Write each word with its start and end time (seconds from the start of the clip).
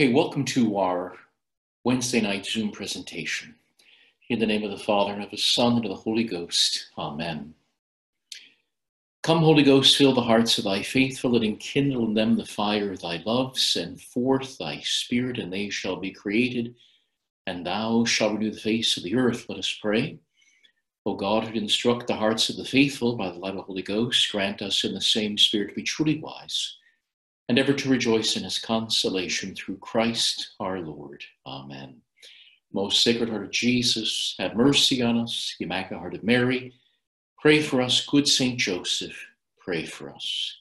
Okay, 0.00 0.14
welcome 0.14 0.46
to 0.46 0.78
our 0.78 1.12
Wednesday 1.84 2.22
night 2.22 2.46
Zoom 2.46 2.70
presentation. 2.70 3.54
In 4.30 4.38
the 4.38 4.46
name 4.46 4.64
of 4.64 4.70
the 4.70 4.82
Father, 4.82 5.12
and 5.12 5.22
of 5.22 5.30
the 5.30 5.36
Son, 5.36 5.76
and 5.76 5.84
of 5.84 5.90
the 5.90 5.94
Holy 5.94 6.24
Ghost. 6.24 6.86
Amen. 6.96 7.52
Come, 9.22 9.40
Holy 9.40 9.62
Ghost, 9.62 9.98
fill 9.98 10.14
the 10.14 10.22
hearts 10.22 10.56
of 10.56 10.64
thy 10.64 10.80
faithful, 10.80 11.36
and 11.36 11.44
enkindle 11.44 12.06
in 12.06 12.14
them 12.14 12.34
the 12.34 12.46
fire 12.46 12.92
of 12.92 13.02
thy 13.02 13.22
love. 13.26 13.58
Send 13.58 14.00
forth 14.00 14.56
thy 14.56 14.80
Spirit, 14.80 15.38
and 15.38 15.52
they 15.52 15.68
shall 15.68 15.96
be 15.96 16.12
created, 16.12 16.76
and 17.46 17.66
thou 17.66 18.06
shalt 18.06 18.32
renew 18.32 18.52
the 18.52 18.58
face 18.58 18.96
of 18.96 19.02
the 19.02 19.16
earth. 19.16 19.50
Let 19.50 19.58
us 19.58 19.78
pray. 19.82 20.18
O 21.04 21.14
God, 21.14 21.46
who 21.46 21.58
instruct 21.58 22.06
the 22.06 22.16
hearts 22.16 22.48
of 22.48 22.56
the 22.56 22.64
faithful 22.64 23.16
by 23.16 23.28
the 23.28 23.38
light 23.38 23.50
of 23.50 23.56
the 23.56 23.62
Holy 23.64 23.82
Ghost, 23.82 24.32
grant 24.32 24.62
us 24.62 24.82
in 24.82 24.94
the 24.94 25.00
same 25.02 25.36
Spirit 25.36 25.68
to 25.68 25.74
be 25.74 25.82
truly 25.82 26.18
wise 26.20 26.78
and 27.50 27.58
ever 27.58 27.72
to 27.72 27.90
rejoice 27.90 28.36
in 28.36 28.44
his 28.44 28.60
consolation 28.60 29.56
through 29.56 29.76
Christ 29.78 30.50
our 30.60 30.78
Lord. 30.78 31.24
Amen. 31.44 31.96
Most 32.72 33.02
Sacred 33.02 33.28
Heart 33.28 33.42
of 33.42 33.50
Jesus, 33.50 34.36
have 34.38 34.54
mercy 34.54 35.02
on 35.02 35.18
us. 35.18 35.56
Immaculate 35.58 36.00
Heart 36.00 36.14
of 36.14 36.22
Mary, 36.22 36.72
pray 37.40 37.60
for 37.60 37.82
us. 37.82 38.06
Good 38.06 38.28
Saint 38.28 38.56
Joseph, 38.56 39.20
pray 39.58 39.84
for 39.84 40.14
us. 40.14 40.58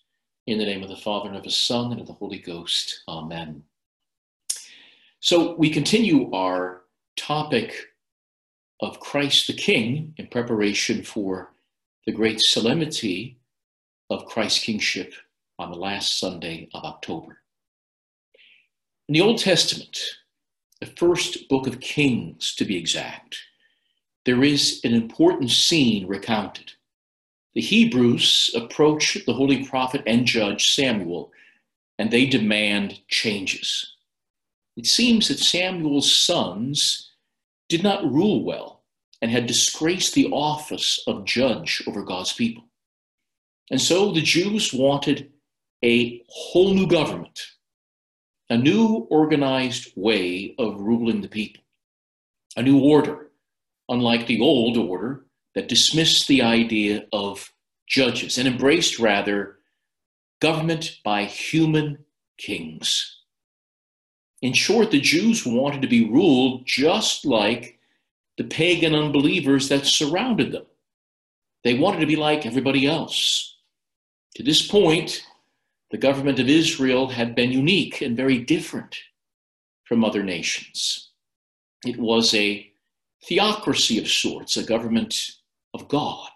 In 0.48 0.58
the 0.58 0.66
name 0.66 0.82
of 0.82 0.90
the 0.90 0.96
Father, 0.96 1.28
and 1.28 1.38
of 1.38 1.44
the 1.44 1.52
Son, 1.52 1.92
and 1.92 2.02
of 2.02 2.08
the 2.08 2.14
Holy 2.14 2.40
Ghost. 2.40 3.04
Amen. 3.08 3.62
So 5.20 5.56
we 5.58 5.70
continue 5.70 6.32
our 6.34 6.86
topic 7.16 7.72
of 8.82 9.00
Christ 9.00 9.46
the 9.46 9.54
King 9.54 10.16
in 10.18 10.26
preparation 10.26 11.04
for 11.04 11.52
the 12.08 12.14
great 12.14 12.42
solemnity 12.42 13.38
of 14.10 14.26
Christ's 14.26 14.64
kingship 14.64 15.14
on 15.60 15.72
the 15.72 15.78
last 15.78 16.18
Sunday 16.18 16.70
of 16.74 16.86
October. 16.86 17.42
In 19.10 19.14
the 19.14 19.22
Old 19.22 19.40
Testament, 19.40 20.00
the 20.80 20.86
first 20.86 21.50
book 21.50 21.68
of 21.68 21.82
Kings 21.82 22.56
to 22.56 22.66
be 22.66 22.78
exact, 22.78 23.38
there 24.26 24.44
is 24.44 24.80
an 24.84 24.94
important 24.94 25.52
scene 25.52 26.08
recounted. 26.08 26.72
The 27.54 27.62
Hebrews 27.62 28.52
approach 28.56 29.18
the 29.26 29.34
holy 29.34 29.66
prophet 29.66 30.02
and 30.08 30.26
judge 30.26 30.74
Samuel, 30.74 31.32
and 31.98 32.10
they 32.10 32.26
demand 32.26 33.02
changes. 33.10 33.96
It 34.78 34.86
seems 34.86 35.28
that 35.28 35.40
Samuel's 35.40 36.16
sons 36.16 37.12
did 37.68 37.84
not 37.84 38.10
rule 38.10 38.46
well 38.46 38.84
and 39.22 39.30
had 39.30 39.46
disgraced 39.46 40.14
the 40.14 40.28
office 40.28 41.04
of 41.06 41.26
judge 41.26 41.84
over 41.86 42.04
God's 42.04 42.32
people. 42.32 42.64
And 43.70 43.82
so 43.82 44.12
the 44.12 44.22
Jews 44.22 44.74
wanted 44.74 45.32
a 45.84 46.24
whole 46.28 46.74
new 46.74 46.88
government, 46.88 47.40
a 48.50 48.58
new 48.58 49.08
organized 49.10 49.92
way 49.96 50.56
of 50.60 50.80
ruling 50.80 51.22
the 51.22 51.28
people, 51.28 51.64
a 52.58 52.62
new 52.62 52.80
order, 52.80 53.32
unlike 53.88 54.28
the 54.28 54.42
old 54.42 54.78
order 54.78 55.26
that 55.56 55.70
dismissed 55.70 56.28
the 56.28 56.42
idea 56.42 57.06
of 57.14 57.52
judges 57.88 58.38
and 58.38 58.48
embraced 58.48 59.00
rather 59.00 59.58
government 60.40 60.98
by 61.04 61.26
human 61.26 61.98
kings. 62.38 63.18
In 64.42 64.54
short, 64.54 64.92
the 64.92 65.02
Jews 65.02 65.46
wanted 65.46 65.82
to 65.82 65.88
be 65.88 66.10
ruled 66.10 66.66
just 66.66 67.26
like 67.26 67.80
the 68.38 68.46
pagan 68.46 68.96
unbelievers 68.96 69.68
that 69.68 69.86
surrounded 69.86 70.54
them. 70.54 70.66
They 71.64 71.78
wanted 71.78 72.00
to 72.00 72.06
be 72.06 72.16
like 72.16 72.46
everybody 72.46 72.88
else. 72.88 73.58
To 74.36 74.44
this 74.44 74.66
point, 74.66 75.26
the 75.92 75.98
government 75.98 76.40
of 76.40 76.50
Israel 76.50 77.08
had 77.10 77.36
been 77.36 77.52
unique 77.52 78.02
and 78.02 78.16
very 78.16 78.38
different 78.40 78.96
from 79.86 80.06
other 80.06 80.24
nations. 80.24 81.12
It 81.86 81.98
was 81.98 82.34
a 82.34 82.72
theocracy 83.26 83.98
of 83.98 84.08
sorts, 84.08 84.56
a 84.58 84.64
government 84.64 85.32
of 85.74 85.88
God, 85.88 86.30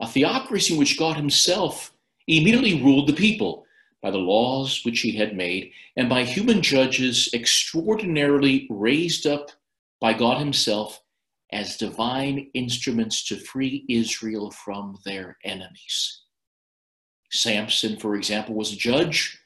a 0.00 0.06
theocracy 0.06 0.74
in 0.74 0.78
which 0.78 0.98
God 0.98 1.16
Himself 1.16 1.92
immediately 2.26 2.82
ruled 2.82 3.08
the 3.08 3.12
people 3.12 3.66
by 4.02 4.10
the 4.10 4.18
laws 4.18 4.80
which 4.84 5.00
He 5.00 5.12
had 5.12 5.36
made 5.36 5.72
and 5.96 6.08
by 6.08 6.24
human 6.24 6.62
judges 6.62 7.28
extraordinarily 7.34 8.66
raised 8.70 9.26
up 9.26 9.50
by 10.00 10.14
God 10.14 10.38
Himself 10.38 11.02
as 11.52 11.76
divine 11.76 12.48
instruments 12.54 13.24
to 13.24 13.36
free 13.36 13.84
Israel 13.88 14.50
from 14.50 14.98
their 15.04 15.36
enemies. 15.44 16.22
Samson, 17.30 17.96
for 17.96 18.16
example, 18.16 18.54
was 18.54 18.72
a 18.72 18.76
judge 18.76 19.38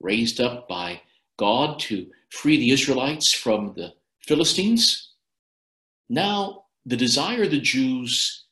raised 0.00 0.40
up 0.40 0.68
by 0.68 1.00
God 1.36 1.78
to 1.80 2.10
free 2.30 2.56
the 2.56 2.70
Israelites 2.70 3.32
from 3.32 3.72
the 3.74 3.94
Philistines. 4.20 5.12
Now, 6.08 6.64
the 6.84 6.96
desire 6.96 7.44
of 7.44 7.50
the 7.50 7.60
Jews 7.60 8.44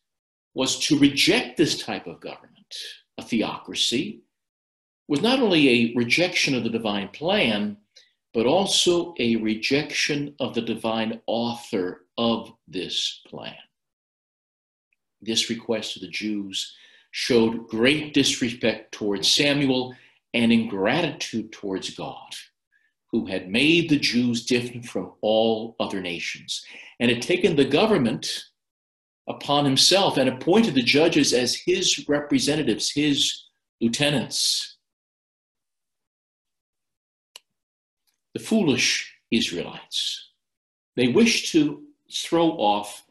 was 0.54 0.78
to 0.86 0.98
reject 0.98 1.56
this 1.56 1.82
type 1.82 2.06
of 2.06 2.20
government, 2.20 2.74
a 3.18 3.22
theocracy, 3.22 4.22
was 5.08 5.20
not 5.20 5.40
only 5.40 5.68
a 5.68 5.94
rejection 5.94 6.54
of 6.54 6.64
the 6.64 6.70
divine 6.70 7.08
plan, 7.08 7.76
but 8.34 8.46
also 8.46 9.14
a 9.18 9.36
rejection 9.36 10.34
of 10.40 10.54
the 10.54 10.62
divine 10.62 11.20
author 11.26 12.06
of 12.18 12.52
this 12.68 13.20
plan. 13.26 13.54
This 15.20 15.48
request 15.48 15.96
of 15.96 16.02
the 16.02 16.08
Jews 16.08 16.74
showed 17.18 17.66
great 17.66 18.12
disrespect 18.12 18.92
towards 18.92 19.26
Samuel 19.26 19.96
and 20.34 20.52
ingratitude 20.52 21.50
towards 21.50 21.96
God, 21.96 22.34
who 23.10 23.24
had 23.24 23.48
made 23.48 23.88
the 23.88 23.98
Jews 23.98 24.44
different 24.44 24.84
from 24.84 25.12
all 25.22 25.76
other 25.80 26.02
nations 26.02 26.62
and 27.00 27.10
had 27.10 27.22
taken 27.22 27.56
the 27.56 27.64
government 27.64 28.44
upon 29.26 29.64
himself 29.64 30.18
and 30.18 30.28
appointed 30.28 30.74
the 30.74 30.82
judges 30.82 31.32
as 31.32 31.54
his 31.54 32.06
representatives, 32.06 32.92
his 32.92 33.44
lieutenants. 33.80 34.76
The 38.34 38.40
foolish 38.40 39.10
Israelites, 39.30 40.32
they 40.96 41.08
wished 41.08 41.50
to 41.52 41.82
throw 42.12 42.50
off 42.50 43.06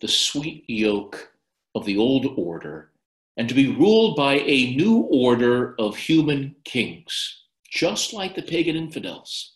the 0.00 0.08
sweet 0.08 0.64
yoke 0.66 1.34
of 1.74 1.84
the 1.84 1.98
old 1.98 2.24
order 2.38 2.90
and 3.40 3.48
to 3.48 3.54
be 3.54 3.74
ruled 3.74 4.16
by 4.16 4.34
a 4.34 4.76
new 4.76 4.98
order 5.10 5.74
of 5.78 5.96
human 5.96 6.54
kings, 6.64 7.44
just 7.70 8.12
like 8.12 8.34
the 8.34 8.42
pagan 8.42 8.76
infidels. 8.76 9.54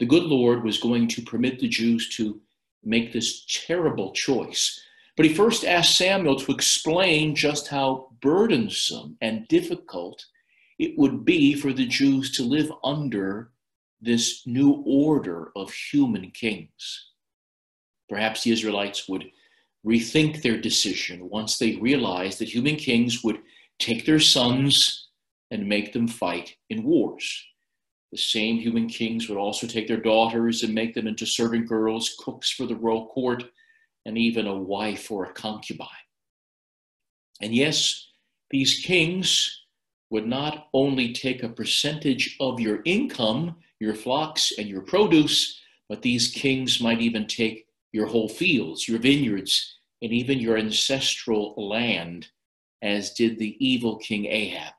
The 0.00 0.06
good 0.06 0.24
Lord 0.24 0.64
was 0.64 0.78
going 0.78 1.06
to 1.06 1.22
permit 1.22 1.60
the 1.60 1.68
Jews 1.68 2.08
to 2.16 2.40
make 2.82 3.12
this 3.12 3.46
terrible 3.68 4.10
choice. 4.10 4.80
But 5.16 5.24
he 5.24 5.32
first 5.32 5.64
asked 5.64 5.96
Samuel 5.96 6.34
to 6.40 6.50
explain 6.50 7.36
just 7.36 7.68
how 7.68 8.08
burdensome 8.20 9.18
and 9.20 9.46
difficult 9.46 10.26
it 10.80 10.98
would 10.98 11.24
be 11.24 11.54
for 11.54 11.72
the 11.72 11.86
Jews 11.86 12.32
to 12.32 12.42
live 12.42 12.72
under 12.82 13.52
this 14.00 14.44
new 14.48 14.82
order 14.84 15.52
of 15.54 15.72
human 15.72 16.32
kings. 16.32 17.12
Perhaps 18.08 18.42
the 18.42 18.50
Israelites 18.50 19.08
would 19.08 19.26
rethink 19.84 20.42
their 20.42 20.56
decision 20.56 21.28
once 21.28 21.58
they 21.58 21.76
realized 21.76 22.38
that 22.38 22.54
human 22.54 22.76
kings 22.76 23.22
would 23.22 23.38
take 23.78 24.06
their 24.06 24.20
sons 24.20 25.08
and 25.50 25.68
make 25.68 25.92
them 25.92 26.08
fight 26.08 26.56
in 26.70 26.82
wars. 26.84 27.44
The 28.10 28.18
same 28.18 28.58
human 28.58 28.88
kings 28.88 29.28
would 29.28 29.38
also 29.38 29.66
take 29.66 29.88
their 29.88 30.00
daughters 30.00 30.62
and 30.62 30.74
make 30.74 30.94
them 30.94 31.06
into 31.06 31.26
servant 31.26 31.68
girls, 31.68 32.16
cooks 32.18 32.50
for 32.50 32.66
the 32.66 32.76
royal 32.76 33.08
court, 33.08 33.44
and 34.06 34.16
even 34.16 34.46
a 34.46 34.54
wife 34.54 35.10
or 35.10 35.24
a 35.24 35.32
concubine. 35.32 35.88
And 37.40 37.54
yes, 37.54 38.08
these 38.50 38.80
kings 38.80 39.64
would 40.10 40.26
not 40.26 40.68
only 40.72 41.12
take 41.12 41.42
a 41.42 41.48
percentage 41.48 42.36
of 42.40 42.60
your 42.60 42.80
income, 42.84 43.56
your 43.80 43.94
flocks, 43.94 44.52
and 44.58 44.68
your 44.68 44.82
produce, 44.82 45.60
but 45.88 46.02
these 46.02 46.28
kings 46.28 46.80
might 46.80 47.00
even 47.00 47.26
take 47.26 47.63
your 47.94 48.06
whole 48.08 48.28
fields, 48.28 48.88
your 48.88 48.98
vineyards, 48.98 49.78
and 50.02 50.10
even 50.10 50.40
your 50.40 50.58
ancestral 50.58 51.54
land, 51.56 52.26
as 52.82 53.12
did 53.12 53.38
the 53.38 53.56
evil 53.64 53.98
King 53.98 54.26
Ahab. 54.26 54.74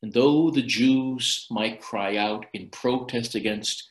And 0.00 0.12
though 0.12 0.52
the 0.52 0.62
Jews 0.62 1.48
might 1.50 1.80
cry 1.80 2.18
out 2.18 2.46
in 2.54 2.70
protest 2.70 3.34
against 3.34 3.88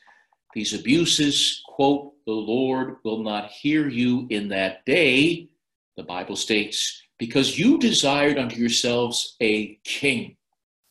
these 0.54 0.72
abuses, 0.72 1.62
quote, 1.66 2.14
the 2.24 2.32
Lord 2.32 2.96
will 3.04 3.22
not 3.22 3.50
hear 3.50 3.90
you 3.90 4.26
in 4.30 4.48
that 4.48 4.82
day, 4.86 5.50
the 5.98 6.02
Bible 6.02 6.36
states, 6.36 7.02
because 7.18 7.58
you 7.58 7.78
desired 7.78 8.38
unto 8.38 8.56
yourselves 8.56 9.36
a 9.42 9.78
king, 9.84 10.38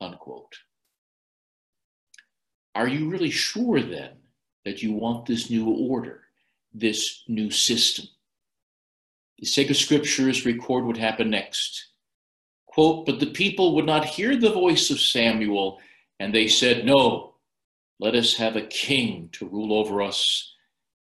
unquote. 0.01 0.56
Are 2.75 2.88
you 2.88 3.10
really 3.10 3.31
sure 3.31 3.81
then 3.81 4.12
that 4.66 4.83
you 4.83 4.94
want 4.94 5.25
this 5.25 5.50
new 5.50 5.68
order, 5.68 6.21
this 6.74 7.24
new 7.27 7.51
system? 7.51 8.06
The 9.39 9.45
sacred 9.45 9.75
scriptures 9.75 10.45
record 10.45 10.86
what 10.86 10.98
happened 10.98 11.31
next. 11.31 11.88
Quote, 12.66 13.06
but 13.06 13.19
the 13.19 13.31
people 13.31 13.75
would 13.75 13.86
not 13.86 14.06
hear 14.06 14.36
the 14.36 14.51
voice 14.51 14.89
of 14.89 15.00
Samuel, 15.00 15.80
and 16.19 16.33
they 16.33 16.48
said, 16.48 16.86
No, 16.86 17.36
let 18.00 18.16
us 18.16 18.36
have 18.36 18.56
a 18.56 18.68
king 18.68 19.30
to 19.33 19.48
rule 19.48 19.74
over 19.74 20.01
us, 20.01 20.54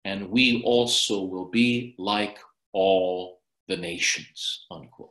and 0.04 0.30
we 0.30 0.62
also 0.64 1.22
will 1.22 1.50
be 1.50 1.94
like 1.98 2.38
all 2.72 3.40
the 3.66 3.76
nations. 3.76 4.66
Unquote. 4.70 5.10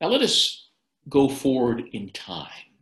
Now 0.00 0.08
let 0.08 0.22
us 0.22 0.68
go 1.08 1.28
forward 1.28 1.84
in 1.92 2.10
time, 2.10 2.74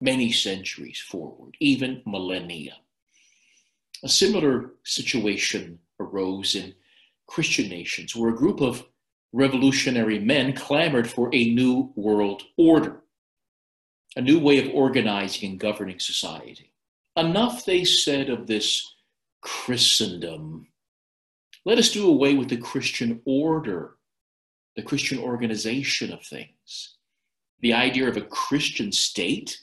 many 0.00 0.30
centuries 0.30 1.00
forward, 1.00 1.56
even 1.58 2.02
millennia. 2.06 2.76
A 4.02 4.08
similar 4.08 4.72
situation 4.84 5.78
arose 5.98 6.54
in 6.54 6.74
Christian 7.26 7.68
nations 7.68 8.16
where 8.16 8.30
a 8.30 8.36
group 8.36 8.60
of 8.60 8.84
revolutionary 9.32 10.18
men 10.18 10.54
clamored 10.54 11.08
for 11.08 11.28
a 11.32 11.54
new 11.54 11.92
world 11.94 12.42
order, 12.56 13.02
a 14.16 14.20
new 14.20 14.40
way 14.40 14.58
of 14.58 14.74
organizing 14.74 15.50
and 15.50 15.60
governing 15.60 15.98
society. 15.98 16.72
Enough, 17.16 17.64
they 17.64 17.84
said, 17.84 18.30
of 18.30 18.46
this 18.46 18.94
Christendom. 19.42 20.68
Let 21.64 21.78
us 21.78 21.90
do 21.90 22.08
away 22.08 22.34
with 22.34 22.48
the 22.48 22.56
Christian 22.56 23.20
order, 23.24 23.96
the 24.76 24.82
Christian 24.82 25.18
organization 25.18 26.12
of 26.12 26.24
things. 26.24 26.96
The 27.60 27.74
idea 27.74 28.08
of 28.08 28.16
a 28.16 28.22
Christian 28.22 28.90
state 28.90 29.60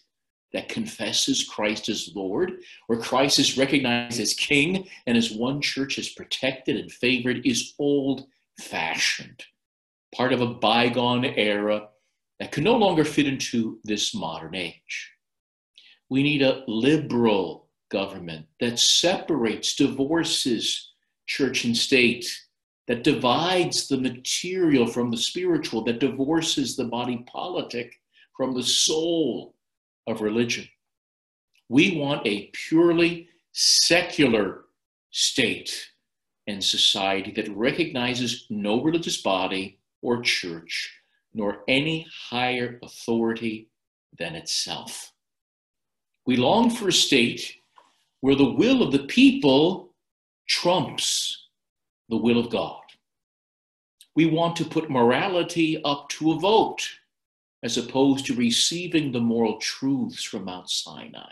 that 0.53 0.69
confesses 0.69 1.43
Christ 1.43 1.89
as 1.89 2.11
Lord, 2.15 2.53
where 2.87 2.99
Christ 2.99 3.39
is 3.39 3.57
recognized 3.57 4.19
as 4.19 4.33
King 4.33 4.87
and 5.05 5.17
as 5.17 5.31
one 5.31 5.61
church 5.61 5.97
is 5.97 6.09
protected 6.09 6.77
and 6.77 6.91
favored, 6.91 7.45
is 7.45 7.73
old 7.79 8.27
fashioned, 8.61 9.43
part 10.15 10.33
of 10.33 10.41
a 10.41 10.47
bygone 10.53 11.25
era 11.25 11.89
that 12.39 12.51
can 12.51 12.63
no 12.63 12.77
longer 12.77 13.03
fit 13.03 13.27
into 13.27 13.79
this 13.83 14.15
modern 14.15 14.55
age. 14.55 15.11
We 16.09 16.23
need 16.23 16.41
a 16.41 16.63
liberal 16.67 17.67
government 17.89 18.45
that 18.59 18.79
separates, 18.79 19.75
divorces 19.75 20.93
church 21.25 21.65
and 21.65 21.75
state, 21.75 22.25
that 22.87 23.03
divides 23.03 23.87
the 23.87 23.97
material 23.97 24.87
from 24.87 25.11
the 25.11 25.17
spiritual, 25.17 25.83
that 25.83 25.99
divorces 25.99 26.77
the 26.77 26.85
body 26.85 27.25
politic 27.27 27.93
from 28.35 28.53
the 28.53 28.63
soul 28.63 29.55
of 30.07 30.21
religion. 30.21 30.67
We 31.69 31.97
want 31.97 32.25
a 32.25 32.49
purely 32.53 33.27
secular 33.51 34.65
state 35.11 35.89
and 36.47 36.63
society 36.63 37.31
that 37.31 37.55
recognizes 37.55 38.47
no 38.49 38.81
religious 38.81 39.21
body 39.21 39.79
or 40.01 40.21
church, 40.21 40.91
nor 41.33 41.63
any 41.67 42.07
higher 42.29 42.79
authority 42.81 43.69
than 44.17 44.35
itself. 44.35 45.11
We 46.25 46.37
long 46.37 46.69
for 46.69 46.87
a 46.87 46.93
state 46.93 47.55
where 48.21 48.35
the 48.35 48.53
will 48.53 48.81
of 48.81 48.91
the 48.91 49.05
people 49.05 49.93
trumps 50.47 51.47
the 52.09 52.17
will 52.17 52.39
of 52.39 52.49
God. 52.49 52.81
We 54.15 54.25
want 54.25 54.55
to 54.57 54.65
put 54.65 54.89
morality 54.89 55.81
up 55.83 56.09
to 56.09 56.31
a 56.31 56.39
vote 56.39 56.81
as 57.63 57.77
opposed 57.77 58.25
to 58.25 58.35
receiving 58.35 59.11
the 59.11 59.19
moral 59.19 59.57
truths 59.57 60.23
from 60.23 60.45
Mount 60.45 60.69
Sinai. 60.69 61.31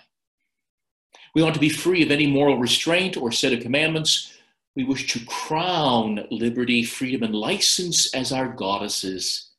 We 1.34 1.44
want 1.44 1.54
to 1.54 1.60
be 1.60 1.70
free 1.70 2.02
of 2.02 2.12
any 2.12 2.28
moral 2.28 2.58
restraint 2.58 3.18
or 3.18 3.32
set 3.32 3.54
of 3.54 3.60
commandments. 3.60 4.34
We 4.76 4.84
wish 4.84 5.12
to 5.14 5.26
crown 5.26 6.26
liberty, 6.32 6.84
freedom, 6.84 7.24
and 7.24 7.36
license 7.36 8.14
as 8.14 8.32
our 8.32 8.48
goddesses 8.48 9.52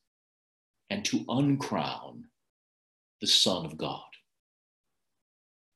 and 0.89 1.05
to 1.05 1.25
uncrown 1.29 2.25
the 3.21 3.27
Son 3.27 3.65
of 3.65 3.77
God. 3.77 4.01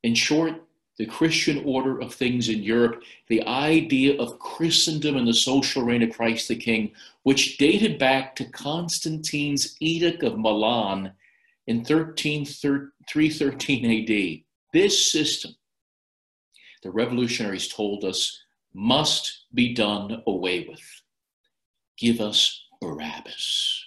In 0.03 0.15
short, 0.15 0.63
the 1.01 1.07
Christian 1.07 1.63
order 1.65 1.99
of 1.99 2.13
things 2.13 2.47
in 2.47 2.61
Europe, 2.61 3.01
the 3.27 3.43
idea 3.47 4.21
of 4.21 4.37
Christendom 4.37 5.17
and 5.17 5.27
the 5.27 5.33
social 5.33 5.81
reign 5.81 6.03
of 6.03 6.11
Christ 6.11 6.47
the 6.47 6.55
King, 6.55 6.91
which 7.23 7.57
dated 7.57 7.97
back 7.97 8.35
to 8.35 8.45
Constantine's 8.45 9.75
Edict 9.79 10.21
of 10.21 10.37
Milan 10.37 11.13
in 11.65 11.83
13, 11.83 12.45
313 12.45 13.83
AD. 13.83 14.43
This 14.73 15.11
system, 15.11 15.55
the 16.83 16.91
revolutionaries 16.91 17.67
told 17.67 18.03
us, 18.03 18.39
must 18.71 19.45
be 19.55 19.73
done 19.73 20.21
away 20.27 20.67
with. 20.69 21.01
Give 21.97 22.21
us 22.21 22.63
Barabbas. 22.79 23.85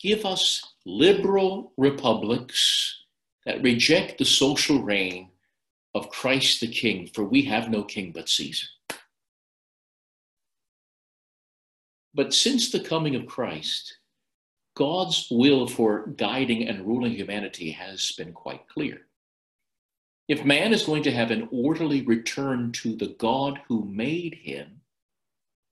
Give 0.00 0.26
us 0.26 0.66
liberal 0.84 1.72
republics 1.76 3.04
that 3.46 3.62
reject 3.62 4.18
the 4.18 4.24
social 4.24 4.82
reign 4.82 5.28
of 5.94 6.10
Christ 6.10 6.60
the 6.60 6.68
King, 6.68 7.08
for 7.12 7.24
we 7.24 7.42
have 7.42 7.70
no 7.70 7.82
king 7.82 8.12
but 8.12 8.28
Caesar. 8.28 8.66
But 12.14 12.34
since 12.34 12.70
the 12.70 12.80
coming 12.80 13.14
of 13.14 13.26
Christ, 13.26 13.98
God's 14.76 15.28
will 15.30 15.66
for 15.66 16.06
guiding 16.16 16.68
and 16.68 16.86
ruling 16.86 17.12
humanity 17.12 17.70
has 17.72 18.12
been 18.12 18.32
quite 18.32 18.66
clear. 18.68 19.02
If 20.28 20.44
man 20.44 20.72
is 20.72 20.84
going 20.84 21.02
to 21.04 21.12
have 21.12 21.30
an 21.30 21.48
orderly 21.50 22.02
return 22.02 22.72
to 22.72 22.94
the 22.94 23.14
God 23.18 23.60
who 23.68 23.84
made 23.84 24.34
him, 24.34 24.80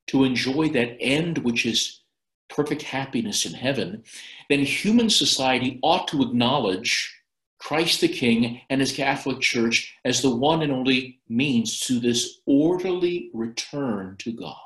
to 0.09 0.25
enjoy 0.25 0.69
that 0.71 0.97
end 1.01 1.39
which 1.39 1.65
is 1.65 2.01
perfect 2.49 2.83
happiness 2.83 3.45
in 3.47 3.53
heaven, 3.53 4.03
then 4.49 4.61
human 4.61 5.11
society 5.11 5.79
ought 5.83 6.09
to 6.09 6.23
acknowledge 6.23 7.15
Christ 7.59 8.01
the 8.01 8.09
King 8.09 8.61
and 8.71 8.81
his 8.81 8.93
Catholic 8.93 9.41
Church 9.41 9.95
as 10.05 10.23
the 10.23 10.35
one 10.35 10.63
and 10.63 10.73
only 10.73 11.21
means 11.29 11.81
to 11.81 11.99
this 11.99 12.41
orderly 12.47 13.31
return 13.35 14.17
to 14.21 14.33
God. 14.33 14.57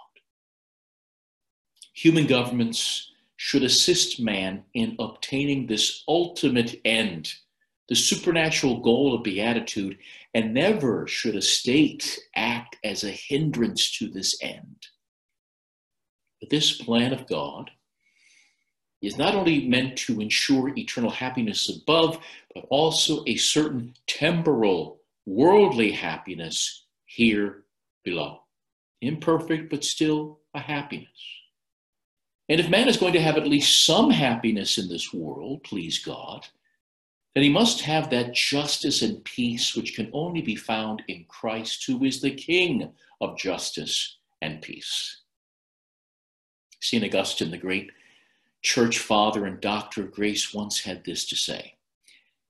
Human 1.94 2.26
governments 2.26 3.11
should 3.37 3.62
assist 3.62 4.20
man 4.20 4.64
in 4.75 4.96
obtaining 4.99 5.66
this 5.66 6.04
ultimate 6.06 6.80
end, 6.84 7.32
the 7.88 7.94
supernatural 7.96 8.80
goal 8.80 9.14
of 9.14 9.25
beatitude, 9.25 9.99
and 10.34 10.54
never 10.54 11.06
should 11.06 11.34
a 11.34 11.42
state 11.42 12.18
act 12.37 12.76
as 12.84 13.04
a 13.04 13.11
hindrance 13.11 13.99
to 13.99 14.08
this 14.08 14.37
end. 14.42 14.87
But 16.40 16.50
this 16.50 16.80
plan 16.80 17.12
of 17.12 17.26
God 17.26 17.70
is 19.02 19.18
not 19.18 19.35
only 19.35 19.66
meant 19.66 19.99
to 19.99 20.21
ensure 20.21 20.73
eternal 20.76 21.11
happiness 21.11 21.68
above, 21.68 22.18
but 22.54 22.64
also 22.71 23.25
a 23.26 23.37
certain 23.37 23.94
temporal, 24.06 25.00
worldly 25.26 25.90
happiness 25.90 26.85
here 27.04 27.64
below. 28.04 28.40
Imperfect, 29.00 29.68
but 29.68 29.85
still 29.85 30.38
a 30.54 30.61
happiness. 30.61 31.09
And 32.49 32.61
if 32.61 32.68
man 32.68 32.88
is 32.88 32.97
going 32.97 33.12
to 33.14 33.21
have 33.21 33.37
at 33.37 33.47
least 33.47 33.85
some 33.85 34.11
happiness 34.11 34.78
in 34.78 34.88
this 34.88 35.12
world, 35.12 35.64
please 35.64 35.99
God, 35.99 36.47
then 37.35 37.42
he 37.42 37.50
must 37.50 37.80
have 37.82 38.11
that 38.11 38.35
justice 38.35 39.02
and 39.02 39.25
peace 39.25 39.75
which 39.75 39.94
can 39.94 40.11
only 40.12 40.42
be 40.42 40.54
found 40.54 41.02
in 41.09 41.25
Christ, 41.28 41.85
who 41.87 42.04
is 42.04 42.21
the 42.21 42.30
King 42.30 42.92
of 43.21 43.38
justice 43.38 44.18
and 44.42 44.61
peace. 44.61 45.23
St. 46.80 47.04
Augustine, 47.04 47.50
the 47.50 47.56
great 47.56 47.90
church 48.62 48.99
father 48.99 49.45
and 49.47 49.61
doctor 49.61 50.02
of 50.02 50.12
grace, 50.12 50.54
once 50.54 50.81
had 50.81 51.04
this 51.04 51.26
to 51.26 51.37
say. 51.37 51.75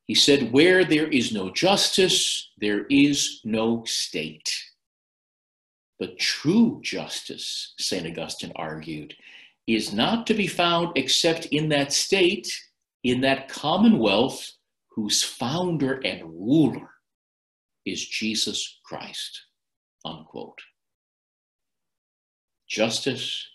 He 0.07 0.15
said, 0.15 0.53
Where 0.53 0.85
there 0.85 1.09
is 1.09 1.33
no 1.33 1.51
justice, 1.51 2.51
there 2.59 2.87
is 2.87 3.41
no 3.45 3.85
state. 3.85 4.53
But 5.99 6.19
true 6.19 6.81
justice, 6.83 7.75
St. 7.79 8.07
Augustine 8.07 8.53
argued, 8.57 9.15
is 9.67 9.93
not 9.93 10.27
to 10.27 10.35
be 10.35 10.47
found 10.47 10.97
except 10.97 11.47
in 11.47 11.69
that 11.69 11.93
state 11.93 12.53
in 13.03 13.21
that 13.21 13.49
commonwealth 13.49 14.53
whose 14.91 15.23
founder 15.23 16.01
and 16.05 16.23
ruler 16.25 16.91
is 17.85 18.07
Jesus 18.07 18.81
Christ. 18.85 19.43
Unquote. 20.05 20.61
Justice 22.69 23.47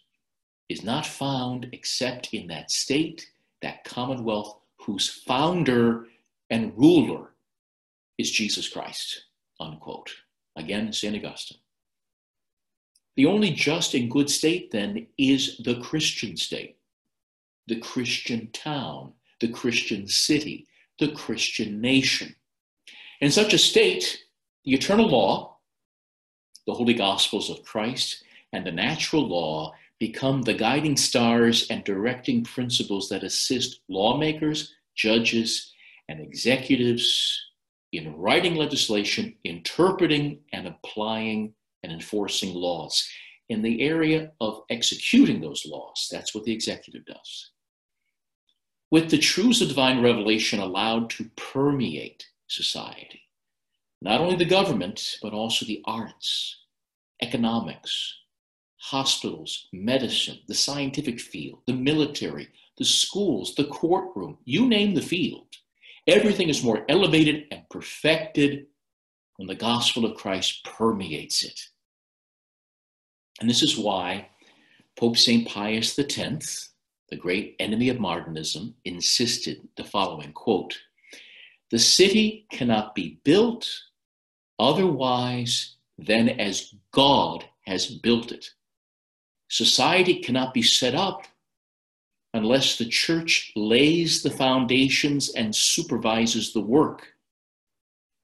is 0.70 0.84
not 0.84 1.06
found 1.06 1.70
except 1.72 2.34
in 2.34 2.48
that 2.48 2.72
state, 2.72 3.30
that 3.62 3.84
commonwealth 3.84 4.60
whose 4.78 5.10
founder 5.10 6.06
and 6.50 6.74
ruler 6.78 7.32
is 8.18 8.32
Jesus 8.32 8.68
Christ. 8.70 9.26
Unquote. 9.60 10.12
Again, 10.56 10.92
St. 10.92 11.16
Augustine. 11.16 11.58
The 13.16 13.26
only 13.26 13.52
just 13.52 13.94
and 13.96 14.12
good 14.12 14.30
state, 14.30 14.72
then, 14.72 15.08
is 15.18 15.58
the 15.64 15.80
Christian 15.82 16.38
state, 16.38 16.78
the 17.68 17.80
Christian 17.80 18.50
town, 18.54 19.14
the 19.40 19.48
Christian 19.48 20.08
city, 20.08 20.68
the 21.00 21.12
Christian 21.12 21.82
nation. 21.82 22.36
In 23.22 23.32
such 23.32 23.54
a 23.54 23.58
state, 23.58 24.24
the 24.64 24.74
eternal 24.74 25.08
law, 25.08 25.58
the 26.68 26.74
holy 26.74 26.94
gospels 26.94 27.50
of 27.50 27.64
Christ, 27.64 28.24
and 28.54 28.66
the 28.66 28.72
natural 28.72 29.28
law 29.28 29.74
become 30.00 30.42
the 30.42 30.54
guiding 30.54 30.98
stars 30.98 31.68
and 31.70 31.84
directing 31.84 32.44
principles 32.44 33.10
that 33.10 33.24
assist 33.24 33.82
lawmakers, 33.89 34.74
judges, 34.96 35.74
and 36.10 36.20
executives 36.20 37.44
in 37.94 38.16
writing 38.16 38.56
legislation, 38.56 39.36
interpreting 39.44 40.39
and 40.54 40.68
applying 40.68 41.54
and 41.84 41.92
enforcing 41.92 42.54
laws. 42.54 43.08
In 43.50 43.62
the 43.62 43.82
area 43.82 44.32
of 44.42 44.63
executing 44.70 45.39
those 45.39 45.66
laws, 45.66 46.10
that's 46.12 46.36
what 46.36 46.44
the 46.44 46.51
executive 46.51 47.06
does. 47.06 47.51
With 48.92 49.10
the 49.10 49.18
truths 49.18 49.62
of 49.62 49.70
divine 49.70 50.01
revelation 50.01 50.60
allowed 50.60 51.10
to 51.12 51.30
permeate 51.36 52.25
society, 52.48 53.22
not 54.01 54.22
only 54.22 54.36
the 54.36 54.46
government, 54.46 55.18
but 55.22 55.34
also 55.34 55.66
the 55.66 55.82
arts, 55.86 56.58
economics, 57.22 58.16
hospitals, 58.78 59.68
medicine, 59.74 60.40
the 60.48 60.56
scientific 60.56 61.20
field, 61.20 61.60
the 61.66 61.74
military, 61.74 62.48
the 62.78 62.86
schools, 62.86 63.56
the 63.56 63.66
courtroom, 63.66 64.38
you 64.46 64.68
name 64.68 64.94
the 64.94 65.02
field. 65.02 65.48
Everything 66.06 66.50
is 66.50 66.64
more 66.64 66.86
elevated 66.88 67.46
and 67.52 67.64
perfected 67.70 68.68
when 69.38 69.48
the 69.48 69.56
gospel 69.56 70.06
of 70.06 70.18
Christ 70.18 70.64
permeates 70.64 71.44
it. 71.44 71.60
And 73.40 73.50
this 73.50 73.62
is 73.62 73.78
why 73.78 74.30
Pope 74.96 75.18
St. 75.18 75.48
Pius 75.48 75.98
X, 75.98 76.70
the 77.10 77.16
great 77.16 77.56
enemy 77.60 77.90
of 77.90 78.00
modernism, 78.00 78.76
insisted 78.86 79.68
the 79.76 79.84
following 79.84 80.34
quote 80.34 80.78
The 81.72 81.80
city 81.80 82.48
cannot 82.52 82.96
be 82.96 83.20
built 83.24 83.70
otherwise 84.60 85.76
than 86.00 86.30
as 86.30 86.74
God 86.92 87.46
has 87.66 87.88
built 87.88 88.32
it. 88.32 88.50
Society 89.50 90.20
cannot 90.22 90.54
be 90.54 90.62
set 90.62 90.96
up 90.96 91.25
unless 92.34 92.77
the 92.77 92.86
church 92.86 93.51
lays 93.56 94.22
the 94.22 94.30
foundations 94.30 95.30
and 95.30 95.56
supervises 95.56 96.54
the 96.54 96.62
work. 96.62 97.08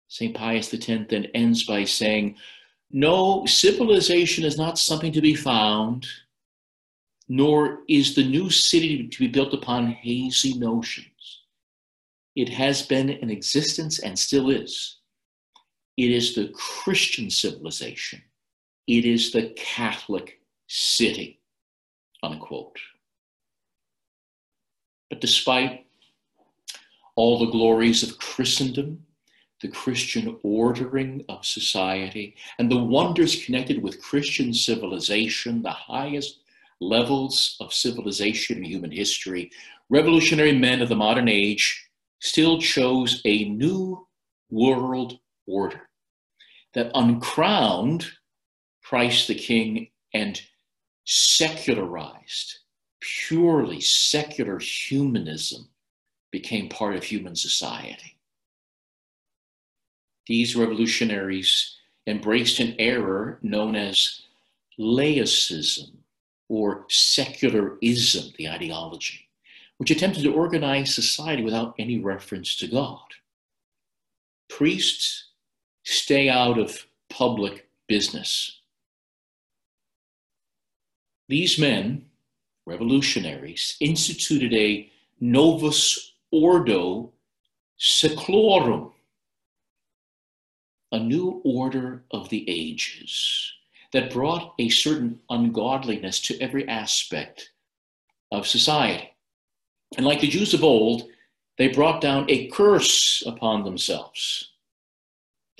St. 0.07 0.35
Pius 0.35 0.73
X 0.73 0.85
then 0.85 1.25
ends 1.33 1.65
by 1.65 1.85
saying, 1.85 2.35
No, 2.91 3.45
civilization 3.45 4.43
is 4.43 4.57
not 4.57 4.77
something 4.77 5.13
to 5.13 5.21
be 5.21 5.35
found, 5.35 6.05
nor 7.29 7.79
is 7.87 8.13
the 8.13 8.27
new 8.27 8.49
city 8.49 9.07
to 9.07 9.19
be 9.19 9.27
built 9.27 9.53
upon 9.53 9.87
hazy 9.87 10.57
notions. 10.57 11.07
It 12.35 12.49
has 12.49 12.81
been 12.81 13.09
in 13.09 13.29
existence 13.29 13.99
and 13.99 14.17
still 14.17 14.49
is. 14.49 14.97
It 15.95 16.11
is 16.11 16.35
the 16.35 16.49
Christian 16.53 17.29
civilization. 17.29 18.21
It 18.87 19.05
is 19.05 19.31
the 19.31 19.53
Catholic 19.55 20.40
city. 20.71 21.39
Unquote. 22.23 22.77
But 25.09 25.19
despite 25.19 25.85
all 27.15 27.39
the 27.39 27.51
glories 27.51 28.03
of 28.03 28.17
Christendom, 28.17 29.05
the 29.61 29.67
Christian 29.67 30.39
ordering 30.43 31.25
of 31.27 31.45
society, 31.45 32.35
and 32.57 32.71
the 32.71 32.77
wonders 32.77 33.43
connected 33.43 33.83
with 33.83 34.01
Christian 34.01 34.53
civilization, 34.53 35.61
the 35.61 35.71
highest 35.71 36.39
levels 36.79 37.57
of 37.59 37.73
civilization 37.73 38.57
in 38.57 38.63
human 38.63 38.91
history, 38.91 39.51
revolutionary 39.89 40.57
men 40.57 40.81
of 40.81 40.87
the 40.87 40.95
modern 40.95 41.27
age 41.27 41.89
still 42.19 42.61
chose 42.61 43.21
a 43.25 43.49
new 43.49 44.07
world 44.49 45.19
order 45.47 45.89
that 46.73 46.91
uncrowned 46.95 48.09
Christ 48.83 49.27
the 49.27 49.35
King 49.35 49.89
and 50.13 50.41
secularized 51.05 52.59
purely 52.99 53.81
secular 53.81 54.59
humanism 54.59 55.67
became 56.31 56.69
part 56.69 56.95
of 56.95 57.03
human 57.03 57.35
society. 57.35 58.17
These 60.27 60.55
revolutionaries 60.55 61.77
embraced 62.07 62.59
an 62.59 62.75
error 62.79 63.39
known 63.41 63.75
as 63.75 64.21
laicism 64.79 65.91
or 66.47 66.85
secularism, 66.89 68.33
the 68.37 68.49
ideology, 68.49 69.27
which 69.77 69.91
attempted 69.91 70.23
to 70.23 70.33
organize 70.33 70.93
society 70.93 71.43
without 71.43 71.73
any 71.79 71.99
reference 71.99 72.55
to 72.57 72.67
God. 72.67 72.99
Priests 74.49 75.29
stay 75.83 76.29
out 76.29 76.59
of 76.59 76.85
public 77.09 77.69
business. 77.87 78.60
These 81.31 81.57
men 81.57 82.07
revolutionaries, 82.65 83.77
instituted 83.79 84.53
a 84.53 84.91
novus 85.21 86.11
ordo 86.29 87.13
seclorum, 87.79 88.91
a 90.91 90.99
new 90.99 91.41
order 91.45 92.03
of 92.11 92.27
the 92.27 92.43
ages 92.49 93.53
that 93.93 94.11
brought 94.11 94.55
a 94.59 94.67
certain 94.67 95.21
ungodliness 95.29 96.19
to 96.23 96.37
every 96.41 96.67
aspect 96.67 97.53
of 98.33 98.45
society. 98.45 99.09
And 99.95 100.05
like 100.05 100.19
the 100.19 100.27
Jews 100.27 100.53
of 100.53 100.65
old, 100.65 101.03
they 101.57 101.69
brought 101.69 102.01
down 102.01 102.25
a 102.27 102.47
curse 102.47 103.23
upon 103.25 103.63
themselves. 103.63 104.50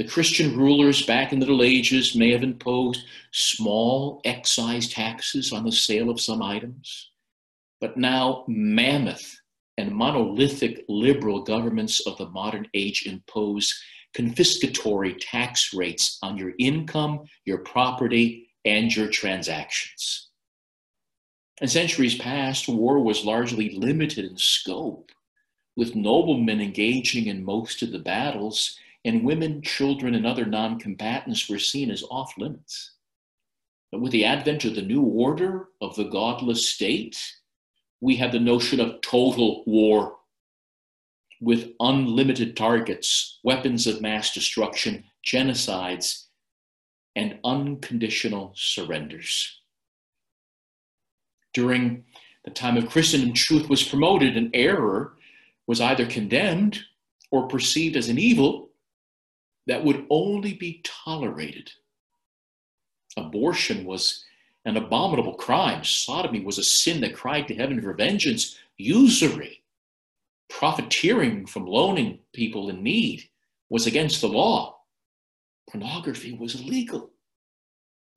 The 0.02 0.08
Christian 0.08 0.58
rulers 0.58 1.06
back 1.06 1.32
in 1.32 1.38
the 1.38 1.46
Middle 1.46 1.62
Ages 1.62 2.16
may 2.16 2.32
have 2.32 2.42
imposed 2.42 3.06
small 3.30 4.20
excise 4.26 4.90
taxes 4.90 5.54
on 5.54 5.64
the 5.64 5.72
sale 5.72 6.10
of 6.10 6.20
some 6.20 6.42
items, 6.42 7.12
but 7.80 7.98
now 7.98 8.44
mammoth 8.48 9.40
and 9.78 9.92
monolithic 9.92 10.86
liberal 10.90 11.44
governments 11.44 12.00
of 12.08 12.18
the 12.18 12.28
modern 12.30 12.68
age 12.74 13.06
impose 13.06 13.80
confiscatory 14.16 15.18
tax 15.22 15.72
rates 15.72 16.18
on 16.24 16.36
your 16.36 16.54
income, 16.58 17.20
your 17.46 17.60
property, 17.60 18.50
and 18.66 18.92
your 18.96 19.08
transactions. 19.08 20.30
In 21.62 21.68
centuries 21.68 22.16
past, 22.16 22.68
war 22.68 23.00
was 23.00 23.24
largely 23.24 23.78
limited 23.78 24.26
in 24.26 24.36
scope, 24.36 25.12
with 25.76 25.96
noblemen 25.96 26.60
engaging 26.60 27.28
in 27.28 27.46
most 27.46 27.84
of 27.84 27.92
the 27.92 28.00
battles 28.00 28.80
and 29.04 29.24
women, 29.24 29.62
children, 29.62 30.14
and 30.14 30.26
other 30.26 30.46
non 30.46 30.80
combatants 30.80 31.50
were 31.50 31.60
seen 31.60 31.90
as 31.90 32.04
off 32.10 32.34
limits. 32.38 32.96
But 33.92 34.02
with 34.02 34.12
the 34.12 34.26
advent 34.26 34.64
of 34.66 34.76
the 34.76 34.82
new 34.82 35.02
order 35.02 35.70
of 35.82 35.96
the 35.96 36.06
godless 36.06 36.70
state, 36.70 37.18
we 38.00 38.16
had 38.16 38.32
the 38.32 38.40
notion 38.40 38.80
of 38.80 39.02
total 39.02 39.64
war 39.66 40.18
with 41.42 41.74
unlimited 41.80 42.56
targets, 42.56 43.40
weapons 43.44 43.88
of 43.88 44.02
mass 44.02 44.34
destruction, 44.34 45.04
genocides, 45.26 46.26
and 47.16 47.40
unconditional 47.44 48.54
surrenders. 48.56 49.60
During 51.54 52.06
the 52.46 52.52
time 52.52 52.78
of 52.78 52.90
Christendom, 52.90 53.34
truth 53.34 53.70
was 53.70 53.84
promoted 53.84 54.38
and 54.38 54.52
error 54.54 55.14
was 55.68 55.82
either 55.82 56.06
condemned 56.06 56.80
or 57.32 57.48
perceived 57.48 57.98
as 57.98 58.08
an 58.08 58.18
evil 58.18 58.71
that 59.68 59.84
would 59.84 60.06
only 60.10 60.54
be 60.54 60.82
tolerated. 60.84 61.72
Abortion 63.18 63.86
was 63.86 64.26
an 64.66 64.78
abominable 64.78 65.36
crime. 65.36 65.84
Sodomy 65.84 66.42
was 66.42 66.58
a 66.58 66.64
sin 66.64 67.02
that 67.02 67.16
cried 67.16 67.48
to 67.48 67.56
heaven 67.56 67.82
for 67.82 67.94
vengeance. 67.94 68.58
Usury, 68.78 69.64
profiteering 70.50 71.46
from 71.46 71.66
loaning 71.66 72.20
people 72.34 72.70
in 72.70 72.84
need, 72.84 73.30
was 73.70 73.88
against 73.88 74.22
the 74.22 74.28
law. 74.28 74.80
Pornography 75.70 76.34
was 76.34 76.60
illegal. 76.60 77.12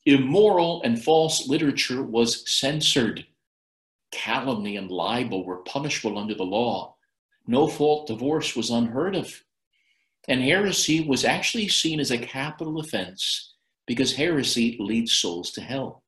Immoral 0.07 0.83
and 0.83 1.03
false 1.03 1.49
literature 1.49 2.03
was 2.03 2.51
censored. 2.51 3.27
Calumny 4.11 4.77
and 4.77 4.91
libel 4.91 5.45
were 5.45 5.59
punishable 5.59 6.19
under 6.19 6.35
the 6.35 6.45
law. 6.45 6.97
no 7.47 7.69
fault 7.69 8.07
divorce 8.07 8.57
was 8.57 8.71
unheard 8.71 9.15
of. 9.15 9.44
And 10.29 10.41
heresy 10.43 11.01
was 11.01 11.25
actually 11.25 11.69
seen 11.69 12.01
as 12.01 12.11
a 12.11 12.19
capital 12.19 12.81
offense 12.81 13.55
because 13.87 14.15
heresy 14.15 14.77
leads 14.81 15.13
souls 15.13 15.51
to 15.53 15.61
hell. 15.61 16.03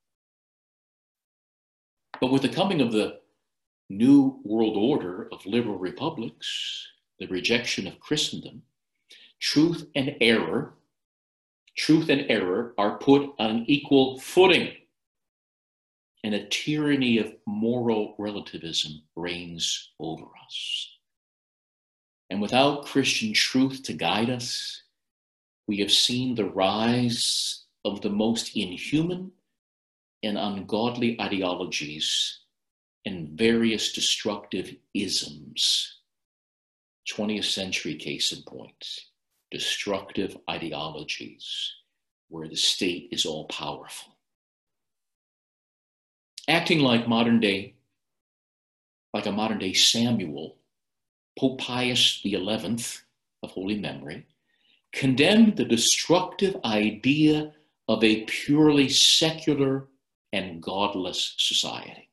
But 2.20 2.32
with 2.32 2.42
the 2.42 2.48
coming 2.48 2.80
of 2.80 2.92
the 2.92 3.20
new 3.90 4.40
world 4.44 4.76
order 4.76 5.28
of 5.32 5.44
liberal 5.44 5.78
republics, 5.78 6.86
the 7.18 7.26
rejection 7.26 7.86
of 7.86 8.00
Christendom, 8.00 8.62
truth 9.40 9.86
and 9.94 10.16
error, 10.20 10.74
truth 11.76 12.08
and 12.08 12.24
error 12.30 12.74
are 12.78 12.98
put 12.98 13.30
on 13.38 13.50
an 13.50 13.64
equal 13.66 14.18
footing. 14.18 14.72
And 16.24 16.34
a 16.34 16.48
tyranny 16.48 17.18
of 17.18 17.34
moral 17.46 18.16
relativism 18.18 19.02
reigns 19.14 19.92
over 20.00 20.24
us. 20.44 20.95
And 22.30 22.40
without 22.40 22.86
Christian 22.86 23.32
truth 23.32 23.82
to 23.84 23.92
guide 23.92 24.30
us, 24.30 24.82
we 25.68 25.78
have 25.78 25.92
seen 25.92 26.34
the 26.34 26.50
rise 26.50 27.64
of 27.84 28.00
the 28.00 28.10
most 28.10 28.56
inhuman 28.56 29.32
and 30.22 30.36
ungodly 30.36 31.20
ideologies 31.20 32.40
and 33.04 33.38
various 33.38 33.92
destructive 33.92 34.74
isms. 34.94 36.00
20th 37.12 37.44
century 37.44 37.94
case 37.94 38.32
in 38.32 38.42
point 38.42 39.00
destructive 39.52 40.36
ideologies 40.50 41.72
where 42.28 42.48
the 42.48 42.56
state 42.56 43.08
is 43.12 43.24
all 43.24 43.46
powerful. 43.46 44.16
Acting 46.48 46.80
like 46.80 47.08
modern 47.08 47.38
day, 47.38 47.74
like 49.14 49.26
a 49.26 49.32
modern 49.32 49.58
day 49.58 49.72
Samuel, 49.72 50.56
Pope 51.38 51.58
Pius 51.60 52.20
XI 52.22 52.38
of 53.42 53.50
holy 53.50 53.78
memory 53.78 54.26
condemned 54.92 55.56
the 55.56 55.64
destructive 55.64 56.56
idea 56.64 57.52
of 57.88 58.02
a 58.02 58.24
purely 58.24 58.88
secular 58.88 59.88
and 60.32 60.62
godless 60.62 61.34
society. 61.38 62.08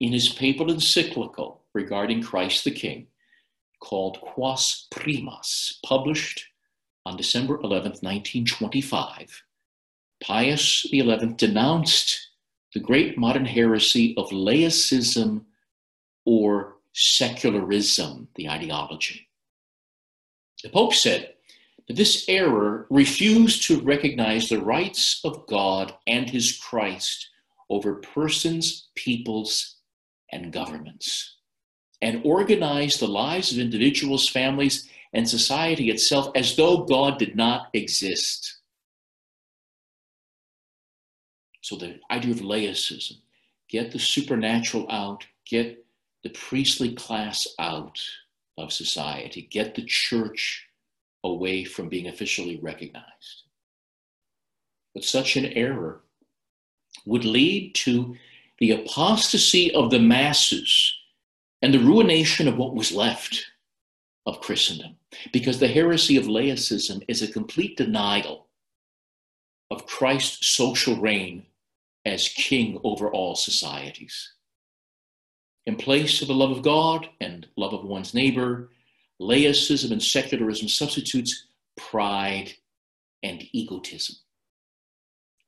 In 0.00 0.12
his 0.12 0.28
papal 0.28 0.70
encyclical 0.70 1.62
regarding 1.74 2.22
Christ 2.22 2.64
the 2.64 2.70
King, 2.70 3.08
called 3.80 4.20
Quas 4.20 4.86
Primas, 4.90 5.78
published 5.84 6.46
on 7.04 7.16
December 7.16 7.58
11, 7.62 7.92
1925, 8.00 9.42
Pius 10.22 10.86
XI 10.90 11.02
denounced 11.36 12.28
the 12.74 12.80
great 12.80 13.18
modern 13.18 13.46
heresy 13.46 14.14
of 14.16 14.30
laicism 14.30 15.44
or 16.24 16.76
secularism, 16.92 18.28
the 18.34 18.48
ideology. 18.48 19.28
The 20.62 20.70
Pope 20.70 20.94
said 20.94 21.34
that 21.86 21.96
this 21.96 22.24
error 22.28 22.86
refused 22.90 23.62
to 23.64 23.80
recognize 23.80 24.48
the 24.48 24.60
rights 24.60 25.20
of 25.24 25.46
God 25.46 25.94
and 26.06 26.28
his 26.28 26.58
Christ 26.58 27.28
over 27.68 27.94
persons, 27.96 28.88
peoples, 28.94 29.76
and 30.32 30.52
governments, 30.52 31.36
and 32.02 32.22
organized 32.24 33.00
the 33.00 33.08
lives 33.08 33.52
of 33.52 33.58
individuals, 33.58 34.28
families, 34.28 34.88
and 35.12 35.28
society 35.28 35.90
itself 35.90 36.30
as 36.34 36.56
though 36.56 36.84
God 36.84 37.18
did 37.18 37.34
not 37.36 37.68
exist. 37.72 38.58
So 41.62 41.76
the 41.76 42.00
idea 42.10 42.32
of 42.32 42.40
laicism, 42.40 43.18
get 43.68 43.92
the 43.92 43.98
supernatural 43.98 44.86
out, 44.90 45.26
get 45.46 45.84
the 46.22 46.30
priestly 46.30 46.94
class 46.94 47.46
out 47.58 47.98
of 48.58 48.72
society, 48.72 49.42
get 49.50 49.74
the 49.74 49.84
church 49.84 50.66
away 51.24 51.64
from 51.64 51.88
being 51.88 52.08
officially 52.08 52.58
recognized. 52.62 53.44
But 54.94 55.04
such 55.04 55.36
an 55.36 55.46
error 55.46 56.00
would 57.06 57.24
lead 57.24 57.74
to 57.76 58.16
the 58.58 58.72
apostasy 58.72 59.72
of 59.74 59.90
the 59.90 59.98
masses 59.98 60.94
and 61.62 61.72
the 61.72 61.78
ruination 61.78 62.48
of 62.48 62.56
what 62.56 62.74
was 62.74 62.92
left 62.92 63.46
of 64.26 64.40
Christendom, 64.40 64.96
because 65.32 65.58
the 65.58 65.68
heresy 65.68 66.16
of 66.16 66.24
laicism 66.24 67.02
is 67.08 67.22
a 67.22 67.32
complete 67.32 67.76
denial 67.76 68.46
of 69.70 69.86
Christ's 69.86 70.46
social 70.46 70.96
reign 70.96 71.46
as 72.04 72.28
king 72.28 72.80
over 72.84 73.10
all 73.10 73.34
societies. 73.34 74.32
In 75.70 75.76
place 75.76 76.20
of 76.20 76.26
the 76.26 76.34
love 76.34 76.50
of 76.50 76.62
God 76.62 77.08
and 77.20 77.46
love 77.54 77.72
of 77.72 77.84
one's 77.84 78.12
neighbor, 78.12 78.70
laicism 79.20 79.92
and 79.92 80.02
secularism 80.02 80.66
substitutes 80.66 81.46
pride 81.76 82.54
and 83.22 83.44
egotism. 83.52 84.16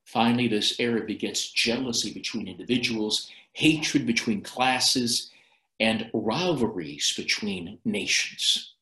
Finally, 0.04 0.46
this 0.46 0.78
error 0.78 1.00
begets 1.00 1.50
jealousy 1.50 2.14
between 2.14 2.46
individuals, 2.46 3.32
hatred 3.54 4.06
between 4.06 4.42
classes, 4.42 5.32
and 5.80 6.08
rivalries 6.14 7.12
between 7.16 7.80
nations. 7.84 8.74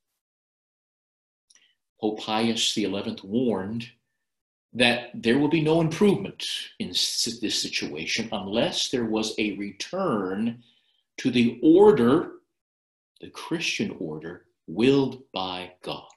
Pope 2.02 2.20
Pius 2.20 2.70
XI 2.74 3.16
warned 3.24 3.88
that 4.74 5.10
there 5.14 5.38
will 5.38 5.48
be 5.48 5.62
no 5.62 5.80
improvement 5.80 6.46
in 6.78 6.88
this 6.88 7.62
situation 7.62 8.28
unless 8.30 8.90
there 8.90 9.06
was 9.06 9.34
a 9.38 9.56
return 9.56 10.62
to 11.20 11.30
the 11.30 11.60
order, 11.62 12.36
the 13.20 13.28
Christian 13.28 13.94
order, 13.98 14.46
willed 14.66 15.22
by 15.34 15.72
God. 15.82 16.08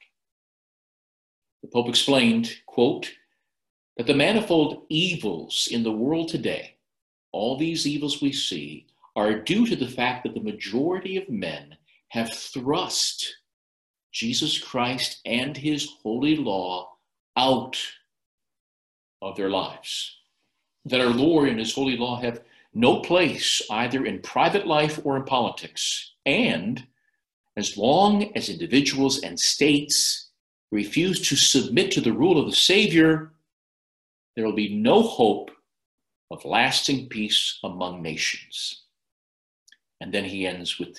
The 1.62 1.68
Pope 1.68 1.89
explained, 1.89 2.56
quote, 2.68 3.12
that 3.98 4.08
the 4.08 4.13
manifold 4.13 4.86
evils 4.88 5.68
in 5.70 5.84
the 5.84 5.92
world 5.92 6.30
today, 6.30 6.76
all 7.34 7.58
these 7.58 7.86
evils 7.86 8.22
we 8.22 8.32
see, 8.32 8.88
are 9.18 9.42
due 9.42 9.68
to 9.68 9.76
the 9.76 9.89
fact 9.89 10.24
that 10.24 10.36
the 10.36 10.39
majority 10.39 11.18
of 11.18 11.28
men 11.30 11.76
have 12.08 12.34
thrust 12.34 13.36
Jesus 14.13 14.58
Christ 14.58 15.20
and 15.26 15.58
his 15.58 15.89
holy 16.02 16.38
law 16.38 16.94
out 17.36 17.78
of 19.22 19.36
their 19.36 19.50
lives. 19.50 20.16
That 20.86 21.02
our 21.02 21.08
Lord 21.08 21.50
and 21.50 21.60
his 21.60 21.74
holy 21.74 21.98
law 21.98 22.22
have 22.22 22.39
no 22.74 23.00
place 23.00 23.62
either 23.70 24.06
in 24.06 24.22
private 24.22 24.66
life 24.68 25.00
or 25.04 25.18
in 25.18 25.24
politics. 25.24 26.14
And 26.26 26.86
as 27.56 27.78
long 27.78 28.36
as 28.36 28.50
individuals 28.50 29.22
and 29.22 29.40
states 29.40 30.30
refuse 30.72 31.28
to 31.30 31.36
submit 31.36 31.92
to 31.92 32.02
the 32.02 32.14
rule 32.14 32.40
of 32.40 32.50
the 32.50 32.56
Savior, 32.56 33.34
there 34.36 34.46
will 34.46 34.56
be 34.56 34.76
no 34.76 35.04
hope 35.04 35.52
of 36.32 36.46
lasting 36.46 37.10
peace 37.10 37.60
among 37.64 38.02
nations. 38.02 38.84
And 40.02 40.14
then 40.14 40.26
he 40.26 40.48
ends 40.48 40.80
with 40.80 40.98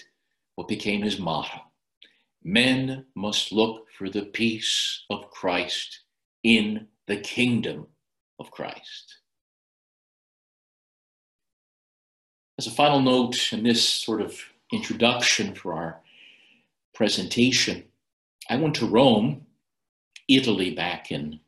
what 0.55 0.69
became 0.69 1.03
his 1.03 1.19
motto 1.19 1.61
Men 2.47 3.07
must 3.15 3.53
look 3.53 3.87
for 3.97 4.11
the 4.11 4.27
peace 4.27 5.05
of 5.09 5.31
Christ 5.31 6.01
in 6.43 6.89
the 7.07 7.17
kingdom 7.17 7.87
of 8.39 8.51
Christ. 8.51 9.17
As 12.57 12.69
a 12.69 12.71
final 12.71 13.01
note 13.01 13.53
in 13.53 13.65
this 13.65 13.87
sort 13.89 14.21
of 14.21 14.41
introduction 14.73 15.55
for 15.55 15.75
our 15.75 16.01
presentation, 16.95 17.83
I 18.49 18.57
went 18.57 18.77
to 18.77 18.87
Rome, 18.87 19.45
Italy, 20.29 20.73
back 20.73 21.11
in 21.11 21.41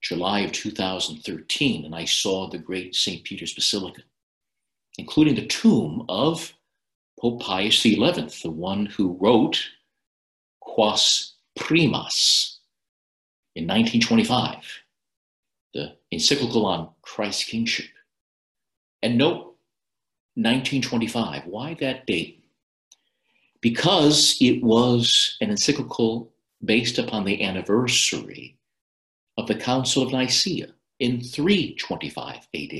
July 0.00 0.40
of 0.40 0.50
2013, 0.50 1.84
and 1.84 1.94
I 1.94 2.04
saw 2.04 2.48
the 2.48 2.58
great 2.58 2.96
St. 2.96 3.22
Peter's 3.22 3.54
Basilica, 3.54 4.02
including 4.98 5.36
the 5.36 5.46
tomb 5.46 6.04
of 6.08 6.52
Pope 7.20 7.40
Pius 7.40 7.80
XI, 7.80 7.94
the 8.42 8.50
one 8.50 8.86
who 8.86 9.16
wrote 9.20 9.62
Quas 10.60 11.34
Primas 11.56 12.56
in 13.54 13.64
1925, 13.64 14.56
the 15.74 15.96
encyclical 16.10 16.66
on 16.66 16.90
Christ's 17.02 17.44
kingship. 17.44 17.90
And 19.02 19.18
note 19.18 19.47
1925. 20.38 21.46
Why 21.46 21.74
that 21.80 22.06
date? 22.06 22.44
Because 23.60 24.36
it 24.40 24.62
was 24.62 25.36
an 25.40 25.50
encyclical 25.50 26.32
based 26.64 26.96
upon 26.96 27.24
the 27.24 27.42
anniversary 27.42 28.56
of 29.36 29.48
the 29.48 29.56
Council 29.56 30.04
of 30.04 30.12
Nicaea 30.12 30.68
in 31.00 31.20
325 31.20 32.48
AD. 32.54 32.72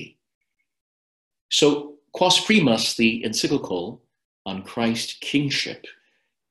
So, 1.50 1.96
Quas 2.12 2.38
Primas, 2.38 2.96
the 2.96 3.24
encyclical 3.24 4.02
on 4.46 4.62
Christ's 4.62 5.14
kingship, 5.20 5.84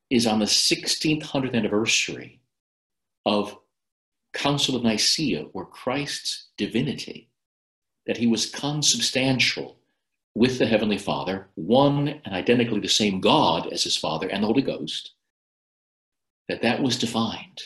is 0.10 0.28
on 0.28 0.40
the 0.40 0.46
1600th 0.46 1.54
anniversary 1.54 2.42
of 3.26 3.58
Council 4.34 4.76
of 4.76 4.84
Nicaea, 4.84 5.44
where 5.54 5.66
Christ's 5.66 6.48
divinity, 6.58 7.30
that 8.06 8.18
he 8.18 8.28
was 8.28 8.50
consubstantial 8.50 9.77
with 10.38 10.60
the 10.60 10.68
Heavenly 10.68 11.00
Father, 11.00 11.48
one 11.56 12.10
and 12.24 12.36
identically 12.36 12.80
the 12.80 12.88
same 12.88 13.20
God 13.20 13.74
as 13.74 13.84
his 13.84 13.98
Father 13.98 14.28
and 14.28 14.44
the 14.44 14.48
Holy 14.48 14.62
Ghost, 14.62 15.14
that 16.48 16.62
that 16.62 16.80
was 16.80 16.96
defined. 16.96 17.60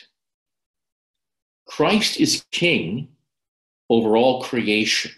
Christ 1.65 2.17
is 2.17 2.45
king 2.51 3.09
over 3.89 4.15
all 4.15 4.41
creation 4.41 5.11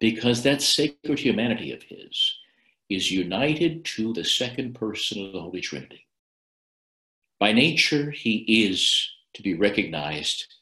because 0.00 0.42
that 0.42 0.60
sacred 0.60 1.20
humanity 1.20 1.70
of 1.70 1.84
his 1.84 2.34
is 2.90 3.12
united 3.12 3.84
to 3.84 4.12
the 4.12 4.24
second 4.24 4.74
person 4.74 5.24
of 5.24 5.32
the 5.32 5.40
Holy 5.40 5.60
Trinity. 5.60 6.08
By 7.38 7.52
nature, 7.52 8.10
he 8.10 8.66
is 8.66 9.08
to 9.34 9.42
be 9.42 9.54
recognized 9.54 10.56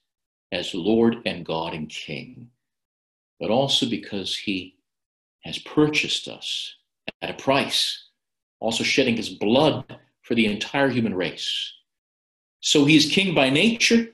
as 0.53 0.75
Lord 0.75 1.23
and 1.25 1.43
God 1.43 1.73
and 1.73 1.89
King, 1.89 2.51
but 3.41 3.51
also 3.51 3.89
because 3.89 4.37
he 4.37 4.76
has 5.47 5.59
purchased 5.61 6.29
us 6.29 6.75
at 7.23 7.31
a 7.31 7.35
price, 7.35 8.09
also 8.61 8.85
shedding 8.85 9.17
his 9.17 9.31
blood 9.31 9.85
for 10.23 10.35
the 10.35 10.47
entire 10.47 10.89
human 10.89 11.15
race. 11.15 11.73
So 12.61 12.85
he 12.85 12.97
is 12.97 13.11
king 13.11 13.35
by 13.35 13.49
nature, 13.51 14.09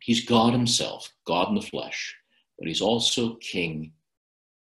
he's 0.00 0.24
God 0.24 0.52
himself, 0.52 1.12
God 1.26 1.48
in 1.48 1.54
the 1.56 1.60
flesh, 1.60 2.16
but 2.58 2.68
he's 2.68 2.80
also 2.80 3.34
king 3.36 3.92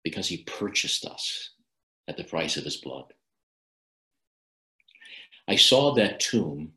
because 0.04 0.28
he 0.28 0.44
purchased 0.44 1.06
us 1.06 1.50
at 2.06 2.16
the 2.16 2.24
price 2.24 2.56
of 2.56 2.64
his 2.64 2.76
blood. 2.76 3.12
I 5.46 5.56
saw 5.56 5.94
that 5.94 6.20
tomb 6.20 6.72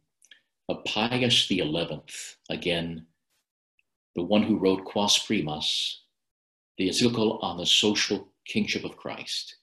of 0.70 0.86
Pius 0.86 1.48
XI, 1.48 2.02
again, 2.50 3.06
the 4.16 4.24
one 4.24 4.44
who 4.44 4.58
wrote 4.58 4.86
Quas 4.86 5.20
Primas, 5.20 5.98
the 6.78 6.88
encyclical 6.88 7.40
on 7.42 7.58
the 7.58 7.66
social 7.66 8.31
kingship 8.46 8.84
of 8.84 8.98
Christ, 8.98 9.56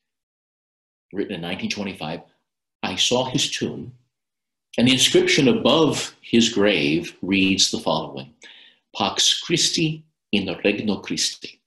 written 1.12 1.34
in 1.34 1.42
1925. 1.42 2.20
I 2.82 2.96
saw 2.96 3.24
his 3.24 3.50
tomb, 3.50 3.92
and 4.76 4.86
the 4.86 4.92
inscription 4.92 5.48
above 5.48 6.14
his 6.20 6.48
grave 6.48 7.16
reads 7.22 7.70
the 7.70 7.80
following 7.80 8.34
Pax 8.96 9.40
Christi 9.40 10.04
in 10.32 10.46
Regno 10.64 10.96
Christi. 10.96 11.60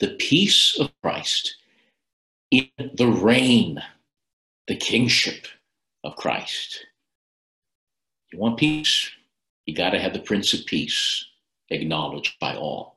The 0.00 0.16
peace 0.18 0.78
of 0.78 0.90
Christ 1.02 1.56
in 2.50 2.68
the 2.94 3.08
reign, 3.08 3.82
the 4.68 4.76
kingship 4.76 5.46
of 6.04 6.16
Christ. 6.16 6.86
You 8.32 8.38
want 8.38 8.58
peace? 8.58 9.10
You 9.66 9.74
got 9.74 9.90
to 9.90 10.00
have 10.00 10.12
the 10.12 10.18
Prince 10.18 10.52
of 10.54 10.66
Peace 10.66 11.24
acknowledged 11.70 12.38
by 12.40 12.56
all. 12.56 12.96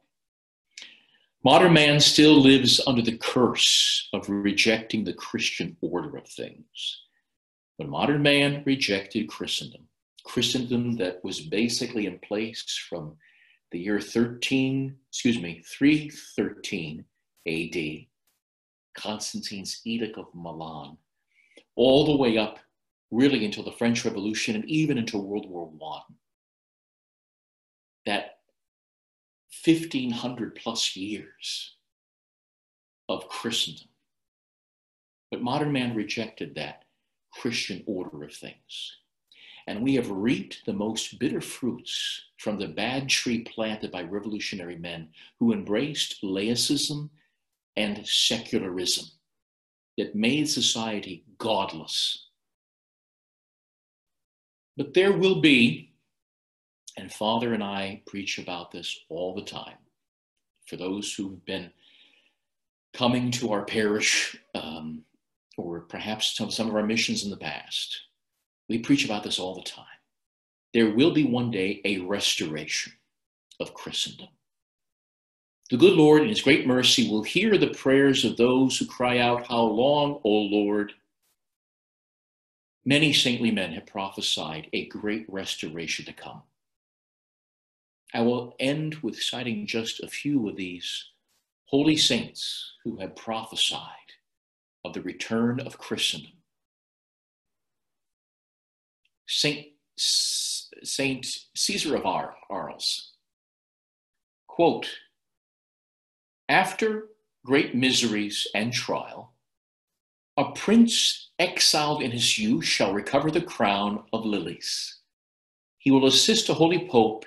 Modern 1.46 1.74
man 1.74 2.00
still 2.00 2.42
lives 2.42 2.82
under 2.88 3.04
the 3.04 3.20
curse 3.20 4.10
of 4.14 4.28
rejecting 4.28 5.04
the 5.04 5.14
Christian 5.14 5.78
order 5.80 6.18
of 6.18 6.28
things. 6.28 7.04
When 7.78 7.88
modern 7.88 8.24
man 8.24 8.64
rejected 8.66 9.30
Christendom, 9.30 9.88
Christendom 10.24 10.96
that 10.98 11.24
was 11.24 11.42
basically 11.42 12.08
in 12.08 12.18
place 12.18 12.84
from 12.90 13.16
the 13.72 13.78
year 13.78 14.02
13, 14.02 14.96
excuse 15.08 15.40
me, 15.40 15.62
313 15.68 17.06
AD, 17.48 18.08
Constantine's 18.98 19.82
Edict 19.86 20.18
of 20.18 20.26
Milan, 20.34 20.98
all 21.76 22.08
the 22.08 22.18
way 22.18 22.40
up 22.40 22.58
really 23.12 23.46
until 23.46 23.64
the 23.64 23.72
French 23.74 24.04
Revolution 24.04 24.56
and 24.56 24.66
even 24.66 24.98
until 24.98 25.22
World 25.22 25.48
War 25.48 25.72
I. 25.94 26.12
That 28.08 28.35
1500 29.66 30.56
plus 30.56 30.96
years 30.96 31.76
of 33.10 33.28
Christendom. 33.30 33.88
But 35.32 35.42
modern 35.42 35.72
man 35.72 35.96
rejected 35.96 36.56
that 36.56 36.84
Christian 37.34 37.84
order 37.86 38.24
of 38.24 38.34
things. 38.34 38.98
And 39.68 39.82
we 39.82 39.96
have 39.96 40.10
reaped 40.12 40.62
the 40.66 40.74
most 40.74 41.18
bitter 41.18 41.42
fruits 41.42 42.26
from 42.38 42.60
the 42.60 42.68
bad 42.68 43.10
tree 43.10 43.44
planted 43.44 43.92
by 43.92 44.04
revolutionary 44.04 44.78
men 44.78 45.10
who 45.40 45.54
embraced 45.54 46.22
laicism 46.24 47.10
and 47.76 48.08
secularism 48.08 49.06
that 49.98 50.16
made 50.16 50.48
society 50.48 51.26
godless 51.40 52.26
but 54.78 54.94
there 54.94 55.14
will 55.14 55.42
be, 55.42 55.94
and 56.98 57.12
Father 57.12 57.54
and 57.54 57.64
I 57.64 58.02
preach 58.08 58.38
about 58.40 58.72
this 58.72 59.00
all 59.10 59.36
the 59.36 59.44
time. 59.44 59.78
For 60.68 60.78
those 60.78 61.14
who've 61.14 61.44
been 61.46 61.72
coming 62.94 63.32
to 63.32 63.52
our 63.52 63.66
parish, 63.66 64.38
um, 64.56 65.04
or 65.58 65.82
perhaps 65.82 66.36
some, 66.36 66.50
some 66.50 66.70
of 66.70 66.76
our 66.76 66.86
missions 66.86 67.24
in 67.24 67.30
the 67.30 67.38
past, 67.38 68.02
we 68.68 68.80
preach 68.80 69.06
about 69.06 69.24
this 69.24 69.40
all 69.40 69.56
the 69.56 69.70
time. 69.70 69.86
There 70.74 70.94
will 70.94 71.14
be 71.14 71.24
one 71.24 71.52
day 71.52 71.82
a 71.86 72.00
restoration 72.00 72.94
of 73.60 73.74
Christendom. 73.74 74.30
The 75.70 75.78
good 75.78 75.94
Lord, 75.94 76.22
in 76.22 76.30
His 76.30 76.42
great 76.42 76.68
mercy, 76.68 77.10
will 77.10 77.24
hear 77.24 77.58
the 77.58 77.74
prayers 77.74 78.24
of 78.24 78.38
those 78.38 78.78
who 78.78 78.86
cry 78.86 79.20
out, 79.20 79.48
How 79.48 79.62
long, 79.64 80.20
O 80.24 80.30
Lord? 80.30 80.94
Many 82.86 83.14
saintly 83.14 83.50
men 83.50 83.74
have 83.74 83.88
prophesied 83.88 84.68
a 84.74 84.86
great 84.88 85.26
restoration 85.28 86.06
to 86.06 86.14
come. 86.14 86.44
I 88.16 88.22
will 88.22 88.56
end 88.62 88.96
with 89.04 89.22
citing 89.22 89.68
just 89.68 90.02
a 90.02 90.08
few 90.08 90.48
of 90.48 90.56
these 90.56 91.10
holy 91.66 91.98
saints 91.98 92.72
who 92.86 92.96
have 93.00 93.14
prophesied 93.18 94.14
of 94.86 94.94
the 94.94 95.02
return 95.02 95.60
of 95.60 95.78
Christendom. 95.78 96.32
Saint, 99.28 99.68
Saint 99.98 101.28
Caesar 101.56 101.98
of 101.98 102.06
Arles, 102.50 103.12
quote, 104.48 104.90
after 106.48 107.10
great 107.46 107.76
miseries 107.76 108.48
and 108.56 108.72
trial, 108.72 109.34
a 110.38 110.54
prince 110.54 111.32
exiled 111.38 112.02
in 112.02 112.12
his 112.12 112.40
youth 112.40 112.64
shall 112.64 112.94
recover 112.94 113.30
the 113.30 113.42
crown 113.42 114.06
of 114.14 114.26
lilies. 114.26 115.00
He 115.80 115.92
will 115.92 116.06
assist 116.06 116.48
a 116.48 116.54
holy 116.54 116.88
pope 116.88 117.26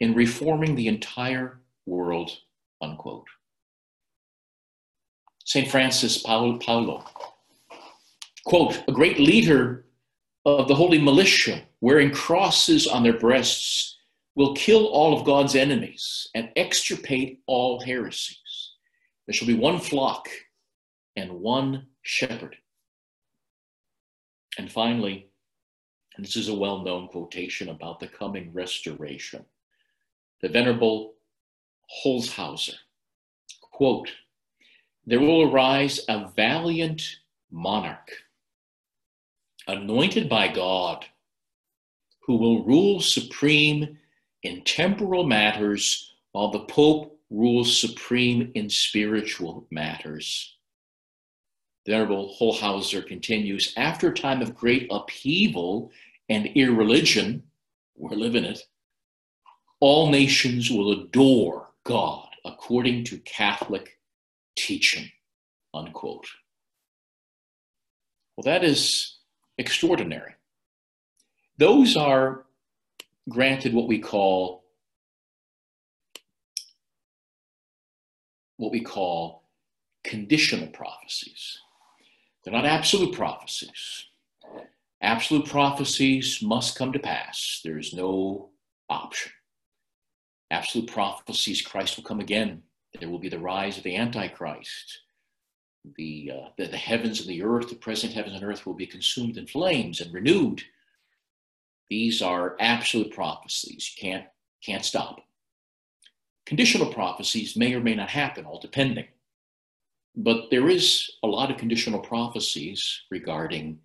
in 0.00 0.14
reforming 0.14 0.74
the 0.74 0.88
entire 0.88 1.60
world. 1.86 2.30
Unquote. 2.82 3.26
St. 5.44 5.70
Francis 5.70 6.22
Paola, 6.24 7.04
quote, 8.44 8.82
a 8.88 8.92
great 8.92 9.18
leader 9.18 9.86
of 10.44 10.68
the 10.68 10.74
holy 10.74 11.00
militia 11.00 11.62
wearing 11.80 12.10
crosses 12.10 12.86
on 12.86 13.02
their 13.02 13.18
breasts 13.18 13.96
will 14.34 14.54
kill 14.54 14.86
all 14.86 15.16
of 15.16 15.24
God's 15.24 15.56
enemies 15.56 16.28
and 16.34 16.50
extirpate 16.56 17.40
all 17.46 17.80
heresies. 17.80 18.72
There 19.26 19.34
shall 19.34 19.48
be 19.48 19.54
one 19.54 19.78
flock 19.78 20.28
and 21.16 21.40
one 21.40 21.86
shepherd. 22.02 22.56
And 24.58 24.70
finally, 24.70 25.30
and 26.16 26.24
this 26.24 26.36
is 26.36 26.48
a 26.48 26.54
well 26.54 26.82
known 26.82 27.08
quotation 27.08 27.68
about 27.68 28.00
the 28.00 28.08
coming 28.08 28.52
restoration, 28.52 29.44
the 30.42 30.48
Venerable 30.48 31.14
Holzhauser. 32.04 32.74
quote, 33.72 34.10
There 35.06 35.20
will 35.20 35.50
arise 35.50 36.00
a 36.08 36.28
valiant 36.34 37.02
monarch, 37.50 38.10
anointed 39.66 40.28
by 40.28 40.48
God, 40.48 41.06
who 42.20 42.36
will 42.36 42.64
rule 42.64 43.00
supreme 43.00 43.98
in 44.42 44.62
temporal 44.62 45.24
matters 45.24 46.14
while 46.32 46.50
the 46.50 46.64
Pope 46.64 47.18
rules 47.30 47.80
supreme 47.80 48.52
in 48.54 48.68
spiritual 48.68 49.66
matters. 49.70 50.56
Venerable 51.86 52.36
Holzhauser 52.38 53.06
continues 53.06 53.72
After 53.76 54.10
a 54.10 54.14
time 54.14 54.42
of 54.42 54.54
great 54.54 54.88
upheaval 54.90 55.90
and 56.28 56.46
irreligion, 56.54 57.44
we're 57.96 58.16
living 58.16 58.44
it, 58.44 58.60
all 59.80 60.10
nations 60.10 60.70
will 60.70 60.92
adore 60.92 61.68
God 61.84 62.28
according 62.44 63.04
to 63.04 63.18
Catholic 63.18 63.98
teaching. 64.56 65.10
Unquote. 65.74 66.26
Well, 68.36 68.44
that 68.44 68.64
is 68.64 69.18
extraordinary. 69.58 70.34
Those 71.58 71.96
are 71.96 72.44
granted 73.28 73.74
what 73.74 73.88
we 73.88 73.98
call 73.98 74.64
what 78.58 78.72
we 78.72 78.80
call 78.80 79.42
conditional 80.02 80.68
prophecies. 80.68 81.58
They're 82.42 82.54
not 82.54 82.64
absolute 82.64 83.14
prophecies. 83.14 84.06
Absolute 85.02 85.46
prophecies 85.46 86.40
must 86.42 86.78
come 86.78 86.92
to 86.92 86.98
pass. 86.98 87.60
There 87.64 87.78
is 87.78 87.92
no 87.92 88.50
option. 88.88 89.32
Absolute 90.50 90.90
prophecies 90.90 91.62
Christ 91.62 91.96
will 91.96 92.04
come 92.04 92.20
again. 92.20 92.62
There 92.98 93.08
will 93.08 93.18
be 93.18 93.28
the 93.28 93.38
rise 93.38 93.76
of 93.76 93.84
the 93.84 93.96
Antichrist. 93.96 95.00
The, 95.96 96.32
uh, 96.34 96.48
the, 96.56 96.66
the 96.66 96.76
heavens 96.76 97.20
and 97.20 97.28
the 97.28 97.42
earth, 97.42 97.68
the 97.68 97.76
present 97.76 98.12
heavens 98.12 98.34
and 98.34 98.44
earth, 98.44 98.66
will 98.66 98.74
be 98.74 98.86
consumed 98.86 99.36
in 99.36 99.46
flames 99.46 100.00
and 100.00 100.12
renewed. 100.12 100.62
These 101.88 102.22
are 102.22 102.56
absolute 102.58 103.12
prophecies. 103.12 103.92
You 103.96 104.10
can't, 104.10 104.24
can't 104.64 104.84
stop. 104.84 105.20
Conditional 106.44 106.92
prophecies 106.92 107.56
may 107.56 107.74
or 107.74 107.80
may 107.80 107.94
not 107.94 108.10
happen, 108.10 108.44
all 108.44 108.60
depending. 108.60 109.06
But 110.16 110.50
there 110.50 110.68
is 110.68 111.10
a 111.22 111.28
lot 111.28 111.50
of 111.50 111.58
conditional 111.58 112.00
prophecies 112.00 113.02
regarding 113.10 113.78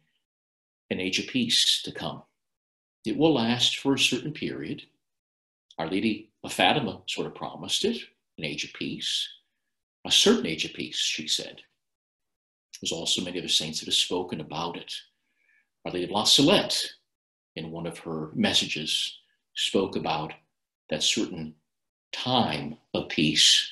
an 0.90 1.00
age 1.00 1.20
of 1.20 1.28
peace 1.28 1.82
to 1.84 1.92
come. 1.92 2.24
It 3.06 3.18
will 3.18 3.34
last 3.34 3.80
for 3.80 3.94
a 3.94 4.00
certain 4.00 4.32
period. 4.32 4.84
Our 5.78 5.90
Lady 5.90 6.31
Fatima 6.50 7.02
sort 7.08 7.28
of 7.28 7.36
promised 7.36 7.86
it 7.86 7.98
an 8.38 8.46
age 8.46 8.64
of 8.64 8.74
peace, 8.74 9.28
a 10.06 10.12
certain 10.12 10.48
age 10.48 10.66
of 10.66 10.74
peace, 10.74 10.98
she 10.98 11.28
said. 11.28 11.62
There's 12.82 12.92
also 12.92 13.22
many 13.22 13.38
other 13.38 13.48
saints 13.48 13.80
that 13.80 13.86
have 13.86 13.94
spoken 13.94 14.42
about 14.42 14.78
it. 14.78 14.94
Our 15.86 15.92
Lady 15.92 16.06
of 16.06 16.12
La 16.12 16.24
Salette, 16.24 16.94
in 17.56 17.72
one 17.72 17.86
of 17.86 18.00
her 18.00 18.30
messages, 18.34 19.20
spoke 19.56 19.96
about 19.96 20.34
that 20.90 21.04
certain 21.04 21.54
time 22.12 22.78
of 22.94 23.10
peace, 23.10 23.72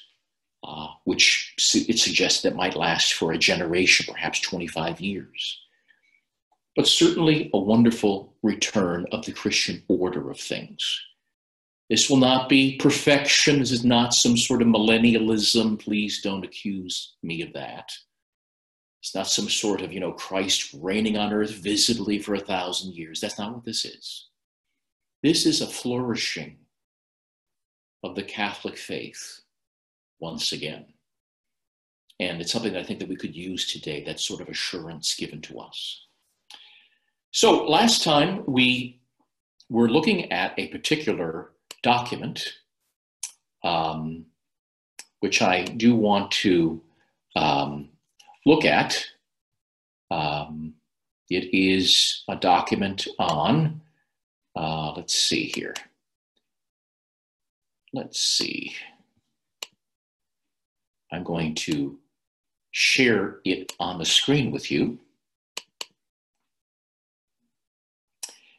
uh, 0.63 0.89
which 1.05 1.53
it 1.73 1.97
suggests 1.97 2.41
that 2.41 2.55
might 2.55 2.75
last 2.75 3.13
for 3.13 3.31
a 3.31 3.37
generation, 3.37 4.05
perhaps 4.11 4.39
25 4.41 5.01
years. 5.01 5.59
But 6.75 6.87
certainly 6.87 7.49
a 7.53 7.59
wonderful 7.59 8.35
return 8.43 9.05
of 9.11 9.25
the 9.25 9.33
Christian 9.33 9.83
order 9.87 10.29
of 10.29 10.39
things. 10.39 11.01
This 11.89 12.09
will 12.09 12.17
not 12.17 12.49
be 12.49 12.77
perfection. 12.77 13.59
This 13.59 13.71
is 13.71 13.83
not 13.83 14.13
some 14.13 14.37
sort 14.37 14.61
of 14.61 14.67
millennialism. 14.67 15.79
Please 15.79 16.21
don't 16.21 16.45
accuse 16.45 17.15
me 17.23 17.41
of 17.41 17.51
that. 17.53 17.91
It's 19.01 19.15
not 19.15 19.27
some 19.27 19.49
sort 19.49 19.81
of, 19.81 19.91
you 19.91 19.99
know, 19.99 20.11
Christ 20.11 20.75
reigning 20.79 21.17
on 21.17 21.33
earth 21.33 21.51
visibly 21.51 22.19
for 22.19 22.35
a 22.35 22.39
thousand 22.39 22.93
years. 22.95 23.21
That's 23.21 23.39
not 23.39 23.53
what 23.53 23.65
this 23.65 23.85
is. 23.85 24.27
This 25.23 25.45
is 25.45 25.61
a 25.61 25.67
flourishing 25.67 26.57
of 28.03 28.15
the 28.15 28.23
Catholic 28.23 28.77
faith 28.77 29.41
once 30.19 30.51
again. 30.51 30.85
And 32.19 32.41
it's 32.41 32.51
something 32.51 32.73
that 32.73 32.81
I 32.81 32.83
think 32.83 32.99
that 32.99 33.09
we 33.09 33.15
could 33.15 33.35
use 33.35 33.71
today, 33.71 34.03
that 34.03 34.19
sort 34.19 34.41
of 34.41 34.49
assurance 34.49 35.15
given 35.15 35.41
to 35.43 35.59
us. 35.59 36.05
So 37.31 37.65
last 37.65 38.03
time 38.03 38.43
we 38.45 39.01
were 39.69 39.89
looking 39.89 40.31
at 40.31 40.53
a 40.57 40.67
particular 40.67 41.51
document, 41.83 42.53
um, 43.63 44.25
which 45.19 45.41
I 45.41 45.63
do 45.63 45.95
want 45.95 46.31
to 46.31 46.81
um, 47.35 47.89
look 48.45 48.65
at. 48.65 49.05
Um, 50.11 50.73
it 51.29 51.53
is 51.53 52.23
a 52.27 52.35
document 52.35 53.07
on, 53.19 53.81
uh, 54.55 54.93
let's 54.93 55.13
see 55.13 55.51
here. 55.53 55.75
Let's 57.93 58.19
see. 58.19 58.75
I'm 61.11 61.23
going 61.23 61.55
to 61.55 61.97
share 62.71 63.39
it 63.45 63.73
on 63.79 63.97
the 63.97 64.05
screen 64.05 64.51
with 64.51 64.71
you. 64.71 64.99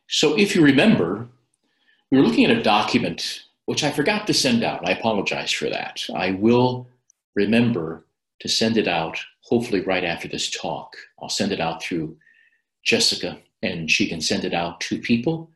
So 0.09 0.37
if 0.37 0.57
you 0.57 0.63
remember, 0.63 1.29
we 2.11 2.18
were 2.18 2.25
looking 2.25 2.44
at 2.44 2.57
a 2.57 2.62
document 2.62 3.44
which 3.66 3.85
I 3.85 3.92
forgot 3.92 4.27
to 4.27 4.35
send 4.35 4.64
out. 4.64 4.87
I 4.88 4.92
apologize 4.92 5.53
for 5.53 5.70
that. 5.70 6.03
I 6.12 6.33
will 6.33 6.88
remember 7.37 8.05
to 8.40 8.49
send 8.49 8.77
it 8.77 8.88
out 8.88 9.18
hopefully 9.42 9.81
right 9.83 10.03
after 10.03 10.27
this 10.27 10.51
talk. 10.51 10.96
I'll 11.23 11.29
send 11.29 11.53
it 11.53 11.61
out 11.61 11.81
through 11.81 12.16
Jessica 12.85 13.38
and 13.62 13.88
she 13.88 14.09
can 14.09 14.20
send 14.20 14.44
it 14.44 14.55
out 14.55 14.81
to 14.81 14.99
people. 14.99 15.51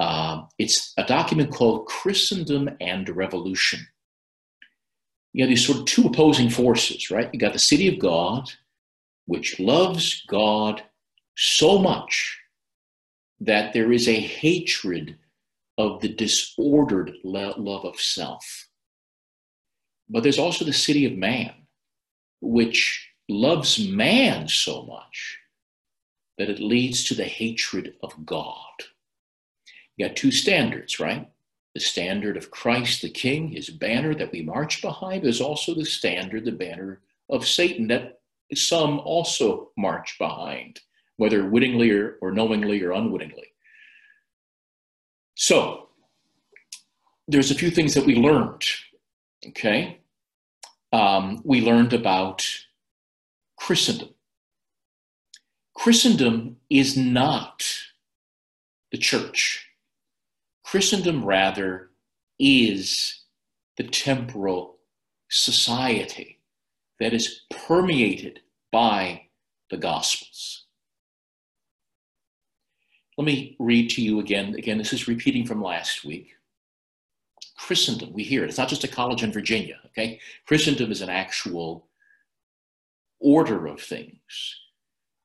Uh, 0.00 0.42
it's 0.58 0.94
a 0.96 1.04
document 1.04 1.52
called 1.52 1.86
Christendom 1.86 2.70
and 2.80 3.08
Revolution. 3.08 3.86
You 5.32 5.44
have 5.44 5.50
these 5.50 5.64
sort 5.64 5.78
of 5.78 5.84
two 5.84 6.06
opposing 6.06 6.50
forces, 6.50 7.08
right? 7.08 7.30
You 7.32 7.38
got 7.38 7.52
the 7.52 7.60
city 7.60 7.86
of 7.86 8.00
God, 8.00 8.50
which 9.26 9.60
loves 9.60 10.24
God 10.26 10.82
so 11.36 11.78
much 11.78 12.36
that 13.38 13.72
there 13.72 13.92
is 13.92 14.08
a 14.08 14.18
hatred 14.18 15.16
of 15.80 16.00
the 16.00 16.08
disordered 16.08 17.12
love 17.24 17.84
of 17.84 17.98
self. 17.98 18.68
But 20.08 20.22
there's 20.22 20.38
also 20.38 20.64
the 20.64 20.72
city 20.72 21.06
of 21.06 21.16
man, 21.16 21.54
which 22.42 23.08
loves 23.28 23.78
man 23.78 24.46
so 24.48 24.82
much 24.82 25.38
that 26.36 26.50
it 26.50 26.60
leads 26.60 27.04
to 27.04 27.14
the 27.14 27.24
hatred 27.24 27.94
of 28.02 28.26
God. 28.26 28.54
You 29.96 30.08
got 30.08 30.16
two 30.16 30.30
standards, 30.30 31.00
right? 31.00 31.28
The 31.74 31.80
standard 31.80 32.36
of 32.36 32.50
Christ 32.50 33.02
the 33.02 33.10
King, 33.10 33.48
his 33.48 33.70
banner 33.70 34.14
that 34.14 34.32
we 34.32 34.42
march 34.42 34.82
behind. 34.82 35.24
is 35.24 35.40
also 35.40 35.74
the 35.74 35.84
standard, 35.84 36.44
the 36.44 36.52
banner 36.52 37.00
of 37.28 37.46
Satan 37.46 37.86
that 37.88 38.20
some 38.54 38.98
also 39.00 39.70
march 39.78 40.16
behind, 40.18 40.80
whether 41.16 41.48
wittingly 41.48 41.90
or, 41.90 42.18
or 42.20 42.32
knowingly 42.32 42.82
or 42.82 42.92
unwittingly. 42.92 43.46
So, 45.40 45.88
there's 47.26 47.50
a 47.50 47.54
few 47.54 47.70
things 47.70 47.94
that 47.94 48.04
we 48.04 48.14
learned, 48.14 48.62
okay? 49.48 50.00
Um, 50.92 51.40
we 51.46 51.62
learned 51.62 51.94
about 51.94 52.46
Christendom. 53.56 54.10
Christendom 55.74 56.58
is 56.68 56.94
not 56.94 57.64
the 58.92 58.98
church. 58.98 59.66
Christendom, 60.62 61.24
rather, 61.24 61.88
is 62.38 63.24
the 63.78 63.84
temporal 63.84 64.76
society 65.30 66.38
that 66.98 67.14
is 67.14 67.46
permeated 67.48 68.40
by 68.70 69.22
the 69.70 69.78
Gospels. 69.78 70.66
Let 73.20 73.26
me 73.26 73.54
read 73.58 73.90
to 73.90 74.02
you 74.02 74.18
again. 74.18 74.54
Again, 74.54 74.78
this 74.78 74.94
is 74.94 75.06
repeating 75.06 75.44
from 75.44 75.62
last 75.62 76.06
week. 76.06 76.30
Christendom, 77.54 78.14
we 78.14 78.24
hear 78.24 78.42
it. 78.44 78.48
It's 78.48 78.56
not 78.56 78.70
just 78.70 78.82
a 78.82 78.88
college 78.88 79.22
in 79.22 79.30
Virginia, 79.30 79.78
okay? 79.84 80.18
Christendom 80.46 80.90
is 80.90 81.02
an 81.02 81.10
actual 81.10 81.86
order 83.18 83.66
of 83.66 83.82
things 83.82 84.56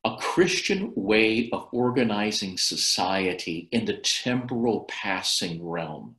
a 0.04 0.18
Christian 0.18 0.92
way 0.98 1.50
of 1.54 1.70
organizing 1.72 2.58
society 2.58 3.70
in 3.72 3.86
the 3.86 3.96
temporal 4.00 4.82
passing 4.90 5.66
realm, 5.66 6.18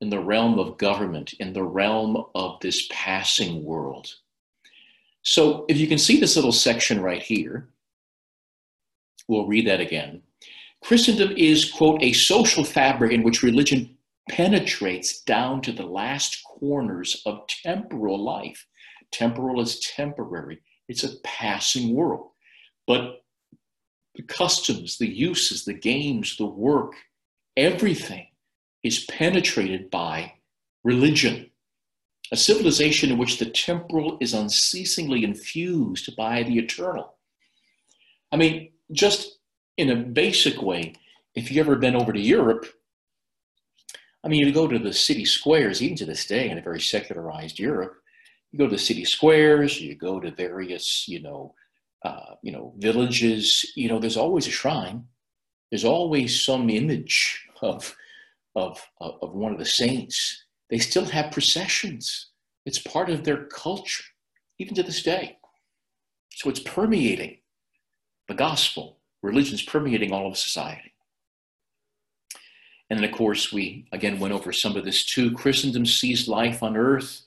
in 0.00 0.10
the 0.10 0.20
realm 0.20 0.60
of 0.60 0.78
government, 0.78 1.32
in 1.40 1.52
the 1.52 1.64
realm 1.64 2.24
of 2.36 2.60
this 2.60 2.86
passing 2.88 3.64
world. 3.64 4.14
So, 5.22 5.66
if 5.68 5.76
you 5.76 5.88
can 5.88 5.98
see 5.98 6.20
this 6.20 6.36
little 6.36 6.52
section 6.52 7.02
right 7.02 7.20
here, 7.20 7.68
we'll 9.26 9.48
read 9.48 9.66
that 9.66 9.80
again. 9.80 10.22
Christendom 10.82 11.32
is, 11.36 11.70
quote, 11.70 12.02
a 12.02 12.12
social 12.12 12.64
fabric 12.64 13.12
in 13.12 13.22
which 13.22 13.42
religion 13.42 13.96
penetrates 14.28 15.22
down 15.22 15.60
to 15.62 15.72
the 15.72 15.86
last 15.86 16.42
corners 16.44 17.22
of 17.26 17.46
temporal 17.62 18.22
life. 18.22 18.66
Temporal 19.12 19.60
is 19.60 19.80
temporary, 19.80 20.60
it's 20.88 21.04
a 21.04 21.18
passing 21.24 21.94
world. 21.94 22.30
But 22.86 23.22
the 24.14 24.22
customs, 24.22 24.98
the 24.98 25.08
uses, 25.08 25.64
the 25.64 25.74
games, 25.74 26.36
the 26.36 26.46
work, 26.46 26.92
everything 27.56 28.26
is 28.82 29.04
penetrated 29.04 29.90
by 29.90 30.34
religion. 30.84 31.50
A 32.32 32.36
civilization 32.36 33.10
in 33.10 33.18
which 33.18 33.38
the 33.38 33.50
temporal 33.50 34.16
is 34.20 34.34
unceasingly 34.34 35.24
infused 35.24 36.14
by 36.16 36.44
the 36.44 36.58
eternal. 36.58 37.14
I 38.32 38.36
mean, 38.36 38.70
just 38.92 39.39
in 39.80 39.90
a 39.90 39.96
basic 39.96 40.60
way, 40.60 40.94
if 41.34 41.50
you've 41.50 41.66
ever 41.66 41.76
been 41.76 41.96
over 41.96 42.12
to 42.12 42.20
Europe, 42.20 42.66
I 44.22 44.28
mean, 44.28 44.46
you 44.46 44.52
go 44.52 44.68
to 44.68 44.78
the 44.78 44.92
city 44.92 45.24
squares, 45.24 45.82
even 45.82 45.96
to 45.96 46.04
this 46.04 46.26
day 46.26 46.50
in 46.50 46.58
a 46.58 46.62
very 46.62 46.80
secularized 46.80 47.58
Europe, 47.58 47.94
you 48.52 48.58
go 48.58 48.66
to 48.66 48.76
the 48.76 48.78
city 48.78 49.04
squares, 49.04 49.80
you 49.80 49.94
go 49.94 50.20
to 50.20 50.30
various, 50.30 51.08
you 51.08 51.22
know, 51.22 51.54
uh, 52.04 52.34
you 52.42 52.52
know, 52.52 52.74
villages, 52.78 53.72
you 53.74 53.88
know, 53.88 53.98
there's 53.98 54.18
always 54.18 54.46
a 54.46 54.50
shrine. 54.50 55.04
There's 55.70 55.84
always 55.84 56.44
some 56.44 56.68
image 56.68 57.46
of, 57.62 57.96
of, 58.54 58.86
of 59.00 59.32
one 59.32 59.52
of 59.52 59.58
the 59.58 59.64
saints. 59.64 60.44
They 60.68 60.78
still 60.78 61.06
have 61.06 61.32
processions. 61.32 62.30
It's 62.66 62.78
part 62.78 63.08
of 63.08 63.24
their 63.24 63.46
culture, 63.46 64.04
even 64.58 64.74
to 64.74 64.82
this 64.82 65.02
day. 65.02 65.38
So 66.32 66.50
it's 66.50 66.60
permeating 66.60 67.38
the 68.28 68.34
gospel. 68.34 68.99
Religion's 69.22 69.62
permeating 69.62 70.12
all 70.12 70.26
of 70.26 70.36
society. 70.36 70.92
And 72.88 72.98
then, 72.98 73.08
of 73.08 73.16
course, 73.16 73.52
we 73.52 73.86
again 73.92 74.18
went 74.18 74.34
over 74.34 74.52
some 74.52 74.76
of 74.76 74.84
this 74.84 75.04
too. 75.04 75.32
Christendom 75.32 75.86
sees 75.86 76.26
life 76.26 76.62
on 76.62 76.76
earth 76.76 77.22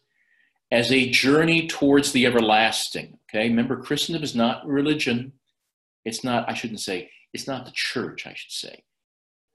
as 0.72 0.92
a 0.92 1.10
journey 1.10 1.68
towards 1.68 2.12
the 2.12 2.26
everlasting. 2.26 3.18
Okay, 3.30 3.48
remember, 3.48 3.78
Christendom 3.78 4.24
is 4.24 4.36
not 4.36 4.66
religion. 4.68 5.32
It's 6.04 6.24
not, 6.24 6.50
I 6.50 6.54
shouldn't 6.54 6.82
say, 6.82 7.12
it's 7.32 7.48
not 7.48 7.66
the 7.66 7.72
church, 7.74 8.28
I 8.28 8.34
should 8.34 8.52
say. 8.52 8.84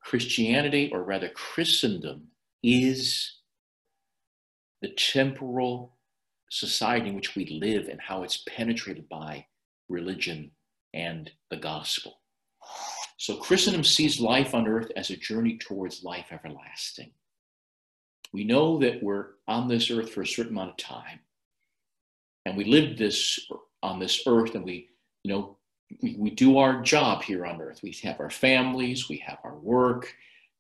Christianity, 0.02 0.88
or 0.92 1.02
rather 1.02 1.28
Christendom, 1.28 2.28
is 2.62 3.40
the 4.80 4.88
temporal 4.88 5.96
society 6.50 7.10
in 7.10 7.16
which 7.16 7.36
we 7.36 7.60
live 7.60 7.88
and 7.88 8.00
how 8.00 8.22
it's 8.22 8.44
penetrated 8.48 9.08
by 9.08 9.46
religion 9.88 10.52
and 10.94 11.30
the 11.50 11.56
gospel. 11.56 12.20
So 13.18 13.36
Christendom 13.36 13.82
sees 13.82 14.20
life 14.20 14.54
on 14.54 14.68
earth 14.68 14.92
as 14.96 15.10
a 15.10 15.16
journey 15.16 15.58
towards 15.58 16.04
life 16.04 16.26
everlasting. 16.30 17.10
We 18.32 18.44
know 18.44 18.78
that 18.78 19.02
we're 19.02 19.30
on 19.48 19.66
this 19.66 19.90
earth 19.90 20.10
for 20.10 20.22
a 20.22 20.26
certain 20.26 20.52
amount 20.52 20.70
of 20.70 20.76
time, 20.76 21.18
and 22.46 22.56
we 22.56 22.64
live 22.64 22.96
this 22.96 23.40
on 23.82 23.98
this 23.98 24.22
earth, 24.26 24.54
and 24.54 24.64
we, 24.64 24.90
you 25.24 25.32
know, 25.32 25.56
we, 26.00 26.14
we 26.16 26.30
do 26.30 26.58
our 26.58 26.80
job 26.82 27.22
here 27.22 27.44
on 27.44 27.60
earth. 27.60 27.80
We 27.82 27.92
have 28.04 28.20
our 28.20 28.30
families, 28.30 29.08
we 29.08 29.16
have 29.26 29.38
our 29.42 29.56
work, 29.56 30.14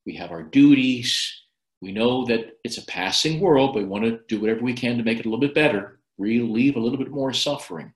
we 0.04 0.16
have 0.16 0.32
our 0.32 0.42
duties. 0.42 1.42
We 1.80 1.92
know 1.92 2.24
that 2.26 2.58
it's 2.64 2.78
a 2.78 2.86
passing 2.86 3.38
world, 3.38 3.74
but 3.74 3.84
we 3.84 3.88
want 3.88 4.02
to 4.02 4.18
do 4.26 4.40
whatever 4.40 4.62
we 4.62 4.74
can 4.74 4.98
to 4.98 5.04
make 5.04 5.20
it 5.20 5.26
a 5.26 5.28
little 5.28 5.38
bit 5.38 5.54
better, 5.54 6.00
relieve 6.16 6.74
a 6.74 6.80
little 6.80 6.98
bit 6.98 7.12
more 7.12 7.32
suffering. 7.32 7.92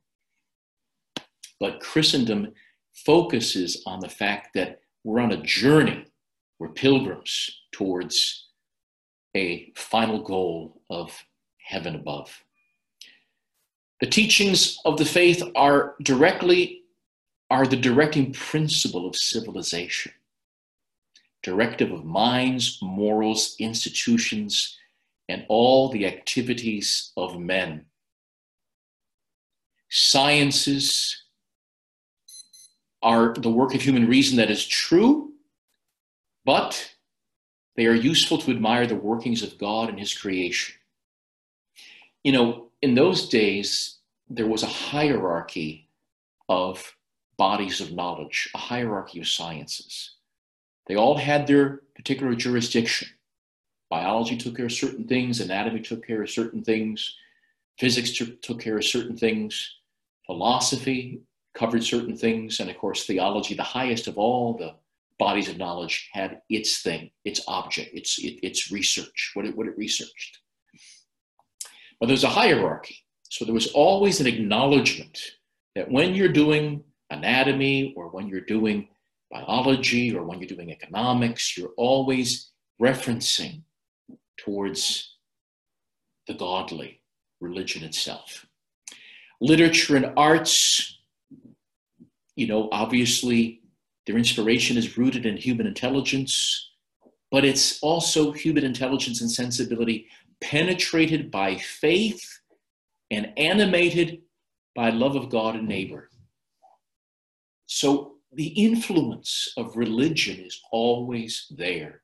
But 1.58 1.80
Christendom 1.80 2.52
focuses 2.94 3.82
on 3.86 4.00
the 4.00 4.08
fact 4.08 4.54
that 4.54 4.80
we're 5.04 5.20
on 5.20 5.32
a 5.32 5.42
journey, 5.42 6.04
we're 6.58 6.68
pilgrims 6.68 7.50
towards 7.72 8.48
a 9.36 9.72
final 9.74 10.22
goal 10.22 10.82
of 10.90 11.24
heaven 11.58 11.94
above. 11.94 12.44
The 14.00 14.06
teachings 14.08 14.78
of 14.84 14.98
the 14.98 15.04
faith 15.04 15.42
are 15.54 15.94
directly 16.02 16.82
are 17.50 17.66
the 17.66 17.76
directing 17.76 18.32
principle 18.32 19.06
of 19.06 19.14
civilization, 19.14 20.12
directive 21.42 21.92
of 21.92 22.04
minds, 22.04 22.78
morals, 22.80 23.56
institutions, 23.58 24.78
and 25.28 25.44
all 25.48 25.90
the 25.90 26.06
activities 26.06 27.12
of 27.16 27.38
men. 27.38 27.84
Sciences 29.90 31.21
are 33.02 33.34
the 33.34 33.50
work 33.50 33.74
of 33.74 33.82
human 33.82 34.06
reason 34.06 34.36
that 34.36 34.50
is 34.50 34.66
true, 34.66 35.32
but 36.44 36.94
they 37.76 37.86
are 37.86 37.94
useful 37.94 38.38
to 38.38 38.50
admire 38.50 38.86
the 38.86 38.94
workings 38.94 39.42
of 39.42 39.58
God 39.58 39.88
and 39.88 39.98
His 39.98 40.16
creation. 40.16 40.74
You 42.22 42.32
know, 42.32 42.68
in 42.80 42.94
those 42.94 43.28
days, 43.28 43.98
there 44.28 44.46
was 44.46 44.62
a 44.62 44.66
hierarchy 44.66 45.88
of 46.48 46.96
bodies 47.36 47.80
of 47.80 47.92
knowledge, 47.92 48.48
a 48.54 48.58
hierarchy 48.58 49.20
of 49.20 49.28
sciences. 49.28 50.16
They 50.86 50.96
all 50.96 51.16
had 51.16 51.46
their 51.46 51.82
particular 51.94 52.34
jurisdiction. 52.34 53.08
Biology 53.88 54.36
took 54.36 54.56
care 54.56 54.66
of 54.66 54.72
certain 54.72 55.06
things, 55.06 55.40
anatomy 55.40 55.80
took 55.80 56.06
care 56.06 56.22
of 56.22 56.30
certain 56.30 56.62
things, 56.62 57.16
physics 57.78 58.12
took 58.12 58.60
care 58.60 58.76
of 58.76 58.84
certain 58.84 59.16
things, 59.16 59.76
philosophy 60.26 61.20
covered 61.54 61.84
certain 61.84 62.16
things, 62.16 62.60
and 62.60 62.70
of 62.70 62.78
course, 62.78 63.04
theology, 63.04 63.54
the 63.54 63.62
highest 63.62 64.06
of 64.06 64.18
all 64.18 64.56
the 64.56 64.74
bodies 65.18 65.48
of 65.48 65.58
knowledge, 65.58 66.08
had 66.12 66.40
its 66.48 66.82
thing, 66.82 67.10
its 67.24 67.42
object, 67.46 67.90
its, 67.94 68.18
it, 68.18 68.40
its 68.42 68.72
research, 68.72 69.32
what 69.34 69.46
it, 69.46 69.56
what 69.56 69.66
it 69.66 69.76
researched. 69.76 70.38
But 72.00 72.06
there's 72.06 72.24
a 72.24 72.28
hierarchy. 72.28 72.96
So 73.30 73.44
there 73.44 73.54
was 73.54 73.68
always 73.68 74.20
an 74.20 74.26
acknowledgement 74.26 75.18
that 75.74 75.90
when 75.90 76.14
you're 76.14 76.28
doing 76.28 76.84
anatomy 77.10 77.94
or 77.96 78.08
when 78.08 78.28
you're 78.28 78.40
doing 78.40 78.88
biology 79.30 80.14
or 80.14 80.24
when 80.24 80.38
you're 80.38 80.48
doing 80.48 80.70
economics, 80.70 81.56
you're 81.56 81.72
always 81.76 82.50
referencing 82.80 83.62
towards 84.36 85.16
the 86.26 86.34
godly, 86.34 87.00
religion 87.40 87.84
itself. 87.84 88.46
Literature 89.40 89.96
and 89.96 90.12
arts, 90.16 90.98
you 92.36 92.46
know, 92.46 92.68
obviously 92.72 93.62
their 94.06 94.16
inspiration 94.16 94.76
is 94.76 94.98
rooted 94.98 95.26
in 95.26 95.36
human 95.36 95.66
intelligence, 95.66 96.70
but 97.30 97.44
it's 97.44 97.78
also 97.80 98.32
human 98.32 98.64
intelligence 98.64 99.20
and 99.20 99.30
sensibility 99.30 100.06
penetrated 100.40 101.30
by 101.30 101.56
faith 101.56 102.40
and 103.10 103.32
animated 103.36 104.22
by 104.74 104.90
love 104.90 105.16
of 105.16 105.30
God 105.30 105.54
and 105.54 105.68
neighbor. 105.68 106.10
So 107.66 108.16
the 108.32 108.48
influence 108.48 109.52
of 109.56 109.76
religion 109.76 110.40
is 110.40 110.60
always 110.72 111.46
there. 111.50 112.02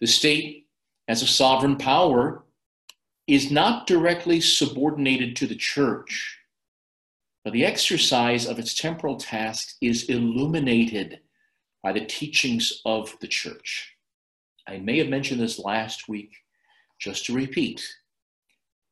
The 0.00 0.06
state, 0.06 0.66
as 1.08 1.22
a 1.22 1.26
sovereign 1.26 1.76
power, 1.76 2.44
is 3.26 3.50
not 3.50 3.86
directly 3.86 4.40
subordinated 4.40 5.36
to 5.36 5.46
the 5.46 5.56
church, 5.56 6.37
but 7.44 7.52
the 7.52 7.64
exercise 7.64 8.46
of 8.46 8.58
its 8.58 8.74
temporal 8.74 9.16
tasks 9.16 9.76
is 9.80 10.04
illuminated 10.04 11.20
by 11.82 11.92
the 11.92 12.04
teachings 12.04 12.82
of 12.84 13.16
the 13.20 13.28
church. 13.28 13.94
I 14.66 14.78
may 14.78 14.98
have 14.98 15.08
mentioned 15.08 15.40
this 15.40 15.58
last 15.58 16.08
week, 16.08 16.32
just 16.98 17.24
to 17.26 17.34
repeat. 17.34 17.86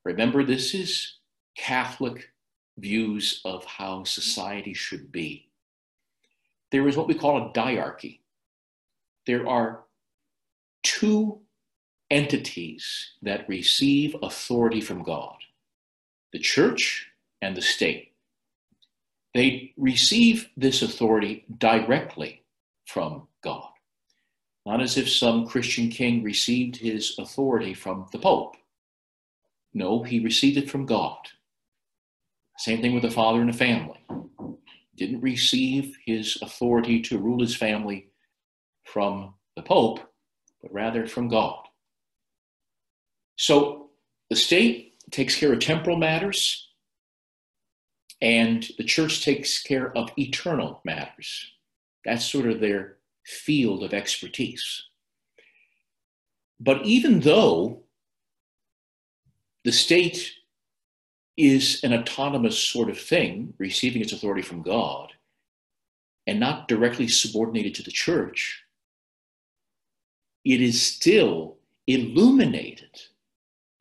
Remember, 0.04 0.44
this 0.44 0.74
is 0.74 1.18
Catholic 1.56 2.30
views 2.78 3.40
of 3.44 3.64
how 3.64 4.04
society 4.04 4.74
should 4.74 5.10
be 5.10 5.46
there 6.72 6.88
is 6.88 6.96
what 6.96 7.08
we 7.08 7.14
call 7.14 7.38
a 7.38 7.52
diarchy. 7.52 8.20
There 9.26 9.48
are 9.48 9.84
two 10.82 11.40
entities 12.10 13.12
that 13.22 13.48
receive 13.48 14.16
authority 14.22 14.80
from 14.80 15.02
God 15.02 15.36
the 16.32 16.38
church 16.38 17.08
and 17.40 17.56
the 17.56 17.62
state. 17.62 18.12
They 19.36 19.74
receive 19.76 20.48
this 20.56 20.80
authority 20.80 21.44
directly 21.58 22.42
from 22.86 23.28
God, 23.44 23.68
not 24.64 24.80
as 24.80 24.96
if 24.96 25.10
some 25.10 25.46
Christian 25.46 25.90
king 25.90 26.22
received 26.22 26.76
his 26.76 27.14
authority 27.18 27.74
from 27.74 28.06
the 28.12 28.18
Pope. 28.18 28.56
No, 29.74 30.02
he 30.02 30.20
received 30.20 30.56
it 30.56 30.70
from 30.70 30.86
God. 30.86 31.18
Same 32.56 32.80
thing 32.80 32.94
with 32.94 33.02
the 33.02 33.10
father 33.10 33.42
and 33.42 33.52
the 33.52 33.58
family 33.58 34.00
didn't 34.96 35.20
receive 35.20 35.94
his 36.06 36.38
authority 36.40 37.02
to 37.02 37.18
rule 37.18 37.42
his 37.42 37.54
family 37.54 38.08
from 38.84 39.34
the 39.54 39.60
Pope, 39.60 40.00
but 40.62 40.72
rather 40.72 41.06
from 41.06 41.28
God. 41.28 41.62
So 43.36 43.90
the 44.30 44.36
state 44.36 44.94
takes 45.10 45.36
care 45.36 45.52
of 45.52 45.60
temporal 45.60 45.98
matters, 45.98 46.65
and 48.20 48.66
the 48.78 48.84
church 48.84 49.24
takes 49.24 49.62
care 49.62 49.96
of 49.96 50.10
eternal 50.18 50.80
matters. 50.84 51.52
That's 52.04 52.24
sort 52.24 52.46
of 52.46 52.60
their 52.60 52.96
field 53.24 53.82
of 53.82 53.92
expertise. 53.92 54.84
But 56.58 56.84
even 56.84 57.20
though 57.20 57.82
the 59.64 59.72
state 59.72 60.32
is 61.36 61.82
an 61.84 61.92
autonomous 61.92 62.58
sort 62.58 62.88
of 62.88 62.98
thing, 62.98 63.52
receiving 63.58 64.00
its 64.00 64.12
authority 64.12 64.42
from 64.42 64.62
God, 64.62 65.12
and 66.26 66.40
not 66.40 66.68
directly 66.68 67.08
subordinated 67.08 67.74
to 67.74 67.82
the 67.82 67.90
church, 67.90 68.62
it 70.44 70.60
is 70.60 70.80
still 70.80 71.58
illuminated 71.86 73.00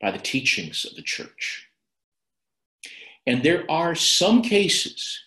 by 0.00 0.10
the 0.10 0.18
teachings 0.18 0.84
of 0.84 0.94
the 0.96 1.02
church. 1.02 1.65
And 3.26 3.42
there 3.42 3.68
are 3.70 3.94
some 3.94 4.42
cases 4.42 5.20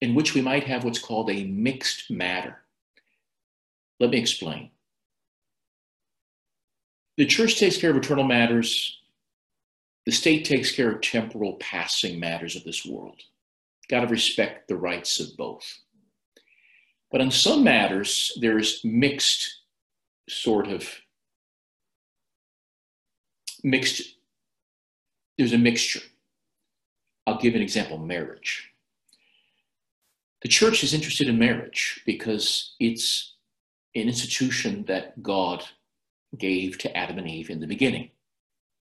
in 0.00 0.14
which 0.14 0.34
we 0.34 0.40
might 0.40 0.64
have 0.64 0.84
what's 0.84 0.98
called 0.98 1.30
a 1.30 1.44
mixed 1.44 2.10
matter. 2.10 2.58
Let 4.00 4.10
me 4.10 4.18
explain. 4.18 4.70
The 7.16 7.26
church 7.26 7.58
takes 7.58 7.76
care 7.76 7.90
of 7.90 7.96
eternal 7.96 8.24
matters 8.24 9.02
the 10.04 10.12
state 10.12 10.44
takes 10.44 10.72
care 10.72 10.90
of 10.90 11.00
temporal 11.00 11.54
passing 11.54 12.18
matters 12.18 12.56
of 12.56 12.64
this 12.64 12.84
world. 12.84 13.20
Got 13.88 14.00
to 14.00 14.06
respect 14.08 14.68
the 14.68 14.76
rights 14.76 15.20
of 15.20 15.36
both. 15.36 15.78
But 17.10 17.20
on 17.20 17.30
some 17.30 17.62
matters, 17.62 18.36
there's 18.40 18.80
mixed 18.84 19.60
sort 20.28 20.66
of 20.66 20.88
mixed, 23.62 24.11
there's 25.42 25.52
a 25.52 25.58
mixture. 25.58 25.98
I'll 27.26 27.40
give 27.40 27.56
an 27.56 27.62
example 27.62 27.98
marriage. 27.98 28.70
The 30.42 30.48
church 30.48 30.84
is 30.84 30.94
interested 30.94 31.28
in 31.28 31.36
marriage 31.36 32.00
because 32.06 32.76
it's 32.78 33.34
an 33.96 34.02
institution 34.02 34.84
that 34.86 35.20
God 35.20 35.64
gave 36.38 36.78
to 36.78 36.96
Adam 36.96 37.18
and 37.18 37.28
Eve 37.28 37.50
in 37.50 37.58
the 37.58 37.66
beginning. 37.66 38.10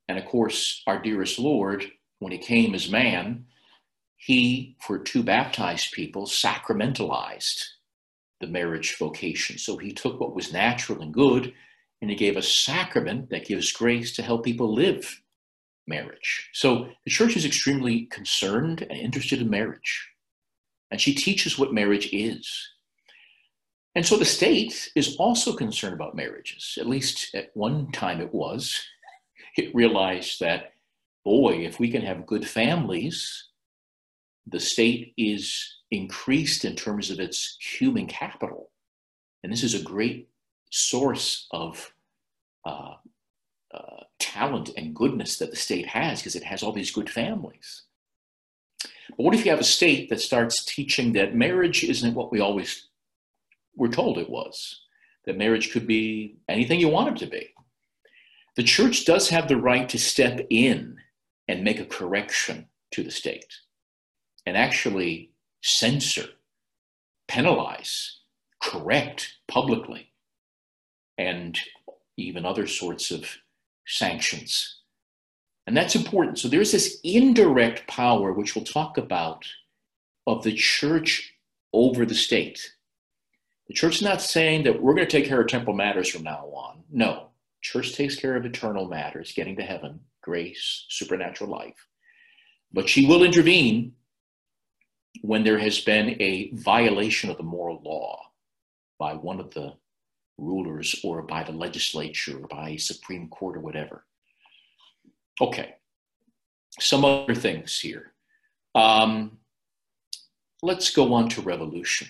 And 0.09 0.19
of 0.19 0.25
course, 0.25 0.83
our 0.89 1.01
dearest 1.01 1.39
Lord, 1.39 1.85
when 2.19 2.33
he 2.33 2.39
came 2.39 2.75
as 2.75 2.91
man, 2.91 3.47
he, 4.17 4.75
for 4.81 4.99
two 4.99 5.23
baptized 5.23 5.93
people, 5.93 6.27
sacramentalized 6.27 7.63
the 8.41 8.49
marriage 8.49 8.97
vocation. 8.99 9.57
So 9.57 9.77
he 9.77 9.93
took 9.93 10.19
what 10.19 10.35
was 10.35 10.53
natural 10.53 11.01
and 11.01 11.15
good 11.15 11.55
and 12.03 12.11
he 12.11 12.17
gave 12.17 12.37
a 12.37 12.43
sacrament 12.43 13.31
that 13.31 13.47
gives 13.47 13.71
grace 13.71 14.17
to 14.17 14.23
help 14.23 14.45
people 14.45 14.75
live 14.75 15.23
marriage. 15.91 16.49
So 16.55 16.89
the 17.05 17.11
church 17.11 17.37
is 17.37 17.45
extremely 17.45 18.07
concerned 18.07 18.81
and 18.81 18.99
interested 18.99 19.43
in 19.43 19.51
marriage. 19.51 20.09
And 20.91 20.99
she 20.99 21.15
teaches 21.15 21.59
what 21.59 21.75
marriage 21.75 22.09
is. 22.13 22.51
And 23.95 24.07
so 24.07 24.17
the 24.17 24.25
state 24.25 24.91
is 24.97 25.17
also 25.17 25.55
concerned 25.55 25.95
about 25.95 26.17
marriages. 26.17 26.79
At 26.81 26.89
least 26.89 27.35
at 27.35 27.51
one 27.55 27.93
time 27.93 28.23
it 28.23 28.33
was. 28.33 28.81
It 29.57 29.75
realized 29.75 30.39
that, 30.41 30.75
boy, 31.25 31.67
if 31.67 31.81
we 31.81 31.91
can 31.91 32.03
have 32.03 32.25
good 32.25 32.47
families, 32.47 33.49
the 34.47 34.61
state 34.61 35.13
is 35.17 35.81
increased 35.91 36.65
in 36.65 36.77
terms 36.77 37.11
of 37.11 37.19
its 37.19 37.57
human 37.61 38.07
capital. 38.07 38.71
And 39.43 39.53
this 39.53 39.65
is 39.65 39.75
a 39.75 39.83
great 39.83 40.29
source 40.71 41.49
of 41.51 41.93
uh, 42.65 42.95
uh, 43.75 44.05
talent 44.21 44.71
and 44.77 44.95
goodness 44.95 45.39
that 45.39 45.51
the 45.51 45.57
state 45.57 45.87
has 45.87 46.21
because 46.21 46.37
it 46.37 46.45
has 46.45 46.63
all 46.63 46.73
these 46.73 46.91
good 46.91 47.11
families. 47.11 47.83
But 49.17 49.25
what 49.25 49.35
if 49.35 49.45
you 49.45 49.51
have 49.51 49.61
a 49.61 49.65
state 49.65 50.09
that 50.11 50.21
starts 50.21 50.65
teaching 50.65 51.13
that 51.13 51.35
marriage 51.35 51.83
isn't 51.83 52.15
what 52.15 52.31
we 52.31 52.41
always 52.41 52.89
were 53.75 53.89
told 53.89 54.19
it 54.19 54.31
was? 54.31 54.83
That 55.27 55.37
marriage 55.37 55.73
could 55.73 55.87
be 55.87 56.39
anything 56.49 56.81
you 56.81 56.89
want 56.89 57.17
it 57.17 57.25
to 57.25 57.31
be. 57.31 57.51
The 58.57 58.63
church 58.63 59.05
does 59.05 59.29
have 59.31 59.49
the 59.49 59.57
right 59.57 59.89
to 59.89 59.99
step 59.99 60.47
in 60.51 60.97
and 61.49 61.65
make 61.65 61.81
a 61.81 61.85
correction 61.85 62.69
to 62.93 63.03
the 63.03 63.11
state 63.11 63.53
and 64.47 64.57
actually 64.57 65.33
censor, 65.63 66.27
penalize, 67.29 68.21
correct 68.63 69.35
publicly, 69.49 70.13
and 71.19 71.59
even 72.17 72.45
other 72.45 72.67
sorts 72.67 73.11
of 73.11 73.27
sanctions. 73.91 74.79
And 75.67 75.77
that's 75.77 75.95
important. 75.95 76.39
So 76.39 76.49
there's 76.49 76.73
this 76.73 76.99
indirect 77.05 77.87
power, 77.87 78.33
which 78.33 78.55
we'll 78.55 78.65
talk 78.65 78.99
about, 78.99 79.45
of 80.27 80.43
the 80.43 80.55
church 80.55 81.35
over 81.73 82.05
the 82.05 82.15
state. 82.15 82.75
The 83.69 83.75
church 83.75 83.97
is 83.97 84.03
not 84.03 84.21
saying 84.21 84.65
that 84.65 84.83
we're 84.83 84.95
going 84.95 85.07
to 85.07 85.11
take 85.11 85.27
care 85.27 85.41
of 85.41 85.47
temporal 85.47 85.77
matters 85.77 86.09
from 86.09 86.25
now 86.25 86.47
on. 86.47 86.83
No, 86.91 87.29
church 87.61 87.95
takes 87.95 88.17
care 88.17 88.37
of 88.37 88.45
eternal 88.45 88.89
matters, 88.89 89.33
getting 89.33 89.57
to 89.57 89.63
heaven, 89.63 90.01
grace, 90.23 90.87
supernatural 90.89 91.51
life. 91.51 91.87
But 92.73 92.89
she 92.89 93.07
will 93.07 93.23
intervene 93.23 93.93
when 95.23 95.45
there 95.45 95.59
has 95.59 95.81
been 95.81 96.21
a 96.21 96.51
violation 96.55 97.31
of 97.31 97.37
the 97.37 97.43
moral 97.43 97.81
law 97.85 98.21
by 98.99 99.15
one 99.15 99.41
of 99.41 99.53
the 99.55 99.75
rulers 100.41 101.01
or 101.05 101.23
by 101.23 101.43
the 101.43 101.53
legislature 101.53 102.39
or 102.39 102.49
by 102.49 102.77
Supreme 102.77 103.29
Court 103.29 103.57
or 103.57 103.61
whatever. 103.61 104.05
Okay, 105.41 105.77
some 106.79 107.05
other 107.05 107.35
things 107.35 107.79
here. 107.81 108.13
Um, 108.75 109.39
let's 110.63 110.91
go 110.91 111.13
on 111.15 111.29
to 111.31 111.43
revolution. 111.43 112.09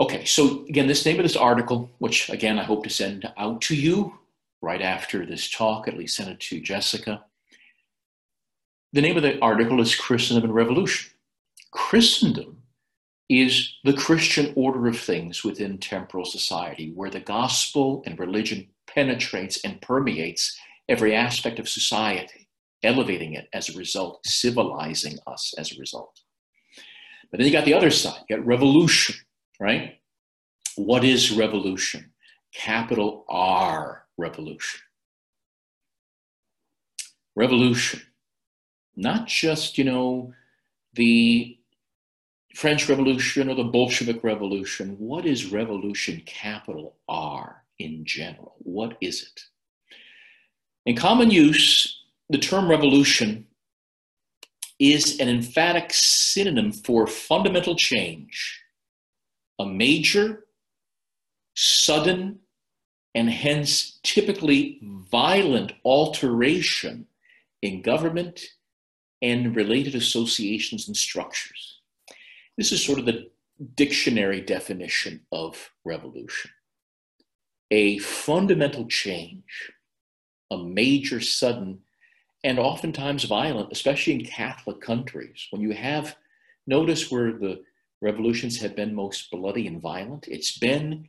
Okay, 0.00 0.24
so 0.24 0.64
again, 0.68 0.86
this 0.86 1.04
name 1.04 1.18
of 1.18 1.24
this 1.24 1.36
article, 1.36 1.90
which 1.98 2.30
again 2.30 2.58
I 2.58 2.64
hope 2.64 2.84
to 2.84 2.90
send 2.90 3.30
out 3.36 3.60
to 3.62 3.74
you 3.74 4.18
right 4.60 4.82
after 4.82 5.26
this 5.26 5.50
talk, 5.50 5.88
at 5.88 5.96
least 5.96 6.16
send 6.16 6.30
it 6.30 6.40
to 6.40 6.60
Jessica. 6.60 7.24
The 8.92 9.02
name 9.02 9.16
of 9.16 9.22
the 9.22 9.40
article 9.40 9.80
is 9.80 9.94
Christendom 9.94 10.44
and 10.44 10.54
Revolution. 10.54 11.10
Christendom 11.70 12.57
is 13.28 13.74
the 13.84 13.92
Christian 13.92 14.52
order 14.56 14.86
of 14.86 14.98
things 14.98 15.44
within 15.44 15.78
temporal 15.78 16.24
society, 16.24 16.92
where 16.94 17.10
the 17.10 17.20
gospel 17.20 18.02
and 18.06 18.18
religion 18.18 18.68
penetrates 18.86 19.60
and 19.64 19.80
permeates 19.82 20.58
every 20.88 21.14
aspect 21.14 21.58
of 21.58 21.68
society, 21.68 22.48
elevating 22.82 23.34
it 23.34 23.48
as 23.52 23.68
a 23.68 23.78
result, 23.78 24.26
civilizing 24.26 25.18
us 25.26 25.52
as 25.58 25.72
a 25.72 25.78
result. 25.78 26.20
But 27.30 27.38
then 27.38 27.46
you 27.46 27.52
got 27.52 27.66
the 27.66 27.74
other 27.74 27.90
side, 27.90 28.22
you 28.28 28.36
got 28.36 28.46
revolution, 28.46 29.16
right? 29.60 29.98
What 30.76 31.04
is 31.04 31.32
revolution? 31.32 32.12
Capital 32.54 33.26
R 33.28 34.06
revolution. 34.16 34.80
Revolution 37.36 38.00
not 38.98 39.28
just, 39.28 39.78
you 39.78 39.84
know, 39.84 40.32
the 40.94 41.57
French 42.58 42.88
Revolution 42.88 43.48
or 43.48 43.54
the 43.54 43.62
Bolshevik 43.62 44.24
Revolution. 44.24 44.96
What 44.98 45.26
is 45.26 45.52
revolution, 45.52 46.20
capital 46.26 46.96
R, 47.08 47.62
in 47.78 48.04
general? 48.04 48.56
What 48.58 48.98
is 49.00 49.22
it? 49.22 49.42
In 50.84 50.96
common 50.96 51.30
use, 51.30 52.02
the 52.28 52.38
term 52.38 52.68
revolution 52.68 53.46
is 54.80 55.20
an 55.20 55.28
emphatic 55.28 55.92
synonym 55.92 56.72
for 56.72 57.06
fundamental 57.06 57.76
change, 57.76 58.60
a 59.60 59.64
major, 59.64 60.46
sudden, 61.54 62.40
and 63.14 63.30
hence 63.30 64.00
typically 64.02 64.80
violent 64.82 65.74
alteration 65.84 67.06
in 67.62 67.82
government 67.82 68.40
and 69.22 69.54
related 69.54 69.94
associations 69.94 70.88
and 70.88 70.96
structures. 70.96 71.67
This 72.58 72.72
is 72.72 72.84
sort 72.84 72.98
of 72.98 73.06
the 73.06 73.30
dictionary 73.76 74.40
definition 74.40 75.20
of 75.32 75.70
revolution 75.84 76.50
a 77.70 77.98
fundamental 77.98 78.86
change, 78.86 79.70
a 80.50 80.56
major, 80.56 81.20
sudden, 81.20 81.78
and 82.42 82.58
oftentimes 82.58 83.24
violent, 83.24 83.70
especially 83.70 84.14
in 84.14 84.24
Catholic 84.24 84.80
countries. 84.80 85.46
When 85.50 85.60
you 85.60 85.72
have, 85.72 86.16
notice 86.66 87.10
where 87.10 87.32
the 87.32 87.60
revolutions 88.00 88.58
have 88.62 88.74
been 88.74 88.94
most 88.94 89.30
bloody 89.30 89.66
and 89.66 89.82
violent, 89.82 90.28
it's 90.28 90.56
been 90.58 91.08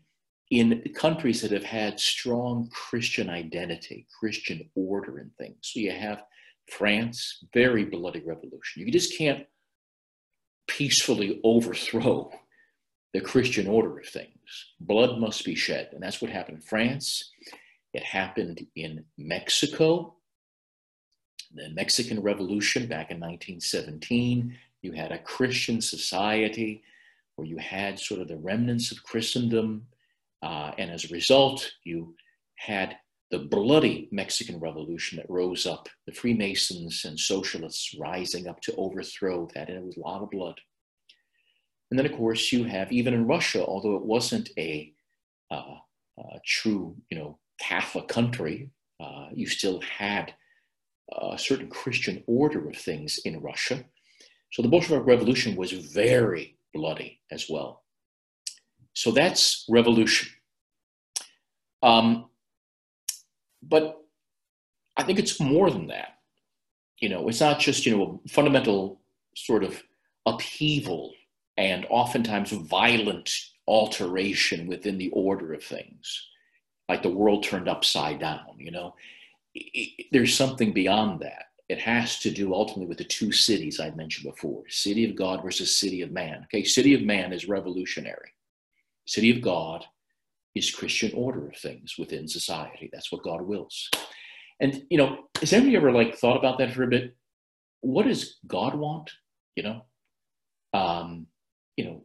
in 0.51 0.83
countries 0.93 1.41
that 1.41 1.51
have 1.51 1.63
had 1.63 1.97
strong 1.97 2.69
Christian 2.73 3.29
identity, 3.29 4.05
Christian 4.19 4.69
order 4.75 5.19
and 5.19 5.33
things. 5.37 5.55
So 5.61 5.79
you 5.79 5.91
have 5.91 6.23
France, 6.69 7.45
very 7.53 7.85
bloody 7.85 8.19
revolution. 8.19 8.83
You 8.83 8.91
just 8.91 9.17
can't 9.17 9.45
peacefully 10.69 11.41
overthrow 11.43 12.31
the 13.13 13.19
Christian 13.19 13.67
order 13.67 13.99
of 13.99 14.05
things. 14.05 14.29
Blood 14.79 15.19
must 15.19 15.43
be 15.43 15.55
shed. 15.55 15.89
And 15.91 16.01
that's 16.01 16.21
what 16.21 16.31
happened 16.31 16.57
in 16.57 16.63
France. 16.63 17.31
It 17.93 18.03
happened 18.03 18.65
in 18.75 19.03
Mexico. 19.17 20.15
The 21.53 21.69
Mexican 21.69 22.21
Revolution 22.21 22.83
back 22.83 23.09
in 23.09 23.19
1917, 23.19 24.55
you 24.83 24.91
had 24.91 25.11
a 25.11 25.17
Christian 25.17 25.81
society 25.81 26.83
where 27.35 27.47
you 27.47 27.57
had 27.57 27.99
sort 27.99 28.21
of 28.21 28.27
the 28.27 28.37
remnants 28.37 28.91
of 28.91 29.03
Christendom. 29.03 29.87
Uh, 30.43 30.71
and 30.77 30.91
as 30.91 31.05
a 31.05 31.13
result, 31.13 31.71
you 31.83 32.15
had 32.55 32.95
the 33.31 33.39
bloody 33.39 34.09
Mexican 34.11 34.59
Revolution 34.59 35.17
that 35.17 35.29
rose 35.29 35.67
up, 35.67 35.87
the 36.07 36.13
Freemasons 36.13 37.05
and 37.05 37.19
socialists 37.19 37.95
rising 37.99 38.47
up 38.47 38.59
to 38.61 38.75
overthrow 38.75 39.47
that, 39.53 39.69
and 39.69 39.77
it 39.77 39.83
was 39.83 39.97
a 39.97 40.01
lot 40.01 40.21
of 40.21 40.31
blood. 40.31 40.59
And 41.91 41.97
then, 41.97 42.05
of 42.05 42.13
course, 42.13 42.51
you 42.51 42.63
have 42.65 42.91
even 42.91 43.13
in 43.13 43.27
Russia, 43.27 43.65
although 43.65 43.95
it 43.95 44.05
wasn't 44.05 44.49
a, 44.57 44.93
uh, 45.51 45.75
a 46.17 46.39
true, 46.45 46.95
you 47.09 47.17
know, 47.17 47.39
Catholic 47.59 48.07
country, 48.07 48.69
uh, 48.99 49.27
you 49.33 49.47
still 49.47 49.81
had 49.81 50.33
a 51.11 51.37
certain 51.37 51.69
Christian 51.69 52.23
order 52.27 52.67
of 52.69 52.75
things 52.75 53.19
in 53.25 53.41
Russia. 53.41 53.83
So 54.51 54.61
the 54.61 54.67
Bolshevik 54.67 55.05
Revolution 55.05 55.55
was 55.55 55.71
very 55.71 56.57
bloody 56.73 57.19
as 57.31 57.47
well. 57.49 57.83
So 58.93 59.11
that's 59.11 59.65
revolution. 59.69 60.29
Um, 61.81 62.28
but 63.61 63.97
I 64.97 65.03
think 65.03 65.19
it's 65.19 65.39
more 65.39 65.69
than 65.71 65.87
that. 65.87 66.17
You 66.99 67.09
know, 67.09 67.27
it's 67.29 67.39
not 67.39 67.59
just, 67.59 67.85
you 67.85 67.95
know, 67.97 68.21
a 68.25 68.29
fundamental 68.29 68.99
sort 69.35 69.63
of 69.63 69.81
upheaval 70.25 71.13
and 71.57 71.85
oftentimes 71.89 72.51
violent 72.51 73.31
alteration 73.67 74.67
within 74.67 74.97
the 74.97 75.09
order 75.11 75.53
of 75.53 75.63
things, 75.63 76.27
like 76.87 77.03
the 77.03 77.09
world 77.09 77.43
turned 77.43 77.69
upside 77.69 78.19
down, 78.19 78.55
you 78.57 78.71
know. 78.71 78.95
There's 80.11 80.35
something 80.35 80.73
beyond 80.73 81.21
that. 81.21 81.45
It 81.69 81.79
has 81.79 82.19
to 82.19 82.31
do 82.31 82.53
ultimately 82.53 82.87
with 82.87 82.97
the 82.97 83.03
two 83.03 83.31
cities 83.31 83.79
I 83.79 83.91
mentioned 83.91 84.31
before 84.31 84.63
city 84.69 85.07
of 85.09 85.15
God 85.15 85.43
versus 85.43 85.77
city 85.77 86.01
of 86.01 86.11
man. 86.11 86.45
Okay, 86.45 86.63
city 86.63 86.93
of 86.93 87.03
man 87.03 87.31
is 87.31 87.47
revolutionary, 87.47 88.33
city 89.05 89.29
of 89.31 89.41
God 89.41 89.85
is 90.55 90.71
Christian 90.71 91.11
order 91.13 91.47
of 91.47 91.57
things 91.57 91.95
within 91.97 92.27
society. 92.27 92.89
That's 92.91 93.11
what 93.11 93.23
God 93.23 93.41
wills. 93.41 93.89
And 94.59 94.83
you 94.89 94.97
know, 94.97 95.25
has 95.39 95.53
anybody 95.53 95.75
ever 95.77 95.91
like 95.91 96.15
thought 96.15 96.37
about 96.37 96.57
that 96.57 96.73
for 96.73 96.83
a 96.83 96.87
bit? 96.87 97.15
What 97.81 98.05
does 98.05 98.37
God 98.45 98.75
want? 98.75 99.11
You 99.55 99.63
know, 99.63 99.85
um, 100.73 101.27
you 101.77 101.85
know, 101.85 102.03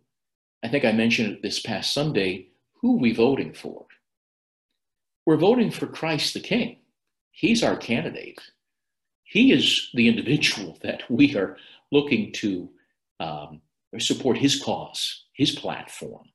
I 0.63 0.69
think 0.69 0.85
I 0.85 0.93
mentioned 0.93 1.41
this 1.43 1.61
past 1.61 1.93
Sunday, 1.93 2.49
who 2.81 2.99
we 2.99 3.13
voting 3.13 3.53
for? 3.53 3.87
We're 5.27 5.37
voting 5.37 5.71
for 5.71 5.87
Christ 5.87 6.35
the 6.35 6.41
King. 6.41 6.79
He's 7.31 7.63
our 7.63 7.77
candidate. 7.77 8.41
He 9.25 9.53
is 9.53 9.91
the 9.95 10.07
individual 10.09 10.79
that 10.83 11.03
we 11.11 11.37
are 11.37 11.57
looking 11.91 12.33
to 12.35 12.71
um, 13.21 13.61
support 13.99 14.39
his 14.39 14.63
cause, 14.63 15.25
his 15.33 15.53
platform. 15.53 16.29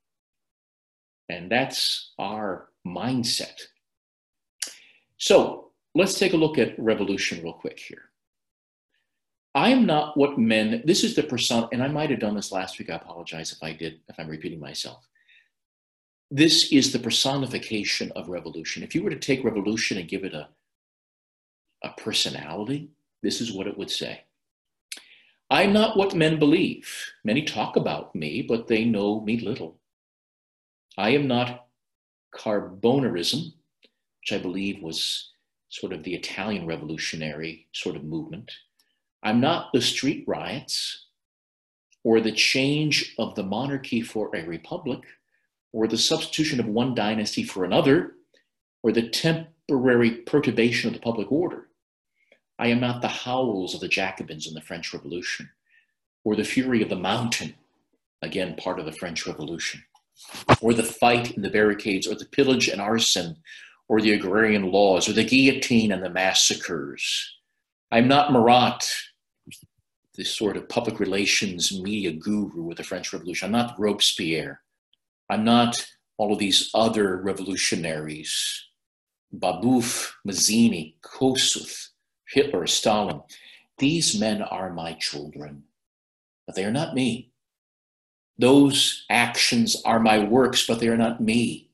And 1.30 1.48
that's 1.48 2.10
our 2.18 2.70
mindset. 2.84 3.60
So 5.16 5.70
let's 5.94 6.18
take 6.18 6.32
a 6.32 6.36
look 6.36 6.58
at 6.58 6.76
revolution 6.76 7.40
real 7.40 7.52
quick 7.52 7.78
here. 7.78 8.02
I 9.54 9.70
am 9.70 9.86
not 9.86 10.16
what 10.16 10.38
men, 10.38 10.82
this 10.84 11.04
is 11.04 11.14
the 11.14 11.22
person, 11.22 11.68
and 11.72 11.82
I 11.82 11.88
might 11.88 12.10
have 12.10 12.18
done 12.18 12.34
this 12.34 12.50
last 12.50 12.78
week. 12.78 12.90
I 12.90 12.96
apologize 12.96 13.52
if 13.52 13.62
I 13.62 13.72
did, 13.72 14.00
if 14.08 14.18
I'm 14.18 14.28
repeating 14.28 14.58
myself. 14.58 15.06
This 16.32 16.72
is 16.72 16.92
the 16.92 16.98
personification 16.98 18.10
of 18.16 18.28
revolution. 18.28 18.82
If 18.82 18.94
you 18.94 19.02
were 19.02 19.10
to 19.10 19.18
take 19.18 19.44
revolution 19.44 19.98
and 19.98 20.08
give 20.08 20.24
it 20.24 20.34
a, 20.34 20.48
a 21.84 21.90
personality, 21.96 22.90
this 23.22 23.40
is 23.40 23.52
what 23.52 23.68
it 23.68 23.78
would 23.78 23.90
say 23.90 24.24
I'm 25.48 25.72
not 25.72 25.96
what 25.96 26.14
men 26.14 26.38
believe. 26.38 26.88
Many 27.24 27.42
talk 27.42 27.76
about 27.76 28.14
me, 28.14 28.42
but 28.42 28.68
they 28.68 28.84
know 28.84 29.20
me 29.20 29.40
little. 29.40 29.79
I 31.00 31.10
am 31.10 31.26
not 31.26 31.66
Carbonarism, 32.36 33.54
which 34.20 34.32
I 34.32 34.38
believe 34.38 34.82
was 34.82 35.30
sort 35.70 35.94
of 35.94 36.02
the 36.02 36.14
Italian 36.14 36.66
revolutionary 36.66 37.68
sort 37.72 37.96
of 37.96 38.04
movement. 38.04 38.52
I'm 39.22 39.40
not 39.40 39.72
the 39.72 39.80
street 39.80 40.24
riots 40.28 41.06
or 42.04 42.20
the 42.20 42.32
change 42.32 43.14
of 43.18 43.34
the 43.34 43.42
monarchy 43.42 44.02
for 44.02 44.30
a 44.36 44.44
republic 44.44 45.00
or 45.72 45.88
the 45.88 45.96
substitution 45.96 46.60
of 46.60 46.66
one 46.66 46.94
dynasty 46.94 47.44
for 47.44 47.64
another 47.64 48.16
or 48.82 48.92
the 48.92 49.08
temporary 49.08 50.10
perturbation 50.10 50.88
of 50.88 50.92
the 50.92 51.00
public 51.00 51.32
order. 51.32 51.68
I 52.58 52.68
am 52.68 52.80
not 52.80 53.00
the 53.00 53.08
howls 53.08 53.74
of 53.74 53.80
the 53.80 53.88
Jacobins 53.88 54.46
in 54.46 54.52
the 54.52 54.60
French 54.60 54.92
Revolution 54.92 55.48
or 56.24 56.36
the 56.36 56.44
fury 56.44 56.82
of 56.82 56.90
the 56.90 56.96
mountain, 56.96 57.54
again, 58.20 58.54
part 58.56 58.78
of 58.78 58.84
the 58.84 58.92
French 58.92 59.26
Revolution, 59.26 59.82
or 60.60 60.74
the 60.74 60.82
fight 60.82 61.32
in 61.32 61.42
the 61.42 61.50
barricades 61.50 62.06
or 62.06 62.14
the 62.14 62.26
pillage 62.26 62.68
and 62.68 62.80
arson 62.80 63.36
or 63.88 64.00
the 64.00 64.12
agrarian 64.12 64.70
laws 64.70 65.08
or 65.08 65.12
the 65.12 65.24
guillotine 65.24 65.92
and 65.92 66.02
the 66.02 66.10
massacres. 66.10 67.36
I'm 67.90 68.08
not 68.08 68.32
Marat 68.32 68.88
this 70.20 70.36
sort 70.36 70.56
of 70.56 70.68
public 70.68 71.00
relations 71.00 71.72
media 71.80 72.12
guru 72.12 72.62
with 72.62 72.76
the 72.76 72.84
French 72.84 73.12
Revolution. 73.12 73.46
I'm 73.46 73.52
not 73.52 73.78
Robespierre. 73.78 74.60
I'm 75.30 75.44
not 75.44 75.86
all 76.18 76.32
of 76.34 76.38
these 76.38 76.70
other 76.74 77.16
revolutionaries, 77.16 78.66
Babeuf, 79.34 80.10
Mazzini, 80.26 80.96
Kossuth, 81.02 81.88
Hitler, 82.28 82.66
Stalin. 82.66 83.22
These 83.78 84.20
men 84.20 84.42
are 84.42 84.70
my 84.70 84.92
children, 84.92 85.62
but 86.46 86.54
they 86.54 86.66
are 86.66 86.70
not 86.70 86.94
me. 86.94 87.29
Those 88.40 89.04
actions 89.10 89.82
are 89.84 90.00
my 90.00 90.18
works, 90.18 90.66
but 90.66 90.80
they 90.80 90.88
are 90.88 90.96
not 90.96 91.20
me. 91.20 91.68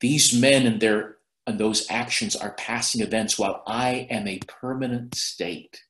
These 0.00 0.32
men 0.32 0.64
and 0.64 0.80
their 0.80 1.16
and 1.44 1.58
those 1.58 1.90
actions 1.90 2.36
are 2.36 2.52
passing 2.52 3.00
events 3.00 3.36
while 3.36 3.64
I 3.66 4.06
am 4.10 4.28
a 4.28 4.38
permanent 4.46 5.16
state. 5.16 5.82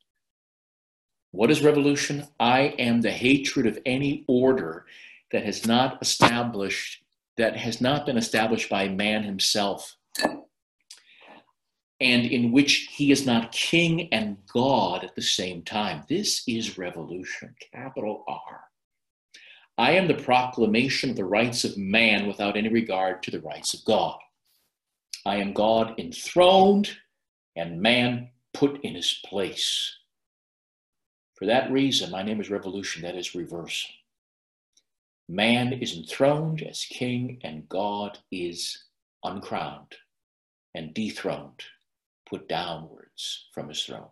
What 1.30 1.50
is 1.50 1.62
revolution? 1.62 2.26
I 2.40 2.74
am 2.78 3.02
the 3.02 3.10
hatred 3.10 3.66
of 3.66 3.78
any 3.84 4.24
order 4.28 4.86
that 5.32 5.44
has 5.44 5.66
not 5.66 6.00
established, 6.00 7.02
that 7.36 7.56
has 7.56 7.80
not 7.80 8.06
been 8.06 8.16
established 8.16 8.70
by 8.70 8.88
man 8.88 9.24
himself, 9.24 9.96
and 12.00 12.24
in 12.26 12.50
which 12.50 12.88
he 12.92 13.10
is 13.10 13.26
not 13.26 13.52
king 13.52 14.10
and 14.12 14.38
God 14.46 15.04
at 15.04 15.14
the 15.14 15.22
same 15.22 15.62
time. 15.62 16.04
This 16.08 16.42
is 16.46 16.78
revolution, 16.78 17.54
capital 17.72 18.24
R. 18.26 18.66
I 19.78 19.92
am 19.92 20.08
the 20.08 20.14
proclamation 20.14 21.10
of 21.10 21.16
the 21.16 21.24
rights 21.24 21.64
of 21.64 21.76
man 21.76 22.26
without 22.26 22.56
any 22.56 22.68
regard 22.68 23.22
to 23.24 23.30
the 23.30 23.40
rights 23.40 23.74
of 23.74 23.84
God. 23.84 24.18
I 25.26 25.36
am 25.36 25.52
God 25.52 25.98
enthroned 25.98 26.96
and 27.54 27.82
man 27.82 28.30
put 28.54 28.82
in 28.82 28.94
his 28.94 29.20
place. 29.24 29.94
For 31.34 31.44
that 31.44 31.70
reason, 31.70 32.10
my 32.10 32.22
name 32.22 32.40
is 32.40 32.48
Revolution, 32.48 33.02
that 33.02 33.16
is 33.16 33.34
reverse. 33.34 33.86
Man 35.28 35.72
is 35.72 35.94
enthroned 35.94 36.62
as 36.62 36.84
king, 36.84 37.40
and 37.42 37.68
God 37.68 38.18
is 38.30 38.84
uncrowned 39.24 39.96
and 40.74 40.94
dethroned, 40.94 41.64
put 42.28 42.48
downwards 42.48 43.48
from 43.52 43.68
his 43.68 43.82
throne. 43.82 44.08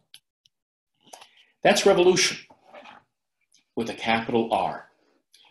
That's 1.62 1.86
revolution 1.86 2.38
with 3.76 3.88
a 3.88 3.94
capital 3.94 4.52
R. 4.52 4.90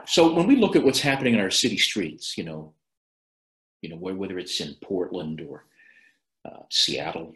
So 0.05 0.33
when 0.33 0.47
we 0.47 0.55
look 0.55 0.75
at 0.75 0.83
what's 0.83 0.99
happening 0.99 1.33
in 1.33 1.39
our 1.39 1.51
city 1.51 1.77
streets, 1.77 2.37
you 2.37 2.43
know, 2.43 2.73
you 3.81 3.89
know, 3.89 3.97
whether 3.97 4.39
it's 4.39 4.59
in 4.61 4.75
Portland 4.83 5.41
or 5.41 5.65
uh, 6.45 6.63
Seattle 6.69 7.33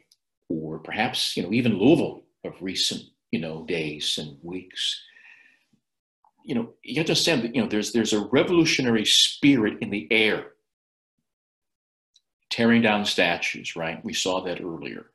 or 0.50 0.80
perhaps, 0.80 1.36
you 1.36 1.44
know, 1.44 1.52
even 1.52 1.78
Louisville 1.78 2.24
of 2.44 2.54
recent 2.62 3.04
you 3.32 3.40
know, 3.40 3.64
days 3.66 4.18
and 4.18 4.38
weeks. 4.42 5.02
You 6.44 6.56
know, 6.56 6.74
you 6.84 6.96
have 6.96 7.08
to 7.08 7.12
understand 7.12 7.44
that, 7.44 7.56
you 7.56 7.62
know, 7.62 7.68
there's, 7.68 7.92
there's 7.92 8.14
a 8.14 8.26
revolutionary 8.26 9.06
spirit 9.06 9.80
in 9.82 9.90
the 9.90 10.08
air. 10.12 10.52
Tearing 12.50 12.82
down 12.82 13.04
statues, 13.06 13.76
right? 13.76 14.04
We 14.06 14.14
saw 14.14 14.42
that 14.46 14.62
earlier. 14.62 15.08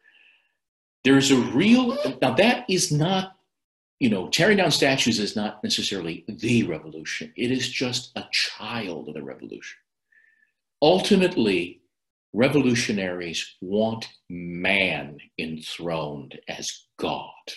There's 1.04 1.30
a 1.30 1.36
real, 1.36 1.96
now 2.20 2.34
that 2.34 2.66
is 2.68 2.92
not, 2.92 3.31
you 4.02 4.10
know, 4.10 4.26
tearing 4.28 4.56
down 4.56 4.72
statues 4.72 5.20
is 5.20 5.36
not 5.36 5.62
necessarily 5.62 6.24
the 6.26 6.64
revolution. 6.64 7.32
It 7.36 7.52
is 7.52 7.68
just 7.68 8.10
a 8.16 8.24
child 8.32 9.06
of 9.06 9.14
the 9.14 9.22
revolution. 9.22 9.78
Ultimately, 10.82 11.82
revolutionaries 12.32 13.54
want 13.60 14.08
man 14.28 15.18
enthroned 15.38 16.36
as 16.48 16.86
God. 16.96 17.52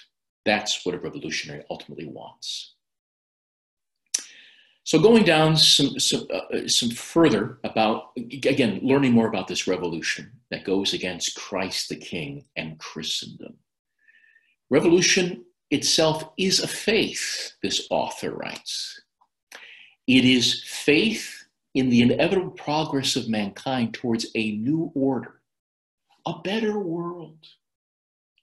That's 0.45 0.85
what 0.85 0.93
a 0.93 0.99
revolutionary 0.99 1.63
ultimately 1.71 2.05
wants. 2.05 2.75
So 4.83 4.99
going 4.99 5.23
down 5.23 5.57
some, 5.57 5.99
some, 5.99 6.27
uh, 6.31 6.67
some 6.67 6.91
further 6.91 7.57
about, 7.63 8.11
again, 8.17 8.81
learning 8.83 9.13
more 9.13 9.27
about 9.27 9.47
this 9.47 9.67
revolution 9.67 10.31
that 10.51 10.63
goes 10.63 10.93
against 10.93 11.35
Christ 11.35 11.89
the 11.89 11.95
King 11.95 12.45
and 12.55 12.77
Christendom. 12.77 13.55
Revolution 14.69 15.44
itself 15.71 16.31
is 16.37 16.59
a 16.59 16.67
faith, 16.67 17.53
this 17.61 17.87
author 17.89 18.31
writes. 18.31 19.01
It 20.07 20.25
is 20.25 20.63
faith 20.65 21.45
in 21.73 21.89
the 21.89 22.01
inevitable 22.01 22.51
progress 22.51 23.15
of 23.15 23.27
mankind 23.27 23.93
towards 23.93 24.27
a 24.35 24.51
new 24.51 24.91
order, 24.93 25.41
a 26.25 26.39
better 26.43 26.79
world, 26.79 27.37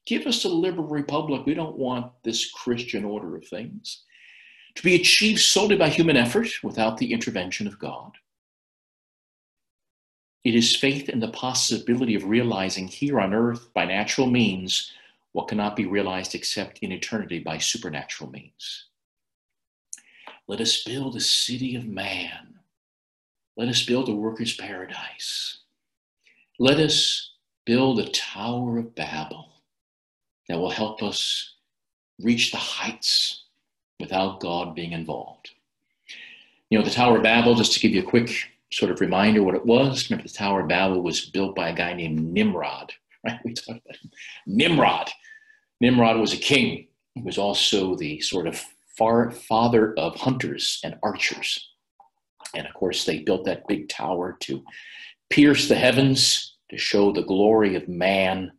Give 0.05 0.27
us 0.27 0.45
a 0.45 0.49
liberal 0.49 0.89
republic. 0.89 1.47
We 1.47 1.55
don't 1.55 1.79
want 1.79 2.13
this 2.25 2.51
Christian 2.51 3.05
order 3.05 3.37
of 3.37 3.47
things 3.47 4.03
to 4.75 4.83
be 4.83 4.95
achieved 4.95 5.41
solely 5.41 5.77
by 5.77 5.91
human 5.91 6.17
effort 6.17 6.49
without 6.63 6.97
the 6.97 7.13
intervention 7.13 7.67
of 7.67 7.79
God. 7.79 8.13
It 10.45 10.55
is 10.57 10.75
faith 10.75 11.09
in 11.09 11.21
the 11.21 11.29
possibility 11.29 12.17
of 12.17 12.25
realizing 12.25 12.89
here 12.89 13.21
on 13.21 13.33
earth 13.33 13.73
by 13.75 13.85
natural 13.85 14.27
means 14.27 14.91
what 15.33 15.49
cannot 15.49 15.77
be 15.77 15.87
realized 15.87 16.35
except 16.35 16.79
in 16.81 16.93
eternity 16.93 17.39
by 17.39 17.59
supernatural 17.59 18.31
means. 18.31 18.87
Let 20.47 20.61
us 20.61 20.83
build 20.85 21.17
a 21.17 21.21
city 21.21 21.77
of 21.77 21.87
man. 21.87 22.59
Let 23.57 23.69
us 23.69 23.85
build 23.85 24.09
a 24.09 24.15
worker's 24.15 24.57
paradise. 24.57 25.59
Let 26.59 26.79
us 26.79 27.33
build 27.65 28.01
a 28.01 28.11
Tower 28.11 28.79
of 28.79 28.95
Babel 28.95 29.49
that 30.49 30.59
will 30.59 30.71
help 30.71 31.03
us 31.03 31.55
reach 32.21 32.51
the 32.51 32.59
heights 32.59 33.45
without 34.01 34.41
God 34.41 34.75
being 34.75 34.93
involved. 34.93 35.51
You 36.71 36.79
know, 36.79 36.85
the 36.85 36.91
Tower 36.91 37.19
of 37.19 37.23
Babel, 37.23 37.55
just 37.55 37.73
to 37.75 37.81
give 37.81 37.93
you 37.93 38.01
a 38.01 38.11
quick 38.11 38.31
sort 38.73 38.91
of 38.91 39.01
reminder 39.01 39.43
what 39.43 39.55
it 39.55 39.65
was, 39.65 40.11
remember 40.11 40.29
the 40.29 40.35
Tower 40.35 40.61
of 40.61 40.69
Babel 40.69 41.03
was 41.03 41.27
built 41.27 41.55
by 41.55 41.69
a 41.69 41.75
guy 41.75 41.93
named 41.93 42.33
Nimrod, 42.33 42.93
right? 43.27 43.39
We 43.45 43.55
talked 43.55 43.81
about 43.85 43.97
him. 43.97 44.11
Nimrod. 44.47 45.11
Nimrod 45.83 46.19
was 46.19 46.33
a 46.33 46.39
king. 46.39 46.87
He 47.15 47.21
was 47.21 47.37
also 47.37 47.95
the 47.97 48.21
sort 48.21 48.47
of 48.47 48.59
father 48.97 49.95
of 49.99 50.17
hunters 50.17 50.81
and 50.83 50.97
archers. 51.03 51.69
And 52.55 52.67
of 52.67 52.73
course, 52.73 53.05
they 53.05 53.19
built 53.19 53.45
that 53.45 53.69
big 53.69 53.91
tower 53.91 54.39
to 54.41 54.65
pierce 55.29 55.69
the 55.69 55.75
heavens, 55.75 56.57
to 56.71 56.79
show 56.79 57.13
the 57.13 57.23
glory 57.23 57.75
of 57.77 57.87
man 57.89 58.53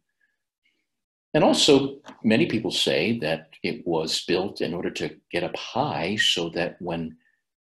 and 1.33 1.43
also, 1.43 1.97
many 2.23 2.45
people 2.45 2.69
say 2.69 3.17
that 3.19 3.49
it 3.63 3.85
was 3.87 4.23
built 4.25 4.61
in 4.61 4.73
order 4.73 4.91
to 4.91 5.15
get 5.31 5.43
up 5.43 5.55
high 5.55 6.15
so 6.15 6.49
that 6.49 6.79
when 6.79 7.17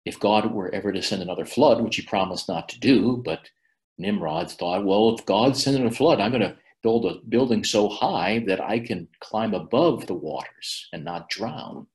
if 0.05 0.19
God 0.19 0.53
were 0.53 0.73
ever 0.73 0.91
to 0.93 1.01
send 1.01 1.21
another 1.21 1.45
flood, 1.45 1.81
which 1.81 1.95
he 1.97 2.01
promised 2.03 2.47
not 2.47 2.69
to 2.69 2.79
do, 2.79 3.21
but 3.25 3.49
Nimrod 3.97 4.51
thought, 4.51 4.85
well, 4.85 5.15
if 5.15 5.25
God's 5.25 5.61
sending 5.61 5.85
a 5.85 5.91
flood, 5.91 6.21
I'm 6.21 6.31
going 6.31 6.43
to 6.43 6.55
build 6.87 7.05
a 7.05 7.19
building 7.27 7.65
so 7.65 7.89
high 7.89 8.41
that 8.47 8.61
I 8.61 8.79
can 8.79 9.09
climb 9.19 9.53
above 9.53 10.07
the 10.07 10.13
waters 10.13 10.87
and 10.93 11.03
not 11.03 11.29
drown. 11.29 11.85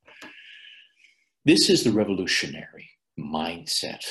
This 1.47 1.71
is 1.71 1.83
the 1.83 1.93
revolutionary 1.93 2.91
mindset. 3.19 4.05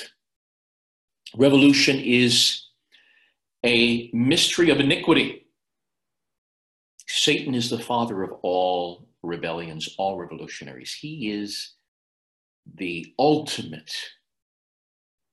Revolution 1.38 1.99
is 1.99 2.65
a 3.63 4.09
mystery 4.11 4.71
of 4.71 4.79
iniquity. 4.79 5.45
Satan 7.07 7.53
is 7.53 7.69
the 7.69 7.77
father 7.77 8.23
of 8.23 8.32
all 8.41 9.07
rebellions, 9.21 9.93
all 9.99 10.17
revolutionaries. 10.17 10.95
He 10.95 11.29
is 11.29 11.75
the 12.73 13.13
ultimate 13.19 13.93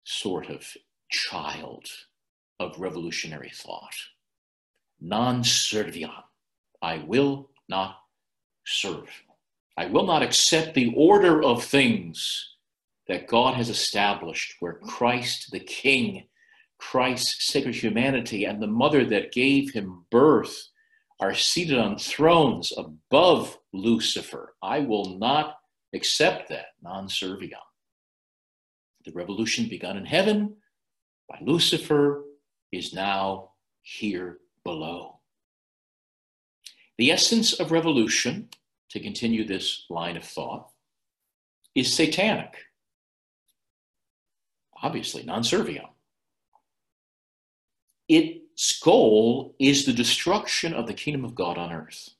sort 0.04 0.50
of 0.50 0.66
child 1.10 1.86
of 2.60 2.78
revolutionary 2.78 3.50
thought. 3.54 3.96
Non 5.00 5.42
serviam. 5.42 6.22
I 6.82 6.98
will 6.98 7.50
not 7.68 7.98
serve. 8.66 9.08
I 9.76 9.86
will 9.86 10.06
not 10.06 10.22
accept 10.22 10.74
the 10.74 10.92
order 10.96 11.42
of 11.42 11.64
things 11.64 12.56
that 13.06 13.26
God 13.26 13.54
has 13.54 13.68
established, 13.68 14.56
where 14.60 14.74
Christ 14.74 15.50
the 15.50 15.60
King, 15.60 16.26
Christ's 16.78 17.46
sacred 17.46 17.74
humanity, 17.74 18.44
and 18.44 18.62
the 18.62 18.66
mother 18.66 19.04
that 19.06 19.32
gave 19.32 19.72
him 19.72 20.04
birth 20.10 20.68
are 21.20 21.34
seated 21.34 21.78
on 21.78 21.98
thrones 21.98 22.72
above 22.76 23.58
Lucifer. 23.72 24.54
I 24.62 24.80
will 24.80 25.18
not 25.18 25.56
accept 25.94 26.48
that 26.50 26.66
non 26.82 27.08
serviam. 27.08 27.52
The 29.04 29.12
revolution 29.12 29.68
begun 29.68 29.96
in 29.96 30.04
heaven 30.04 30.56
by 31.28 31.38
Lucifer 31.40 32.24
is 32.72 32.92
now 32.92 33.52
here 33.82 34.38
below. 34.68 35.20
The 36.98 37.10
essence 37.10 37.58
of 37.58 37.72
revolution, 37.72 38.50
to 38.90 39.00
continue 39.00 39.46
this 39.46 39.86
line 39.88 40.18
of 40.18 40.24
thought, 40.24 40.68
is 41.74 41.94
satanic. 41.94 42.54
Obviously, 44.82 45.22
non 45.22 45.42
serviam. 45.42 45.88
Its 48.10 48.78
goal 48.78 49.54
is 49.58 49.86
the 49.86 49.92
destruction 49.94 50.74
of 50.74 50.86
the 50.86 50.92
kingdom 50.92 51.24
of 51.24 51.34
God 51.34 51.56
on 51.56 51.72
earth. 51.72 52.10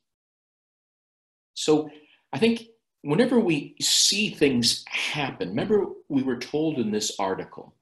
So 1.53 1.91
I 2.33 2.39
think 2.39 2.63
whenever 3.03 3.39
we 3.39 3.75
see 3.79 4.31
things 4.31 4.85
happen, 4.89 5.51
remember 5.51 5.87
we 6.09 6.23
were 6.23 6.39
told 6.39 6.79
in 6.79 6.91
this 6.91 7.13
article 7.19 7.75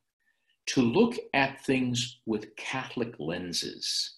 to 0.67 0.83
look 0.83 1.15
at 1.35 1.65
things 1.65 2.19
with 2.27 2.57
Catholic 2.57 3.15
lenses. 3.21 4.17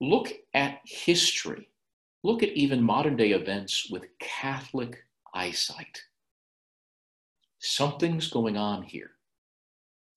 Look 0.00 0.32
at 0.54 0.80
history. 0.84 1.68
Look 2.22 2.42
at 2.42 2.50
even 2.50 2.82
modern 2.82 3.16
day 3.16 3.30
events 3.30 3.88
with 3.90 4.06
Catholic 4.18 5.04
eyesight. 5.34 6.02
Something's 7.60 8.28
going 8.28 8.56
on 8.56 8.82
here, 8.82 9.10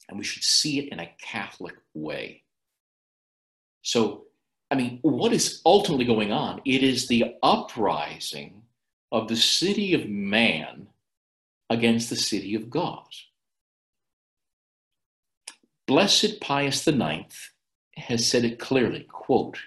and 0.07 0.17
we 0.17 0.23
should 0.23 0.43
see 0.43 0.79
it 0.79 0.91
in 0.91 0.99
a 0.99 1.11
Catholic 1.21 1.75
way. 1.93 2.43
So, 3.81 4.25
I 4.69 4.75
mean, 4.75 4.99
what 5.01 5.33
is 5.33 5.61
ultimately 5.65 6.05
going 6.05 6.31
on? 6.31 6.61
It 6.65 6.83
is 6.83 7.07
the 7.07 7.35
uprising 7.41 8.61
of 9.11 9.27
the 9.27 9.35
city 9.35 9.93
of 9.93 10.07
man 10.07 10.87
against 11.69 12.09
the 12.09 12.15
city 12.15 12.53
of 12.53 12.69
God. 12.69 13.07
Blessed 15.87 16.39
Pius 16.39 16.87
IX 16.87 17.51
has 17.97 18.25
said 18.25 18.45
it 18.45 18.59
clearly, 18.59 19.07
quote, 19.11 19.57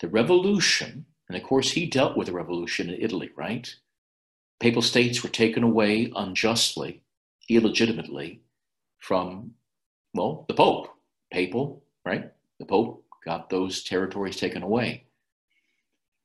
the 0.00 0.08
revolution, 0.08 1.06
and 1.28 1.36
of 1.36 1.44
course 1.44 1.70
he 1.70 1.86
dealt 1.86 2.16
with 2.16 2.26
the 2.26 2.32
revolution 2.32 2.90
in 2.90 3.00
Italy, 3.00 3.30
right? 3.36 3.74
Papal 4.58 4.82
states 4.82 5.22
were 5.22 5.30
taken 5.30 5.62
away 5.62 6.12
unjustly, 6.16 7.02
illegitimately 7.48 8.40
from, 8.98 9.52
well, 10.14 10.44
the 10.48 10.54
Pope. 10.54 10.88
Papal, 11.32 11.82
right? 12.04 12.30
The 12.58 12.66
Pope 12.66 13.04
got 13.24 13.50
those 13.50 13.84
territories 13.84 14.36
taken 14.36 14.62
away. 14.62 15.04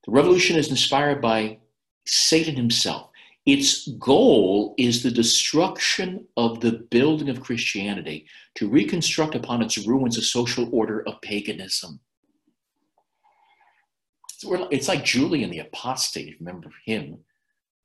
The 0.05 0.11
revolution 0.11 0.55
is 0.57 0.69
inspired 0.69 1.21
by 1.21 1.59
Satan 2.05 2.55
himself. 2.55 3.09
Its 3.45 3.88
goal 3.99 4.73
is 4.78 5.03
the 5.03 5.11
destruction 5.11 6.26
of 6.36 6.61
the 6.61 6.71
building 6.89 7.30
of 7.30 7.41
Christianity 7.41 8.26
to 8.55 8.69
reconstruct 8.69 9.36
upon 9.36 9.61
its 9.61 9.78
ruins 9.86 10.17
a 10.17 10.21
social 10.21 10.67
order 10.71 11.07
of 11.07 11.21
paganism. 11.21 11.99
It's 14.43 14.88
like 14.88 15.03
Julian 15.05 15.49
the 15.49 15.59
Apostate, 15.59 16.38
remember 16.39 16.71
him, 16.86 17.19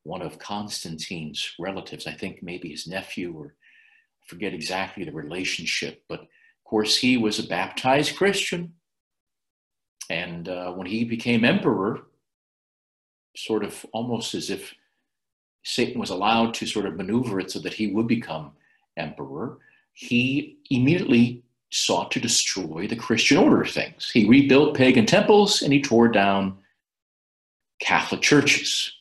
one 0.02 0.22
of 0.22 0.38
Constantine's 0.38 1.54
relatives, 1.58 2.06
I 2.06 2.12
think 2.12 2.42
maybe 2.42 2.70
his 2.70 2.86
nephew, 2.86 3.32
or 3.36 3.54
I 4.22 4.26
forget 4.26 4.54
exactly 4.54 5.04
the 5.04 5.12
relationship, 5.12 6.02
but 6.08 6.20
of 6.20 6.28
course 6.64 6.96
he 6.96 7.16
was 7.16 7.38
a 7.38 7.46
baptized 7.46 8.16
Christian. 8.16 8.74
And 10.08 10.48
uh, 10.48 10.72
when 10.72 10.86
he 10.86 11.04
became 11.04 11.44
emperor, 11.44 12.06
sort 13.36 13.62
of 13.62 13.86
almost 13.92 14.34
as 14.34 14.50
if 14.50 14.74
Satan 15.62 16.00
was 16.00 16.10
allowed 16.10 16.54
to 16.54 16.66
sort 16.66 16.86
of 16.86 16.96
maneuver 16.96 17.38
it 17.38 17.50
so 17.50 17.58
that 17.60 17.74
he 17.74 17.88
would 17.88 18.08
become 18.08 18.52
emperor, 18.96 19.58
he 19.92 20.58
immediately 20.70 21.44
sought 21.70 22.10
to 22.10 22.20
destroy 22.20 22.86
the 22.86 22.96
Christian 22.96 23.38
order 23.38 23.62
of 23.62 23.70
things. 23.70 24.10
He 24.10 24.28
rebuilt 24.28 24.76
pagan 24.76 25.06
temples 25.06 25.62
and 25.62 25.72
he 25.72 25.80
tore 25.80 26.08
down 26.08 26.58
Catholic 27.80 28.20
churches, 28.20 28.92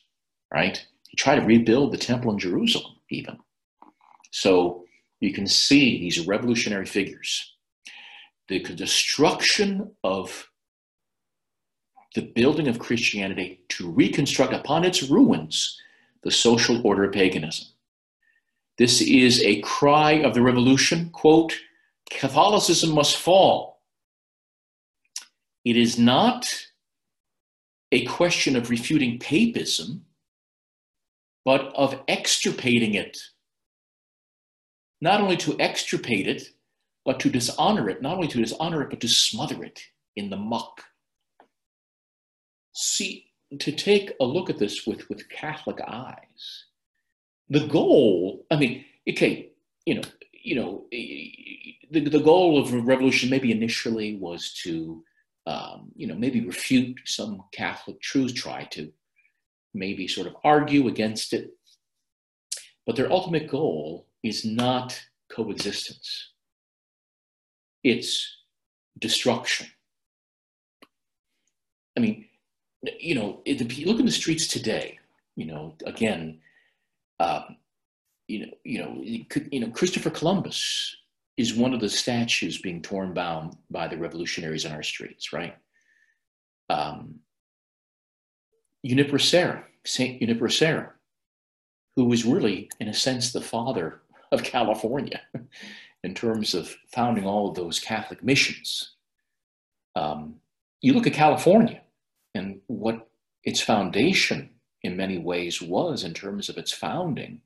right? 0.52 0.84
He 1.08 1.16
tried 1.16 1.40
to 1.40 1.46
rebuild 1.46 1.92
the 1.92 1.98
temple 1.98 2.32
in 2.32 2.38
Jerusalem, 2.38 2.94
even. 3.10 3.38
So 4.30 4.84
you 5.18 5.32
can 5.32 5.46
see 5.46 6.00
these 6.00 6.26
revolutionary 6.26 6.86
figures. 6.86 7.54
The 8.48 8.60
destruction 8.60 9.90
of 10.02 10.48
the 12.14 12.22
building 12.22 12.68
of 12.68 12.78
Christianity 12.78 13.60
to 13.70 13.90
reconstruct 13.90 14.52
upon 14.52 14.84
its 14.84 15.02
ruins 15.04 15.80
the 16.22 16.30
social 16.30 16.84
order 16.86 17.04
of 17.04 17.12
paganism. 17.12 17.66
This 18.78 19.00
is 19.00 19.42
a 19.42 19.60
cry 19.60 20.12
of 20.22 20.34
the 20.34 20.42
revolution, 20.42 21.10
quote, 21.10 21.54
Catholicism 22.10 22.90
must 22.90 23.16
fall. 23.16 23.80
It 25.64 25.76
is 25.76 25.98
not 25.98 26.52
a 27.92 28.04
question 28.06 28.56
of 28.56 28.70
refuting 28.70 29.18
papism, 29.18 30.00
but 31.44 31.72
of 31.74 32.00
extirpating 32.08 32.94
it. 32.94 33.18
Not 35.00 35.20
only 35.20 35.36
to 35.38 35.58
extirpate 35.58 36.28
it, 36.28 36.50
but 37.04 37.20
to 37.20 37.30
dishonor 37.30 37.88
it, 37.88 38.02
not 38.02 38.16
only 38.16 38.28
to 38.28 38.38
dishonor 38.38 38.82
it, 38.82 38.90
but 38.90 39.00
to 39.00 39.08
smother 39.08 39.64
it 39.64 39.80
in 40.16 40.30
the 40.30 40.36
muck 40.36 40.82
see 42.72 43.26
to 43.58 43.72
take 43.72 44.12
a 44.20 44.24
look 44.24 44.48
at 44.48 44.58
this 44.58 44.86
with 44.86 45.08
with 45.08 45.28
Catholic 45.28 45.80
eyes. 45.86 46.64
The 47.48 47.66
goal, 47.66 48.46
I 48.50 48.56
mean, 48.56 48.84
okay, 49.08 49.50
you 49.86 49.96
know, 49.96 50.02
you 50.42 50.54
know, 50.54 50.86
the, 50.90 52.08
the 52.08 52.20
goal 52.20 52.58
of 52.58 52.72
revolution 52.72 53.30
maybe 53.30 53.52
initially 53.52 54.16
was 54.16 54.52
to, 54.62 55.02
um, 55.46 55.90
you 55.94 56.06
know, 56.06 56.14
maybe 56.14 56.46
refute 56.46 56.98
some 57.06 57.42
Catholic 57.52 58.00
truths, 58.00 58.32
try 58.32 58.64
to 58.72 58.90
maybe 59.74 60.08
sort 60.08 60.26
of 60.26 60.36
argue 60.44 60.88
against 60.88 61.32
it. 61.32 61.50
But 62.86 62.96
their 62.96 63.12
ultimate 63.12 63.48
goal 63.48 64.06
is 64.22 64.44
not 64.44 65.00
coexistence, 65.30 66.32
it's 67.84 68.36
destruction. 68.98 69.68
I 71.96 72.00
mean, 72.00 72.26
you 72.98 73.14
know, 73.14 73.42
look 73.46 74.00
in 74.00 74.06
the 74.06 74.12
streets 74.12 74.46
today, 74.46 74.98
you 75.36 75.46
know, 75.46 75.74
again, 75.84 76.40
um, 77.18 77.56
you 78.30 78.46
know, 78.46 78.52
you 78.64 78.78
know, 78.78 79.02
you 79.50 79.60
know, 79.60 79.70
Christopher 79.70 80.10
Columbus 80.10 80.96
is 81.36 81.54
one 81.54 81.74
of 81.74 81.80
the 81.80 81.88
statues 81.88 82.58
being 82.58 82.82
torn 82.82 83.14
down 83.14 83.56
by 83.70 83.88
the 83.88 83.96
revolutionaries 83.96 84.66
on 84.66 84.72
our 84.72 84.82
streets, 84.82 85.32
right? 85.32 85.56
Um, 86.68 87.20
Junipero 88.84 89.18
Saint 89.84 90.20
Junipero 90.20 90.90
who 91.96 92.04
was 92.04 92.24
really, 92.24 92.70
in 92.78 92.88
a 92.88 92.94
sense, 92.94 93.32
the 93.32 93.40
father 93.40 94.00
of 94.32 94.44
California 94.44 95.20
in 96.04 96.14
terms 96.14 96.54
of 96.54 96.76
founding 96.94 97.26
all 97.26 97.48
of 97.48 97.56
those 97.56 97.80
Catholic 97.80 98.22
missions. 98.22 98.94
Um, 99.96 100.36
you 100.80 100.94
look 100.94 101.06
at 101.06 101.12
California, 101.12 101.82
and 102.34 102.60
what 102.68 103.08
its 103.44 103.60
foundation 103.60 104.50
in 104.82 104.96
many 104.96 105.18
ways 105.18 105.60
was 105.60 106.04
in 106.04 106.14
terms 106.14 106.48
of 106.48 106.56
its 106.56 106.72
founding. 106.72 107.40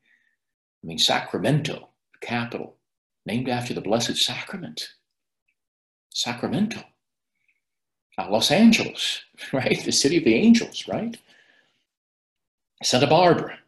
I 0.85 0.87
mean, 0.87 0.99
Sacramento, 0.99 1.89
the 2.13 2.27
capital, 2.27 2.77
named 3.25 3.49
after 3.49 3.73
the 3.73 3.81
Blessed 3.81 4.19
Sacrament, 4.19 4.91
Sacramento. 6.11 6.83
Uh, 8.19 8.31
Los 8.31 8.51
Angeles, 8.51 9.23
right? 9.53 9.83
The 9.83 9.93
city 9.93 10.19
of 10.19 10.25
the 10.25 10.35
angels, 10.35 10.87
right? 10.87 11.17
Santa 12.83 13.07
Barbara, 13.07 13.59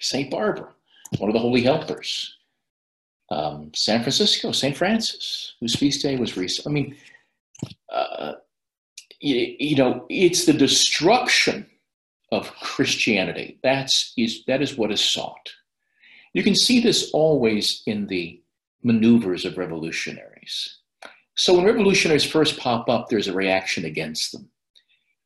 St. 0.00 0.30
Barbara, 0.30 0.72
one 1.18 1.28
of 1.28 1.34
the 1.34 1.40
holy 1.40 1.62
helpers. 1.62 2.38
Um, 3.30 3.70
San 3.74 4.00
Francisco, 4.00 4.50
St. 4.50 4.74
Francis, 4.74 5.56
whose 5.60 5.76
feast 5.76 6.00
day 6.00 6.16
was 6.16 6.38
recent. 6.38 6.66
I 6.66 6.70
mean, 6.70 6.96
uh, 7.92 8.32
you, 9.20 9.56
you 9.58 9.76
know, 9.76 10.06
it's 10.08 10.46
the 10.46 10.54
destruction 10.54 11.66
of 12.32 12.50
Christianity. 12.54 13.58
That's 13.62 14.14
is 14.16 14.44
that 14.46 14.62
is 14.62 14.76
what 14.76 14.90
is 14.90 15.00
sought. 15.00 15.50
You 16.36 16.42
can 16.42 16.54
see 16.54 16.80
this 16.80 17.12
always 17.12 17.82
in 17.86 18.08
the 18.08 18.42
maneuvers 18.82 19.46
of 19.46 19.56
revolutionaries. 19.56 20.80
So 21.34 21.54
when 21.54 21.64
revolutionaries 21.64 22.24
first 22.24 22.58
pop 22.58 22.90
up, 22.90 23.08
there's 23.08 23.28
a 23.28 23.32
reaction 23.32 23.86
against 23.86 24.32
them. 24.32 24.50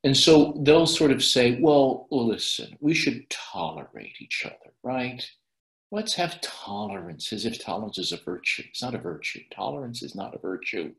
And 0.04 0.16
so 0.16 0.56
they'll 0.62 0.86
sort 0.86 1.10
of 1.10 1.24
say, 1.24 1.58
well, 1.60 2.06
listen, 2.12 2.76
we 2.78 2.94
should 2.94 3.28
tolerate 3.28 4.18
each 4.20 4.46
other, 4.46 4.72
right? 4.84 5.28
Let's 5.90 6.14
have 6.14 6.40
tolerance 6.42 7.32
as 7.32 7.44
if 7.44 7.60
tolerance 7.60 7.98
is 7.98 8.12
a 8.12 8.16
virtue. 8.16 8.62
It's 8.68 8.80
not 8.80 8.94
a 8.94 8.98
virtue. 8.98 9.40
Tolerance 9.50 10.04
is 10.04 10.14
not 10.14 10.36
a 10.36 10.38
virtue. 10.38 10.92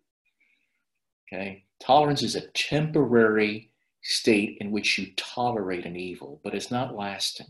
Okay? 1.31 1.63
Tolerance 1.79 2.21
is 2.21 2.35
a 2.35 2.47
temporary 2.49 3.71
state 4.01 4.57
in 4.59 4.71
which 4.71 4.97
you 4.97 5.13
tolerate 5.15 5.85
an 5.85 5.95
evil, 5.95 6.41
but 6.43 6.53
it's 6.53 6.69
not 6.69 6.97
lasting. 6.97 7.47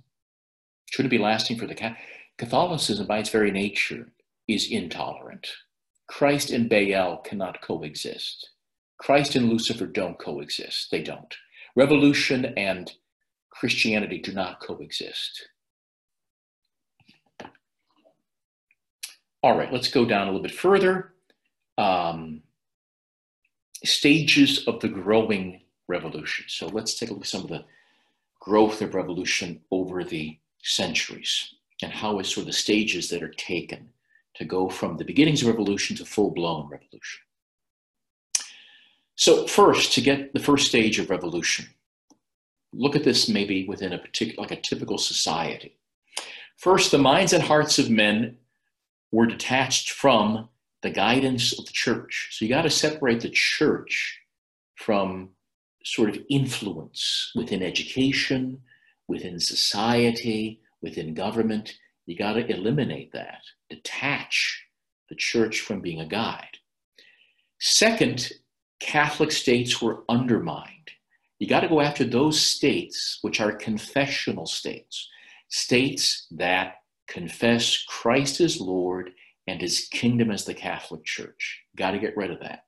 Should 0.91 1.07
it 1.07 1.09
be 1.09 1.18
lasting 1.18 1.57
for 1.57 1.66
the 1.66 1.74
Catholicism, 2.42 3.06
by 3.06 3.20
its 3.20 3.30
very 3.30 3.52
nature, 3.52 4.08
is 4.48 4.72
intolerant. 4.72 5.48
Christ 6.08 6.50
and 6.50 6.68
Baal 6.68 7.18
cannot 7.18 7.62
coexist. 7.62 8.50
Christ 8.98 9.36
and 9.36 9.48
Lucifer 9.48 9.86
don't 9.86 10.18
coexist. 10.18 10.89
They 10.89 11.04
don't. 11.04 11.36
Revolution 11.76 12.46
and 12.58 12.92
Christianity 13.52 14.18
do 14.18 14.34
not 14.34 14.60
coexist. 14.60 15.50
All 19.44 19.56
right, 19.56 19.72
let's 19.72 19.92
go 19.92 20.04
down 20.04 20.24
a 20.24 20.32
little 20.32 20.42
bit 20.42 20.56
further. 20.56 21.14
Um, 21.78 22.42
stages 23.86 24.68
of 24.68 24.80
the 24.80 24.89
growing 24.89 25.62
revolution. 25.88 26.46
So 26.48 26.66
let's 26.66 26.98
take 26.98 27.12
a 27.12 27.14
look 27.14 27.22
at 27.22 27.28
some 27.28 27.44
of 27.44 27.50
the 27.50 27.66
growth 28.39 28.82
of 28.82 28.96
revolution 28.96 29.62
over 29.70 30.04
the 30.04 30.39
centuries 30.64 31.54
and 31.82 31.92
how 31.92 32.20
is 32.20 32.30
sort 32.30 32.44
of 32.44 32.48
the 32.48 32.54
stages 32.54 33.10
that 33.10 33.24
are 33.24 33.34
taken 33.38 33.90
to 34.36 34.46
go 34.46 34.70
from 34.70 34.98
the 34.98 35.06
beginnings 35.06 35.42
of 35.42 35.48
revolution 35.48 35.96
to 35.98 36.06
full 36.06 36.32
blown 36.32 36.70
revolution. 36.70 37.22
So, 39.16 39.46
first, 39.46 39.94
to 39.94 40.02
get 40.02 40.34
the 40.34 40.40
first 40.40 40.68
stage 40.68 40.98
of 41.00 41.10
revolution, 41.10 41.68
look 42.74 42.96
at 42.96 43.04
this 43.04 43.28
maybe 43.28 43.68
within 43.68 43.94
a 43.94 44.00
particular, 44.00 44.42
like 44.42 44.52
a 44.52 44.62
typical 44.62 44.98
society. 44.98 45.78
First, 46.58 46.92
the 46.92 46.98
minds 46.98 47.34
and 47.34 47.44
hearts 47.44 47.78
of 47.78 47.90
men 47.90 48.38
were 49.12 49.26
detached 49.26 49.92
from 49.92 50.50
the 50.82 50.90
guidance 50.90 51.58
of 51.58 51.66
the 51.66 51.74
church. 51.74 52.30
So, 52.32 52.46
you 52.46 52.50
got 52.50 52.64
to 52.64 52.70
separate 52.70 53.22
the 53.22 53.30
church 53.30 54.20
from 54.76 55.30
sort 55.84 56.10
of 56.10 56.24
influence 56.30 57.32
within 57.36 57.62
education, 57.62 58.62
within 59.08 59.40
society, 59.40 60.62
within 60.82 61.14
government. 61.14 61.74
You 62.06 62.18
got 62.18 62.34
to 62.34 62.46
eliminate 62.46 63.12
that, 63.14 63.42
detach 63.70 64.66
the 65.10 65.16
church 65.16 65.62
from 65.62 65.82
being 65.82 66.00
a 66.00 66.08
guide. 66.08 66.58
Second, 67.60 68.32
Catholic 68.80 69.32
states 69.32 69.82
were 69.82 70.04
undermined. 70.10 70.92
You 71.40 71.48
got 71.48 71.62
to 71.62 71.68
go 71.68 71.82
after 71.82 72.04
those 72.04 72.40
states 72.40 73.20
which 73.22 73.40
are 73.40 73.52
confessional 73.52 74.46
states, 74.46 75.08
states 75.50 76.28
that 76.32 76.76
confess 77.08 77.84
Christ 77.88 78.42
as 78.42 78.60
Lord 78.60 79.12
and 79.48 79.60
his 79.60 79.88
kingdom 79.92 80.32
as 80.32 80.46
the 80.46 80.54
Catholic 80.54 81.04
Church. 81.04 81.62
Got 81.76 81.92
to 81.92 82.00
get 82.00 82.16
rid 82.16 82.32
of 82.32 82.40
that. 82.42 82.66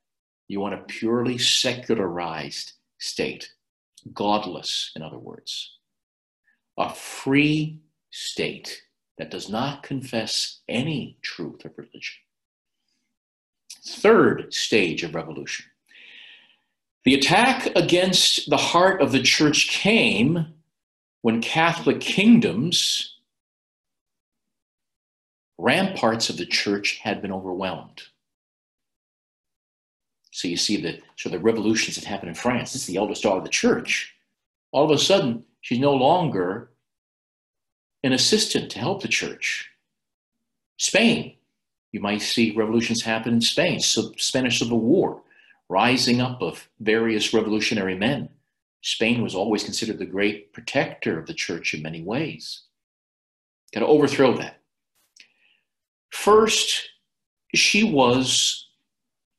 You 0.48 0.60
want 0.60 0.74
a 0.74 0.84
purely 0.84 1.38
secularized 1.38 2.72
state, 2.98 3.48
godless, 4.12 4.92
in 4.94 5.02
other 5.02 5.18
words, 5.18 5.78
a 6.76 6.92
free 6.92 7.80
state 8.14 8.82
that 9.18 9.30
does 9.30 9.48
not 9.48 9.82
confess 9.82 10.60
any 10.68 11.18
truth 11.20 11.64
of 11.64 11.72
religion. 11.76 12.14
Third 13.84 14.54
stage 14.54 15.02
of 15.02 15.16
revolution. 15.16 15.66
The 17.04 17.14
attack 17.14 17.66
against 17.74 18.48
the 18.48 18.56
heart 18.56 19.02
of 19.02 19.10
the 19.10 19.20
church 19.20 19.68
came 19.68 20.46
when 21.22 21.42
Catholic 21.42 22.00
kingdoms, 22.00 23.16
ramparts 25.58 26.30
of 26.30 26.36
the 26.36 26.46
church 26.46 27.00
had 27.02 27.20
been 27.20 27.32
overwhelmed. 27.32 28.02
So 30.30 30.46
you 30.46 30.56
see 30.56 30.80
the 30.80 31.00
of 31.24 31.32
the 31.32 31.38
revolutions 31.40 31.96
that 31.96 32.04
happened 32.04 32.28
in 32.28 32.34
France. 32.36 32.74
It's 32.74 32.86
the 32.86 32.96
eldest 32.96 33.24
daughter 33.24 33.38
of 33.38 33.44
the 33.44 33.50
church. 33.50 34.14
All 34.70 34.84
of 34.84 34.90
a 34.90 34.98
sudden, 34.98 35.44
she's 35.62 35.80
no 35.80 35.94
longer 35.94 36.70
an 38.04 38.12
assistant 38.12 38.70
to 38.70 38.78
help 38.78 39.02
the 39.02 39.08
church. 39.08 39.70
Spain, 40.76 41.36
you 41.90 42.00
might 42.00 42.20
see 42.20 42.54
revolutions 42.54 43.02
happen 43.02 43.32
in 43.32 43.40
Spain, 43.40 43.80
so 43.80 44.12
Spanish 44.18 44.58
Civil 44.58 44.78
War, 44.78 45.22
rising 45.70 46.20
up 46.20 46.42
of 46.42 46.68
various 46.80 47.32
revolutionary 47.32 47.96
men. 47.96 48.28
Spain 48.82 49.22
was 49.22 49.34
always 49.34 49.64
considered 49.64 49.98
the 49.98 50.04
great 50.04 50.52
protector 50.52 51.18
of 51.18 51.26
the 51.26 51.32
church 51.32 51.72
in 51.72 51.80
many 51.80 52.02
ways. 52.02 52.64
Got 53.72 53.80
to 53.80 53.86
overthrow 53.86 54.36
that. 54.36 54.60
First, 56.10 56.90
she 57.54 57.84
was 57.84 58.68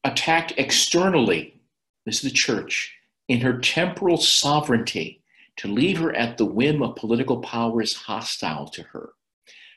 attacked 0.03 0.53
externally, 0.57 1.61
this 2.05 2.16
is 2.16 2.32
the 2.32 2.36
church, 2.36 2.95
in 3.28 3.41
her 3.41 3.59
temporal 3.59 4.18
sovereignty 4.18 5.22
to 5.57 5.67
leave 5.67 5.99
her 5.99 6.13
at 6.15 6.37
the 6.37 6.45
whim 6.45 6.81
of 6.81 6.95
political 6.95 7.41
powers 7.41 7.93
hostile 7.93 8.67
to 8.69 8.83
her. 8.83 9.13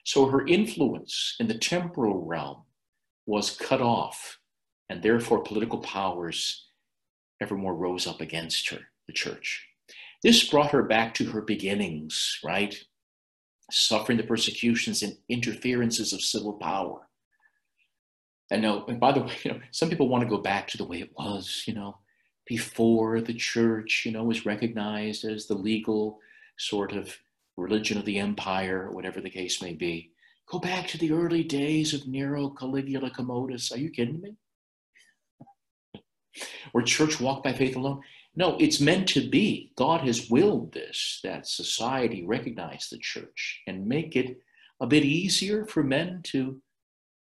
So 0.04 0.26
her 0.26 0.46
influence 0.46 1.36
in 1.38 1.48
the 1.48 1.58
temporal 1.58 2.24
realm 2.24 2.62
was 3.26 3.56
cut 3.56 3.80
off, 3.80 4.38
and 4.88 5.02
therefore 5.02 5.42
political 5.42 5.78
powers 5.80 6.68
evermore 7.40 7.74
rose 7.74 8.06
up 8.06 8.20
against 8.20 8.70
her, 8.70 8.78
the 9.06 9.12
church. 9.12 9.66
This 10.22 10.48
brought 10.48 10.70
her 10.70 10.82
back 10.82 11.14
to 11.14 11.26
her 11.30 11.42
beginnings, 11.42 12.38
right? 12.42 12.74
Suffering 13.70 14.18
the 14.18 14.24
persecutions 14.24 15.02
and 15.02 15.16
interferences 15.28 16.12
of 16.12 16.22
civil 16.22 16.54
power. 16.54 17.08
And 18.50 18.62
no, 18.62 18.86
and 18.86 18.98
by 18.98 19.12
the 19.12 19.20
way, 19.20 19.36
you 19.44 19.52
know, 19.52 19.60
some 19.70 19.90
people 19.90 20.08
want 20.08 20.24
to 20.24 20.30
go 20.30 20.38
back 20.38 20.66
to 20.68 20.78
the 20.78 20.86
way 20.86 21.00
it 21.00 21.12
was, 21.16 21.64
you 21.66 21.74
know, 21.74 21.98
before 22.48 23.20
the 23.20 23.34
church, 23.34 24.04
you 24.06 24.10
know, 24.10 24.24
was 24.24 24.46
recognized 24.46 25.24
as 25.24 25.46
the 25.46 25.54
legal 25.54 26.18
sort 26.56 26.92
of 26.92 27.14
religion 27.58 27.98
of 27.98 28.06
the 28.06 28.18
empire, 28.18 28.90
whatever 28.90 29.20
the 29.20 29.28
case 29.28 29.60
may 29.60 29.74
be. 29.74 30.10
Go 30.50 30.58
back 30.58 30.88
to 30.88 30.98
the 30.98 31.12
early 31.12 31.44
days 31.44 31.92
of 31.92 32.08
Nero, 32.08 32.48
Caligula, 32.48 33.10
Commodus. 33.10 33.70
Are 33.70 33.78
you 33.78 33.90
kidding 33.90 34.22
me? 34.22 34.34
or 36.72 36.80
church 36.82 37.20
walk 37.20 37.44
by 37.44 37.52
faith 37.52 37.76
alone? 37.76 38.00
No, 38.34 38.56
it's 38.58 38.80
meant 38.80 39.08
to 39.10 39.28
be. 39.28 39.72
God 39.76 40.00
has 40.02 40.30
willed 40.30 40.72
this, 40.72 41.20
that 41.24 41.46
society 41.46 42.24
recognize 42.24 42.88
the 42.90 42.98
church 42.98 43.60
and 43.66 43.86
make 43.86 44.16
it 44.16 44.38
a 44.80 44.86
bit 44.86 45.04
easier 45.04 45.66
for 45.66 45.82
men 45.82 46.20
to 46.24 46.62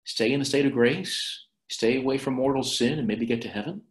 stay 0.04 0.32
in 0.32 0.38
the 0.38 0.46
state 0.46 0.66
of 0.66 0.72
grace, 0.72 1.46
stay 1.68 1.96
away 1.96 2.16
from 2.16 2.34
mortal 2.34 2.62
sin, 2.62 2.98
and 3.00 3.08
maybe 3.08 3.26
get 3.26 3.42
to 3.42 3.48
heaven. 3.48 3.82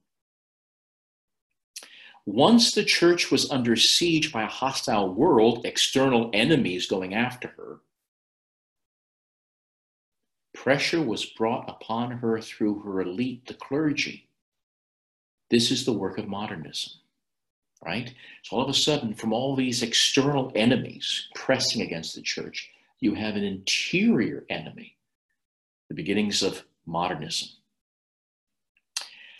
Once 2.26 2.72
the 2.72 2.84
church 2.84 3.30
was 3.30 3.50
under 3.52 3.76
siege 3.76 4.32
by 4.32 4.44
a 4.44 4.48
hostile 4.48 5.14
world, 5.14 5.66
external 5.66 6.30
enemies 6.34 6.88
going 6.88 7.14
after 7.14 7.50
her, 7.50 7.80
pressure 10.54 11.02
was 11.02 11.26
brought 11.26 11.70
upon 11.70 12.10
her 12.10 12.42
through 12.42 12.80
her 12.80 13.02
elite, 13.02 13.46
the 13.46 13.54
clergy. 13.54 14.28
This 15.52 15.70
is 15.70 15.86
the 15.86 15.94
work 15.94 16.18
of 16.18 16.28
modernism, 16.28 16.94
right? 17.86 18.12
So 18.42 18.56
all 18.56 18.64
of 18.64 18.70
a 18.70 18.74
sudden, 18.74 19.14
from 19.14 19.32
all 19.32 19.56
these 19.56 19.84
external 19.84 20.52
enemies 20.56 21.28
pressing 21.36 21.84
against 21.84 22.16
the 22.16 22.24
church, 22.24 22.72
you 23.00 23.14
have 23.14 23.36
an 23.36 23.44
interior 23.44 24.46
enemy, 24.50 24.96
the 25.90 25.94
beginnings 25.94 26.42
of 26.42 26.64
modernism. 26.88 27.50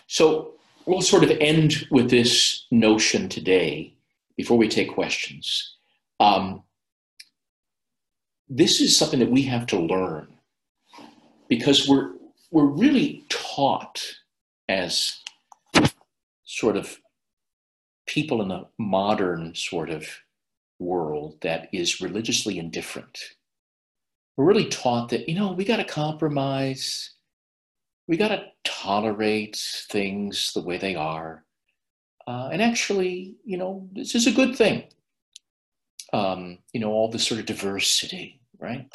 So 0.06 0.54
we'll 0.86 1.02
sort 1.02 1.24
of 1.24 1.32
end 1.42 1.88
with 1.90 2.12
this 2.12 2.65
notion 2.80 3.30
today 3.30 3.94
before 4.38 4.58
we 4.58 4.68
take 4.68 4.94
questions. 4.94 5.76
Um, 6.20 6.64
this 8.48 8.82
is 8.82 8.98
something 8.98 9.20
that 9.20 9.32
we 9.32 9.44
have 9.44 9.66
to 9.68 9.80
learn 9.80 10.28
because 11.50 11.88
we're 11.88 12.14
we're 12.52 12.66
really 12.66 13.26
taught 13.30 14.02
as 14.70 15.20
sort 16.44 16.78
of 16.78 17.00
people 18.06 18.42
in 18.42 18.52
a 18.52 18.66
modern 18.78 19.56
sort 19.56 19.90
of 19.90 20.08
world 20.80 21.38
that 21.42 21.70
is 21.74 22.02
religiously 22.02 22.60
indifferent. 22.60 23.18
We're 24.38 24.46
really 24.46 24.70
taught 24.70 25.10
that, 25.10 25.28
you 25.30 25.36
know, 25.36 25.54
we 25.54 25.66
got 25.66 25.78
to 25.78 25.86
compromise, 25.86 27.12
we 28.08 28.18
got 28.18 28.30
to 28.30 28.46
tolerate 28.64 29.58
things 29.90 30.52
the 30.54 30.62
way 30.62 30.78
they 30.78 30.96
are. 30.96 31.45
Uh, 32.28 32.50
and 32.52 32.62
actually, 32.62 33.36
you 33.46 33.58
know, 33.58 33.88
this 33.94 34.16
is 34.16 34.28
a 34.28 34.32
good 34.32 34.56
thing. 34.56 34.84
Um, 36.14 36.60
you 36.74 36.80
know, 36.80 36.92
all 36.92 37.10
this 37.10 37.28
sort 37.28 37.40
of 37.40 37.46
diversity, 37.46 38.40
right? 38.60 38.90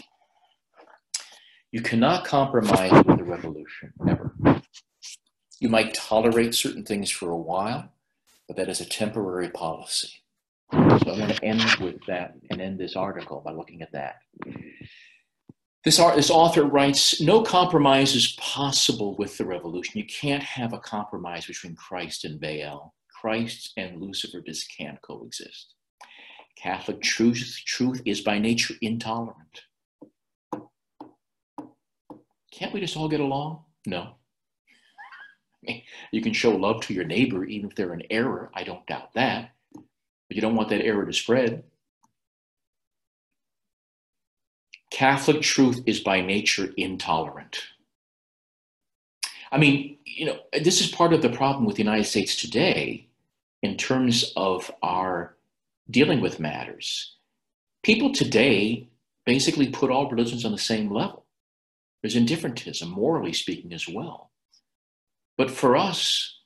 You 1.71 1.83
cannot 1.83 2.25
compromise 2.25 2.93
with 2.93 3.19
the 3.19 3.25
revolution, 3.25 3.93
ever. 4.09 4.35
You 5.61 5.69
might 5.69 5.95
tolerate 5.95 6.55
certain 6.55 6.85
things 6.85 7.11
for 7.11 7.31
a 7.31 7.37
while, 7.37 7.93
but 8.49 8.57
that 8.57 8.69
is 8.69 8.81
a 8.81 8.89
temporary 8.89 9.51
policy. 9.51 10.11
So 10.73 10.79
I 10.79 11.19
want 11.19 11.37
to 11.37 11.45
end 11.45 11.63
with 11.81 12.05
that 12.07 12.35
and 12.51 12.61
end 12.61 12.79
this 12.79 12.97
article 12.97 13.43
by 13.45 13.53
looking 13.53 13.83
at 13.83 13.93
that. 13.93 14.17
This, 15.85 15.99
art, 15.99 16.17
this 16.17 16.31
author 16.31 16.65
writes 16.65 17.21
No 17.21 17.43
compromise 17.43 18.15
is 18.15 18.37
possible 18.39 19.17
with 19.17 19.37
the 19.39 19.45
revolution. 19.45 19.99
You 19.99 20.07
can't 20.07 20.43
have 20.43 20.73
a 20.73 20.79
compromise 20.79 21.47
between 21.47 21.75
Christ 21.75 22.25
and 22.25 22.41
Baal. 22.41 22.95
Christ 23.21 23.73
and 23.77 24.01
Lucifer 24.01 24.41
just 24.41 24.75
can't 24.75 25.01
coexist. 25.03 25.75
Catholic 26.57 27.03
truth, 27.03 27.61
truth 27.67 28.01
is 28.07 28.23
by 28.23 28.39
nature 28.39 28.75
intolerant. 28.81 29.63
Can't 32.51 32.73
we 32.73 32.81
just 32.81 32.97
all 32.97 33.09
get 33.09 33.21
along? 33.21 33.65
No. 33.87 34.15
You 36.13 36.23
can 36.23 36.33
show 36.33 36.51
love 36.57 36.81
to 36.83 36.95
your 36.95 37.05
neighbor 37.05 37.45
even 37.45 37.69
if 37.69 37.77
they're 37.77 37.93
in 37.93 38.03
error. 38.11 38.51
I 38.55 38.65
don't 38.65 38.87
doubt 38.87 39.13
that. 39.15 39.51
But 39.75 39.85
you 40.31 40.41
don't 40.41 40.57
want 40.57 40.71
that 40.71 40.83
error 40.83 41.05
to 41.05 41.13
spread. 41.13 41.65
Catholic 44.91 45.43
truth 45.43 45.83
is 45.87 46.01
by 46.01 46.23
nature 46.23 46.73
intolerant. 46.77 47.59
I 49.53 49.59
mean, 49.59 49.99
you 50.05 50.25
know, 50.27 50.39
this 50.65 50.81
is 50.81 50.91
part 50.91 51.13
of 51.13 51.21
the 51.21 51.29
problem 51.29 51.67
with 51.67 51.77
the 51.77 51.83
United 51.83 52.05
States 52.05 52.35
today 52.35 53.10
in 53.63 53.77
terms 53.77 54.33
of 54.37 54.71
our 54.83 55.37
dealing 55.91 56.21
with 56.21 56.41
matters. 56.41 57.17
People 57.83 58.13
today 58.13 58.89
basically 59.27 59.69
put 59.69 59.91
all 59.91 60.11
religions 60.11 60.45
on 60.45 60.53
the 60.53 60.59
same 60.59 60.93
level. 60.93 61.27
There's 62.03 62.17
indifferentism, 62.17 62.89
morally 62.91 63.33
speaking, 63.33 63.73
as 63.73 63.87
well. 63.89 64.31
But 65.37 65.51
for 65.51 65.77
us, 65.77 66.39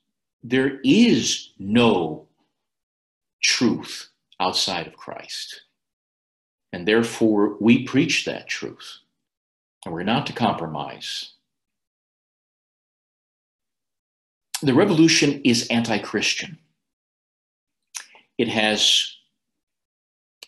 there 0.43 0.81
is 0.85 1.51
no 1.59 2.27
truth 3.43 4.11
outside 4.41 4.87
of 4.87 4.97
Christ. 4.97 5.63
And 6.73 6.89
therefore, 6.89 7.57
we 7.61 7.85
preach 7.85 8.25
that 8.25 8.49
truth. 8.49 8.99
And 9.85 9.95
we're 9.95 10.03
not 10.03 10.27
to 10.27 10.33
compromise. 10.33 11.35
The 14.63 14.75
revolution 14.75 15.41
is 15.45 15.69
anti 15.69 15.99
Christian. 15.99 16.59
It 18.39 18.49
has 18.49 19.17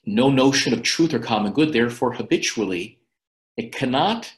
no 0.05 0.31
notion 0.31 0.73
of 0.73 0.83
truth 0.83 1.15
or 1.15 1.19
common 1.19 1.53
good. 1.53 1.73
Therefore, 1.73 2.13
habitually, 2.13 2.99
it 3.57 3.73
cannot 3.73 4.35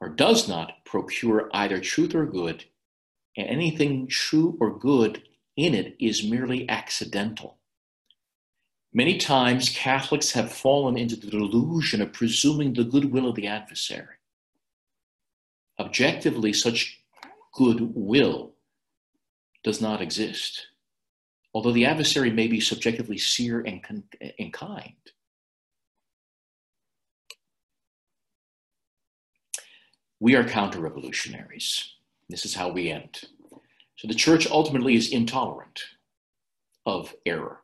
or 0.00 0.08
does 0.08 0.48
not 0.48 0.84
procure 0.84 1.50
either 1.54 1.80
truth 1.80 2.14
or 2.14 2.26
good, 2.26 2.64
and 3.36 3.48
anything 3.48 4.06
true 4.06 4.56
or 4.60 4.78
good 4.78 5.22
in 5.56 5.74
it 5.74 5.96
is 5.98 6.22
merely 6.22 6.68
accidental. 6.68 7.58
Many 8.92 9.18
times, 9.18 9.68
Catholics 9.70 10.32
have 10.32 10.52
fallen 10.52 10.96
into 10.96 11.16
the 11.16 11.30
delusion 11.30 12.00
of 12.00 12.12
presuming 12.12 12.74
the 12.74 12.84
goodwill 12.84 13.28
of 13.28 13.36
the 13.36 13.46
adversary. 13.46 14.16
Objectively, 15.78 16.52
such 16.52 17.00
goodwill 17.52 18.52
does 19.62 19.80
not 19.80 20.00
exist, 20.00 20.68
although 21.56 21.72
the 21.72 21.86
adversary 21.86 22.30
may 22.30 22.46
be 22.46 22.60
subjectively 22.60 23.16
sincere 23.16 23.60
and, 23.60 23.80
and 24.38 24.52
kind. 24.52 24.92
We 30.20 30.36
are 30.36 30.44
counter 30.44 30.80
revolutionaries. 30.80 31.94
This 32.28 32.44
is 32.44 32.54
how 32.54 32.68
we 32.68 32.90
end. 32.90 33.22
So 33.96 34.06
the 34.06 34.12
church 34.12 34.46
ultimately 34.46 34.96
is 34.96 35.10
intolerant 35.10 35.80
of 36.84 37.14
error. 37.24 37.60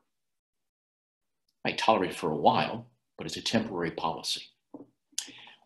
Might 1.63 1.77
tolerate 1.77 2.15
for 2.15 2.31
a 2.31 2.37
while, 2.37 2.87
but 3.19 3.27
it's 3.27 3.37
a 3.37 3.43
temporary 3.43 3.91
policy. 3.91 4.45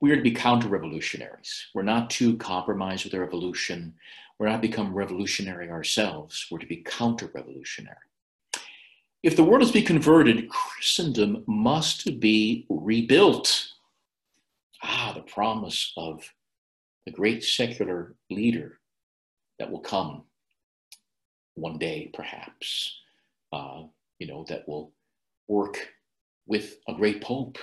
We 0.01 0.11
are 0.11 0.17
to 0.17 0.23
be 0.23 0.33
counter 0.33 0.67
revolutionaries. 0.67 1.69
We're 1.75 1.83
not 1.83 2.11
to 2.11 2.37
compromise 2.39 3.05
with 3.05 3.13
the 3.13 3.21
revolution. 3.21 3.95
We're 4.41 4.49
not 4.49 4.63
become 4.63 4.93
revolutionary 4.93 5.71
ourselves. 5.71 6.49
We're 6.51 6.59
to 6.59 6.67
be 6.67 6.83
counter 6.85 7.31
revolutionary. 7.33 7.99
If 9.23 9.37
the 9.37 9.45
world 9.45 9.63
is 9.63 9.69
to 9.69 9.75
be 9.75 9.83
converted, 9.83 10.49
Christendom 10.49 11.43
must 11.47 12.21
be 12.21 12.67
rebuilt. 12.69 13.69
Ah, 14.83 15.13
the 15.15 15.23
promise 15.23 15.93
of 15.97 16.23
the 17.07 17.13
great 17.13 17.43
secular 17.43 18.15
leader 18.31 18.79
that 19.59 19.71
will 19.71 19.81
come 19.81 20.25
one 21.55 21.79
day, 21.79 22.11
perhaps, 22.13 22.95
uh, 23.53 23.85
you 24.19 24.27
know, 24.27 24.45
that 24.49 24.69
will 24.69 24.93
work 25.49 25.79
with 26.47 26.79
a 26.89 26.95
great 26.95 27.23
pope. 27.23 27.59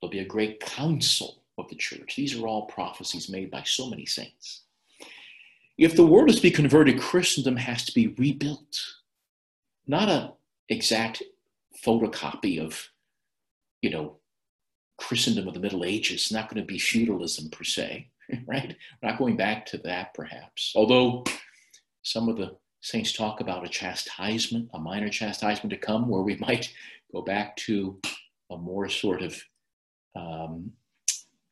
There'll 0.00 0.10
be 0.10 0.20
a 0.20 0.24
great 0.24 0.60
council 0.60 1.42
of 1.58 1.68
the 1.68 1.74
church. 1.74 2.14
These 2.16 2.38
are 2.38 2.46
all 2.46 2.66
prophecies 2.66 3.28
made 3.28 3.50
by 3.50 3.64
so 3.64 3.90
many 3.90 4.06
saints. 4.06 4.62
If 5.76 5.96
the 5.96 6.06
world 6.06 6.30
is 6.30 6.36
to 6.36 6.42
be 6.42 6.50
converted, 6.50 7.00
Christendom 7.00 7.56
has 7.56 7.84
to 7.86 7.92
be 7.92 8.08
rebuilt. 8.18 8.80
Not 9.86 10.08
a 10.08 10.32
exact 10.70 11.22
photocopy 11.84 12.64
of, 12.64 12.88
you 13.82 13.90
know, 13.90 14.16
Christendom 14.98 15.48
of 15.48 15.54
the 15.54 15.60
Middle 15.60 15.84
Ages. 15.84 16.22
It's 16.22 16.32
not 16.32 16.48
going 16.48 16.62
to 16.62 16.66
be 16.66 16.78
feudalism 16.78 17.50
per 17.50 17.64
se, 17.64 18.08
right? 18.46 18.76
We're 19.02 19.10
not 19.10 19.18
going 19.18 19.36
back 19.36 19.66
to 19.66 19.78
that, 19.78 20.14
perhaps. 20.14 20.72
Although 20.76 21.24
some 22.02 22.28
of 22.28 22.36
the 22.36 22.56
saints 22.80 23.12
talk 23.12 23.40
about 23.40 23.64
a 23.64 23.68
chastisement, 23.68 24.70
a 24.72 24.78
minor 24.78 25.08
chastisement 25.08 25.70
to 25.70 25.76
come, 25.76 26.08
where 26.08 26.22
we 26.22 26.36
might 26.40 26.72
go 27.12 27.22
back 27.22 27.56
to 27.56 27.98
a 28.50 28.56
more 28.56 28.88
sort 28.88 29.22
of 29.22 29.42
um, 30.16 30.72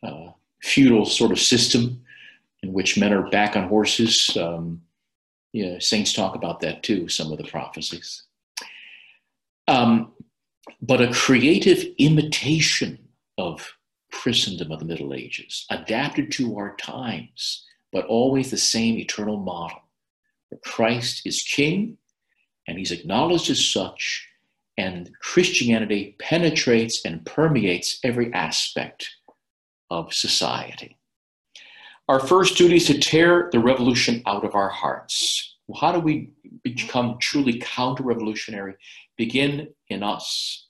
uh, 0.03 0.31
feudal 0.62 1.05
sort 1.05 1.33
of 1.33 1.39
system 1.39 2.03
in 2.62 2.73
which 2.73 2.99
men 2.99 3.12
are 3.12 3.29
back 3.31 3.57
on 3.57 3.69
horses. 3.69 4.37
Um, 4.37 4.83
saints 5.79 6.12
talk 6.12 6.35
about 6.35 6.61
that 6.61 6.83
too, 6.83 7.09
some 7.09 7.33
of 7.33 7.39
the 7.39 7.45
prophecies. 7.45 8.25
Um, 9.69 10.12
but 10.83 11.01
a 11.01 11.12
creative 11.12 11.85
imitation 11.99 12.99
of 13.37 13.73
Christendom 14.12 14.73
of 14.73 14.81
the 14.81 14.87
Middle 14.87 15.14
Ages, 15.14 15.66
adapted 15.71 16.33
to 16.33 16.57
our 16.57 16.75
times, 16.77 17.64
but 17.93 18.07
always 18.07 18.51
the 18.51 18.59
same 18.59 18.99
eternal 18.99 19.37
model. 19.37 19.81
That 20.51 20.62
Christ 20.62 21.27
is 21.27 21.43
King, 21.43 21.99
and 22.66 22.79
he's 22.79 22.91
acknowledged 22.91 23.51
as 23.51 23.64
such, 23.64 24.27
and 24.77 25.11
Christianity 25.21 26.16
penetrates 26.19 27.05
and 27.05 27.25
permeates 27.27 27.99
every 28.03 28.33
aspect 28.33 29.09
of 29.91 30.14
society. 30.14 30.97
Our 32.09 32.21
first 32.21 32.57
duty 32.57 32.77
is 32.77 32.87
to 32.87 32.99
tear 32.99 33.51
the 33.53 33.61
revolution 33.61 34.23
out 34.27 34.45
of 34.45 34.55
our 34.55 34.71
hearts. 34.71 35.57
Well, 35.66 35.81
how 35.81 35.93
do 35.93 36.01
we 36.01 36.31
become 36.62 37.19
truly 37.21 37.59
counter 37.59 38.03
revolutionary? 38.03 38.75
Begin 39.19 39.69
in 39.89 40.03
us 40.03 40.69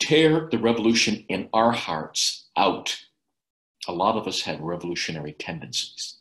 tear 0.00 0.48
the 0.50 0.58
revolution 0.58 1.24
in 1.28 1.48
our 1.52 1.70
hearts 1.70 2.48
out. 2.56 2.98
A 3.86 3.92
lot 3.92 4.16
of 4.16 4.26
us 4.26 4.40
have 4.42 4.60
revolutionary 4.60 5.34
tendencies. 5.34 6.16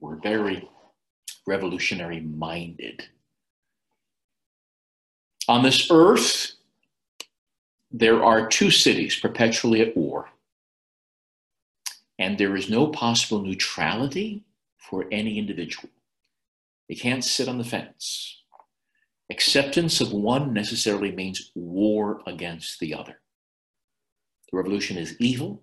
We're 0.00 0.16
very 0.16 0.68
revolutionary 1.46 2.20
minded. 2.20 3.06
On 5.48 5.62
this 5.62 5.88
earth, 5.92 6.52
there 7.92 8.24
are 8.24 8.48
two 8.48 8.70
cities 8.70 9.16
perpetually 9.16 9.80
at 9.80 9.96
war, 9.96 10.28
and 12.18 12.36
there 12.36 12.56
is 12.56 12.68
no 12.68 12.88
possible 12.88 13.40
neutrality 13.42 14.42
for 14.76 15.06
any 15.12 15.38
individual. 15.38 15.88
They 16.88 16.96
can't 16.96 17.24
sit 17.24 17.48
on 17.48 17.58
the 17.58 17.64
fence. 17.64 18.42
Acceptance 19.30 20.00
of 20.00 20.12
one 20.12 20.52
necessarily 20.52 21.10
means 21.10 21.50
war 21.54 22.22
against 22.26 22.78
the 22.78 22.94
other. 22.94 23.20
The 24.50 24.56
revolution 24.56 24.96
is 24.96 25.16
evil, 25.18 25.62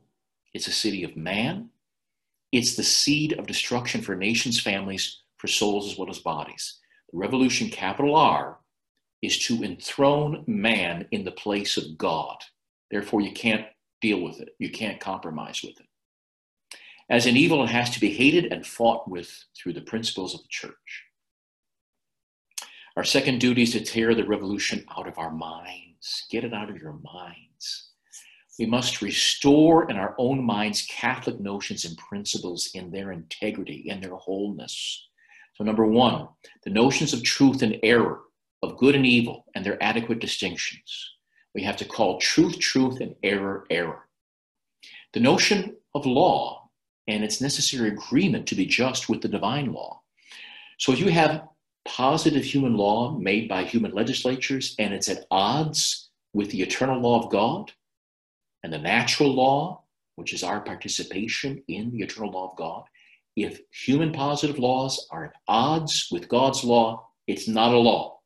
It's 0.54 0.68
a 0.68 0.72
city 0.72 1.04
of 1.04 1.16
man. 1.16 1.70
It's 2.52 2.76
the 2.76 2.84
seed 2.84 3.34
of 3.34 3.48
destruction 3.48 4.02
for 4.02 4.16
nations, 4.16 4.60
families, 4.60 5.22
for 5.38 5.48
souls 5.48 5.92
as 5.92 5.98
well 5.98 6.10
as 6.10 6.20
bodies. 6.20 6.80
The 7.12 7.18
revolution, 7.18 7.70
capital 7.70 8.16
R, 8.16 8.60
is 9.24 9.40
to 9.48 9.64
enthrone 9.64 10.44
man 10.46 11.08
in 11.12 11.24
the 11.24 11.32
place 11.32 11.78
of 11.78 11.98
God. 11.98 12.38
Therefore, 12.92 13.22
you 13.22 13.32
can't 13.32 13.66
deal 14.02 14.20
with 14.20 14.40
it, 14.42 14.50
you 14.60 14.70
can't 14.70 15.00
compromise 15.00 15.64
with 15.64 15.80
it. 15.80 15.88
As 17.10 17.26
an 17.26 17.38
evil, 17.38 17.64
it 17.64 17.70
has 17.70 17.90
to 17.92 18.00
be 18.00 18.14
hated 18.14 18.52
and 18.52 18.68
fought 18.68 19.08
with 19.08 19.46
through 19.58 19.74
the 19.74 19.82
principles 19.82 20.36
of 20.36 20.42
the 20.42 20.50
church. 20.50 21.06
Our 22.96 23.04
second 23.04 23.40
duty 23.40 23.64
is 23.64 23.72
to 23.72 23.84
tear 23.84 24.14
the 24.14 24.24
revolution 24.24 24.86
out 24.96 25.08
of 25.08 25.18
our 25.18 25.32
minds. 25.32 26.28
Get 26.30 26.44
it 26.44 26.54
out 26.54 26.70
of 26.70 26.78
your 26.78 27.00
minds. 27.04 27.90
We 28.60 28.68
must 28.68 29.02
restore 29.02 29.90
in 29.90 29.98
our 29.98 30.14
own 30.20 30.44
minds 30.44 30.86
Catholic 30.88 31.40
notions 31.40 31.86
and 31.86 31.98
principles 31.98 32.70
in 32.76 32.92
their 32.92 33.12
integrity, 33.12 33.86
in 33.88 34.00
their 34.00 34.16
wholeness. 34.16 35.08
So, 35.56 35.64
number 35.64 35.88
one, 35.88 36.28
the 36.64 36.70
notions 36.70 37.14
of 37.14 37.24
truth 37.24 37.64
and 37.64 37.80
error, 37.82 38.22
of 38.62 38.78
good 38.78 38.96
and 38.96 39.08
evil, 39.08 39.46
and 39.56 39.66
their 39.66 39.82
adequate 39.82 40.20
distinctions. 40.20 41.16
We 41.56 41.64
have 41.64 41.78
to 41.78 41.86
call 41.86 42.20
truth 42.20 42.60
truth 42.60 43.02
and 43.02 43.16
error 43.24 43.66
error. 43.72 44.08
The 45.14 45.20
notion 45.20 45.76
of 45.96 46.06
law 46.06 46.70
and 47.08 47.24
its 47.24 47.42
necessary 47.42 47.90
agreement 47.90 48.48
to 48.48 48.56
be 48.56 48.68
just 48.68 49.10
with 49.10 49.22
the 49.22 49.28
divine 49.28 49.74
law. 49.74 50.02
So, 50.78 50.92
if 50.92 51.00
you 51.00 51.10
have 51.10 51.48
positive 51.86 52.44
human 52.44 52.76
law 52.76 53.18
made 53.18 53.50
by 53.50 53.64
human 53.64 53.92
legislatures 53.92 54.76
and 54.80 54.94
it's 54.94 55.10
at 55.10 55.26
odds 55.30 56.10
with 56.34 56.50
the 56.52 56.62
eternal 56.62 57.00
law 57.00 57.24
of 57.24 57.32
God 57.32 57.72
and 58.64 58.72
the 58.72 58.78
natural 58.78 59.34
law, 59.34 59.84
which 60.16 60.34
is 60.34 60.44
our 60.44 60.62
participation 60.62 61.62
in 61.68 61.92
the 61.92 62.02
eternal 62.02 62.32
law 62.32 62.52
of 62.52 62.58
God, 62.58 62.84
if 63.36 63.62
human 63.72 64.12
positive 64.12 64.60
laws 64.60 65.08
are 65.12 65.26
at 65.26 65.36
odds 65.48 66.08
with 66.12 66.30
God's 66.30 66.64
law, 66.64 67.08
it's 67.28 67.48
not 67.48 67.74
a 67.74 67.78
law. 67.78 68.20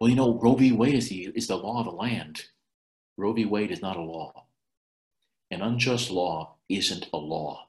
Well, 0.00 0.10
you 0.10 0.16
know, 0.16 0.38
Roe 0.38 0.54
v. 0.54 0.72
Wade 0.72 0.94
is 0.94 1.08
the, 1.08 1.30
is 1.34 1.46
the 1.46 1.56
law 1.56 1.80
of 1.80 1.86
the 1.86 1.92
land. 1.92 2.44
Roe 3.16 3.32
v. 3.32 3.44
Wade 3.44 3.70
is 3.70 3.82
not 3.82 3.96
a 3.96 4.02
law. 4.02 4.46
An 5.50 5.62
unjust 5.62 6.10
law 6.10 6.56
isn't 6.68 7.06
a 7.12 7.16
law. 7.16 7.68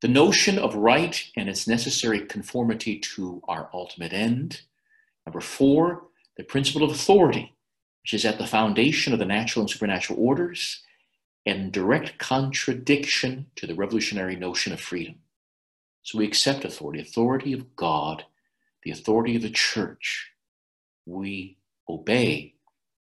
The 0.00 0.08
notion 0.08 0.58
of 0.58 0.74
right 0.74 1.22
and 1.36 1.48
its 1.48 1.68
necessary 1.68 2.20
conformity 2.20 2.98
to 2.98 3.42
our 3.46 3.68
ultimate 3.74 4.14
end. 4.14 4.62
Number 5.26 5.40
four, 5.40 6.04
the 6.38 6.42
principle 6.42 6.82
of 6.82 6.90
authority, 6.90 7.54
which 8.02 8.14
is 8.14 8.24
at 8.24 8.38
the 8.38 8.46
foundation 8.46 9.12
of 9.12 9.18
the 9.18 9.26
natural 9.26 9.62
and 9.62 9.70
supernatural 9.70 10.18
orders 10.18 10.82
and 11.44 11.70
direct 11.70 12.18
contradiction 12.18 13.46
to 13.56 13.66
the 13.66 13.74
revolutionary 13.74 14.36
notion 14.36 14.72
of 14.72 14.80
freedom. 14.80 15.16
So 16.02 16.16
we 16.18 16.26
accept 16.26 16.64
authority, 16.64 17.00
authority 17.00 17.52
of 17.52 17.76
God, 17.76 18.24
the 18.82 18.90
authority 18.90 19.36
of 19.36 19.42
the 19.42 19.50
church. 19.50 20.30
We 21.04 21.58
obey 21.88 22.54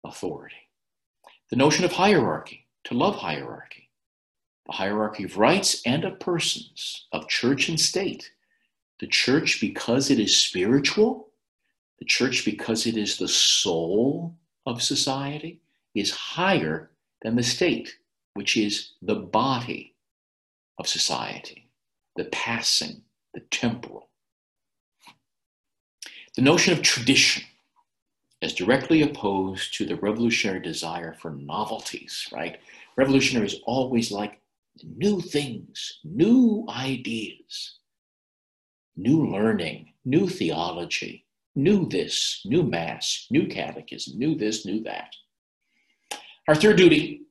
authority. 0.04 0.68
The 1.48 1.56
notion 1.56 1.86
of 1.86 1.92
hierarchy, 1.92 2.66
to 2.84 2.94
love 2.94 3.16
hierarchy 3.16 3.81
the 4.66 4.72
hierarchy 4.72 5.24
of 5.24 5.38
rights 5.38 5.82
and 5.84 6.04
of 6.04 6.20
persons, 6.20 7.06
of 7.12 7.28
church 7.28 7.68
and 7.68 7.80
state. 7.80 8.30
The 9.00 9.06
church, 9.06 9.60
because 9.60 10.10
it 10.10 10.20
is 10.20 10.36
spiritual, 10.36 11.28
the 11.98 12.04
church, 12.04 12.44
because 12.44 12.86
it 12.86 12.96
is 12.96 13.16
the 13.16 13.28
soul 13.28 14.36
of 14.66 14.82
society, 14.82 15.60
is 15.94 16.10
higher 16.10 16.90
than 17.22 17.36
the 17.36 17.42
state, 17.42 17.96
which 18.34 18.56
is 18.56 18.92
the 19.02 19.14
body 19.14 19.94
of 20.78 20.86
society, 20.86 21.68
the 22.16 22.24
passing, 22.26 23.02
the 23.34 23.40
temporal. 23.40 24.08
The 26.36 26.42
notion 26.42 26.72
of 26.72 26.82
tradition 26.82 27.44
is 28.40 28.54
directly 28.54 29.02
opposed 29.02 29.74
to 29.74 29.86
the 29.86 29.96
revolutionary 29.96 30.60
desire 30.60 31.14
for 31.14 31.30
novelties, 31.30 32.28
right? 32.32 32.58
Revolutionaries 32.96 33.60
always 33.64 34.10
like 34.10 34.41
new 34.82 35.20
things, 35.20 36.00
new 36.04 36.66
ideas, 36.68 37.78
new 38.96 39.26
learning, 39.26 39.92
new 40.04 40.28
theology, 40.28 41.26
new 41.54 41.88
this, 41.88 42.40
new 42.44 42.62
mass, 42.62 43.26
new 43.30 43.46
catechism, 43.46 44.18
new 44.18 44.34
this, 44.34 44.64
new 44.64 44.82
that. 44.82 45.14
Our 46.48 46.54
third 46.54 46.76
duty 46.76 47.22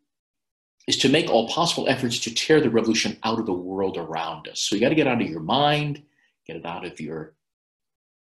is 0.87 0.97
to 0.97 1.09
make 1.09 1.29
all 1.29 1.47
possible 1.49 1.87
efforts 1.87 2.19
to 2.19 2.33
tear 2.33 2.59
the 2.61 2.69
revolution 2.69 3.17
out 3.23 3.39
of 3.39 3.45
the 3.45 3.53
world 3.53 3.97
around 3.97 4.47
us. 4.47 4.61
So 4.61 4.75
you 4.75 4.81
got 4.81 4.89
to 4.89 4.95
get 4.95 5.07
out 5.07 5.21
of 5.21 5.27
your 5.27 5.41
mind, 5.41 6.03
get 6.45 6.55
it 6.55 6.65
out 6.65 6.85
of 6.85 6.99
your 6.99 7.33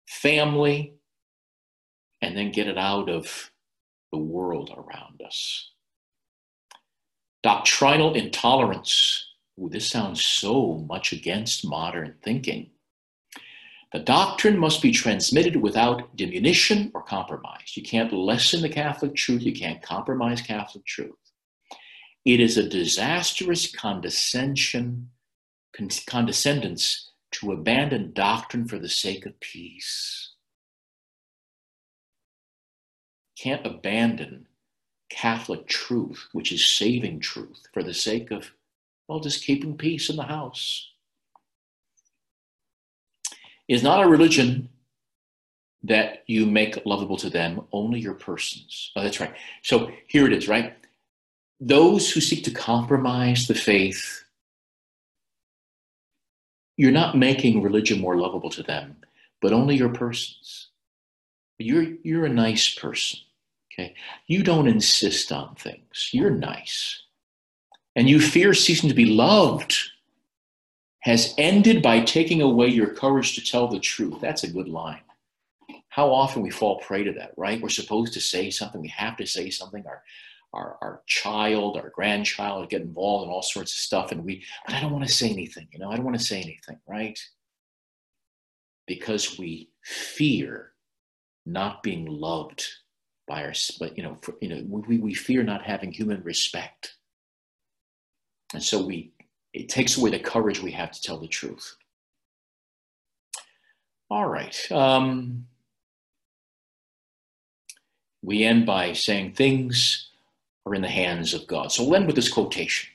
family, 0.07 0.95
and 2.23 2.37
then 2.37 2.53
get 2.53 2.69
it 2.69 2.77
out 2.77 3.09
of 3.09 3.51
the 4.13 4.19
world 4.19 4.71
around 4.77 5.23
us. 5.25 5.71
Doctrinal 7.43 8.15
intolerance. 8.15 9.27
Ooh, 9.59 9.69
this 9.69 9.89
sounds 9.89 10.23
so 10.23 10.85
much 10.89 11.13
against 11.13 11.67
modern 11.67 12.15
thinking. 12.23 12.71
The 13.93 13.99
doctrine 13.99 14.59
must 14.59 14.83
be 14.83 14.93
transmitted 14.93 15.57
without 15.57 16.15
diminution 16.17 16.93
or 16.95 17.03
compromise. 17.03 17.77
You 17.77 17.83
can't 17.83 18.13
lessen 18.13 18.63
the 18.63 18.69
Catholic 18.69 19.17
truth, 19.17 19.43
you 19.43 19.53
can't 19.53 19.83
compromise 19.83 20.41
Catholic 20.41 20.85
truth. 20.87 21.17
It 22.25 22.39
is 22.39 22.57
a 22.57 22.69
disastrous 22.69 23.75
condescension, 23.75 25.11
condescendence 26.07 27.11
to 27.33 27.53
abandon 27.53 28.13
doctrine 28.13 28.69
for 28.69 28.79
the 28.79 28.89
sake 28.89 29.27
of 29.27 29.41
peace. 29.41 30.35
Can't 33.37 33.67
abandon 33.67 34.47
Catholic 35.11 35.67
truth, 35.67 36.29
which 36.33 36.53
is 36.53 36.65
saving 36.65 37.21
truth, 37.21 37.67
for 37.75 37.83
the 37.83 37.93
sake 37.93 38.31
of, 38.31 38.53
well, 39.09 39.21
just 39.21 39.45
keeping 39.45 39.77
peace 39.77 40.09
in 40.09 40.17
the 40.17 40.23
house. 40.23 40.89
Is 43.69 43.83
not 43.83 44.03
a 44.03 44.09
religion 44.09 44.69
that 45.83 46.25
you 46.27 46.47
make 46.47 46.85
lovable 46.85 47.17
to 47.19 47.31
them, 47.31 47.63
only 47.73 48.01
your 48.01 48.15
persons. 48.15 48.93
Oh, 48.97 49.03
that's 49.03 49.21
right. 49.21 49.35
So 49.63 49.91
here 50.07 50.27
it 50.27 50.33
is, 50.33 50.49
right? 50.49 50.75
Those 51.61 52.11
who 52.11 52.21
seek 52.21 52.45
to 52.45 52.51
compromise 52.51 53.47
the 53.47 53.55
faith, 53.55 54.25
you're 56.77 56.93
not 56.93 57.17
making 57.17 57.63
religion 57.63 58.01
more 58.01 58.17
lovable 58.17 58.51
to 58.51 58.63
them, 58.63 58.97
but 59.41 59.53
only 59.53 59.77
your 59.77 59.91
persons. 59.91 60.69
You're, 61.59 61.95
you're 62.03 62.27
a 62.27 62.31
nice 62.31 62.75
person. 62.75 63.21
Okay. 63.73 63.95
You 64.27 64.43
don't 64.43 64.69
insist 64.69 65.33
on 65.33 65.55
things. 65.55 66.11
You're 66.13 66.31
nice. 66.31 67.03
And 67.97 68.09
you 68.09 68.21
fear 68.21 68.55
ceasing 68.55 68.89
to 68.89 68.95
be 68.95 69.07
loved 69.07 69.77
has 71.01 71.35
ended 71.39 71.83
by 71.83 72.01
taking 72.01 72.43
away 72.43 72.69
your 72.69 72.95
courage 72.95 73.35
to 73.35 73.45
tell 73.45 73.69
the 73.69 73.81
truth. 73.81 74.21
That's 74.21 74.45
a 74.45 74.51
good 74.51 74.69
line. 74.69 75.01
How 75.89 76.13
often 76.13 76.43
we 76.43 76.51
fall 76.51 76.79
prey 76.81 77.05
to 77.05 77.13
that, 77.15 77.33
right? 77.37 77.61
We're 77.61 77.69
supposed 77.69 78.13
to 78.13 78.21
say 78.21 78.51
something. 78.51 78.81
We 78.81 78.89
have 78.89 79.17
to 79.17 79.27
say 79.27 79.51
something. 79.51 79.85
Our, 79.87 80.03
our, 80.53 80.79
our 80.81 81.03
child, 81.07 81.77
our 81.77 81.91
grandchild 81.91 82.71
get 82.71 82.83
involved 82.83 83.27
in 83.27 83.31
all 83.33 83.43
sorts 83.43 83.73
of 83.73 83.79
stuff. 83.79 84.13
And 84.13 84.25
we, 84.25 84.45
but 84.67 84.75
I 84.75 84.81
don't 84.81 84.93
want 84.93 85.07
to 85.07 85.13
say 85.13 85.31
anything. 85.31 85.69
You 85.73 85.79
know, 85.79 85.91
I 85.91 85.97
don't 85.97 86.05
want 86.05 86.19
to 86.19 86.25
say 86.25 86.41
anything, 86.41 86.79
right? 86.87 87.19
Because 88.87 89.39
we 89.39 89.71
fear 89.83 90.73
not 91.47 91.83
being 91.83 92.07
loved 92.07 92.67
by 93.31 93.45
our, 93.45 93.53
but 93.79 93.97
you 93.97 94.03
know, 94.03 94.17
for, 94.23 94.35
you 94.41 94.49
know, 94.49 94.63
we, 94.69 94.99
we 94.99 95.15
fear 95.15 95.45
not 95.45 95.63
having 95.63 95.93
human 95.93 96.21
respect, 96.25 96.97
and 98.53 98.63
so 98.63 98.85
we 98.85 99.13
it 99.55 99.69
takes 99.69 99.97
away 99.97 100.11
the 100.11 100.19
courage 100.19 100.61
we 100.61 100.73
have 100.73 100.91
to 100.91 101.01
tell 101.01 101.19
the 101.19 101.29
truth. 101.29 101.77
All 104.11 104.27
right. 104.27 104.73
Um, 104.73 105.47
we 108.21 108.43
end 108.43 108.67
by 108.67 108.93
saying 108.95 109.33
things 109.33 110.11
are 110.67 110.75
in 110.75 110.83
the 110.83 110.89
hands 110.89 111.33
of 111.33 111.47
God. 111.47 111.71
So 111.71 111.85
we'll 111.85 111.95
end 111.95 112.07
with 112.09 112.17
this 112.17 112.29
quotation. 112.29 112.91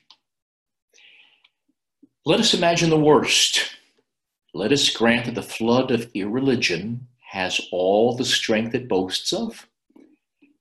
Let 2.26 2.42
us 2.42 2.54
imagine 2.54 2.90
the 2.90 3.00
worst. 3.00 3.72
Let 4.54 4.74
us 4.74 4.90
grant 4.90 5.26
that 5.26 5.36
the 5.36 5.42
flood 5.42 5.92
of 5.92 6.12
irreligion 6.14 7.08
has 7.30 7.62
all 7.72 8.16
the 8.16 8.26
strength 8.26 8.76
it 8.76 8.90
boasts 8.90 9.32
of 9.32 9.68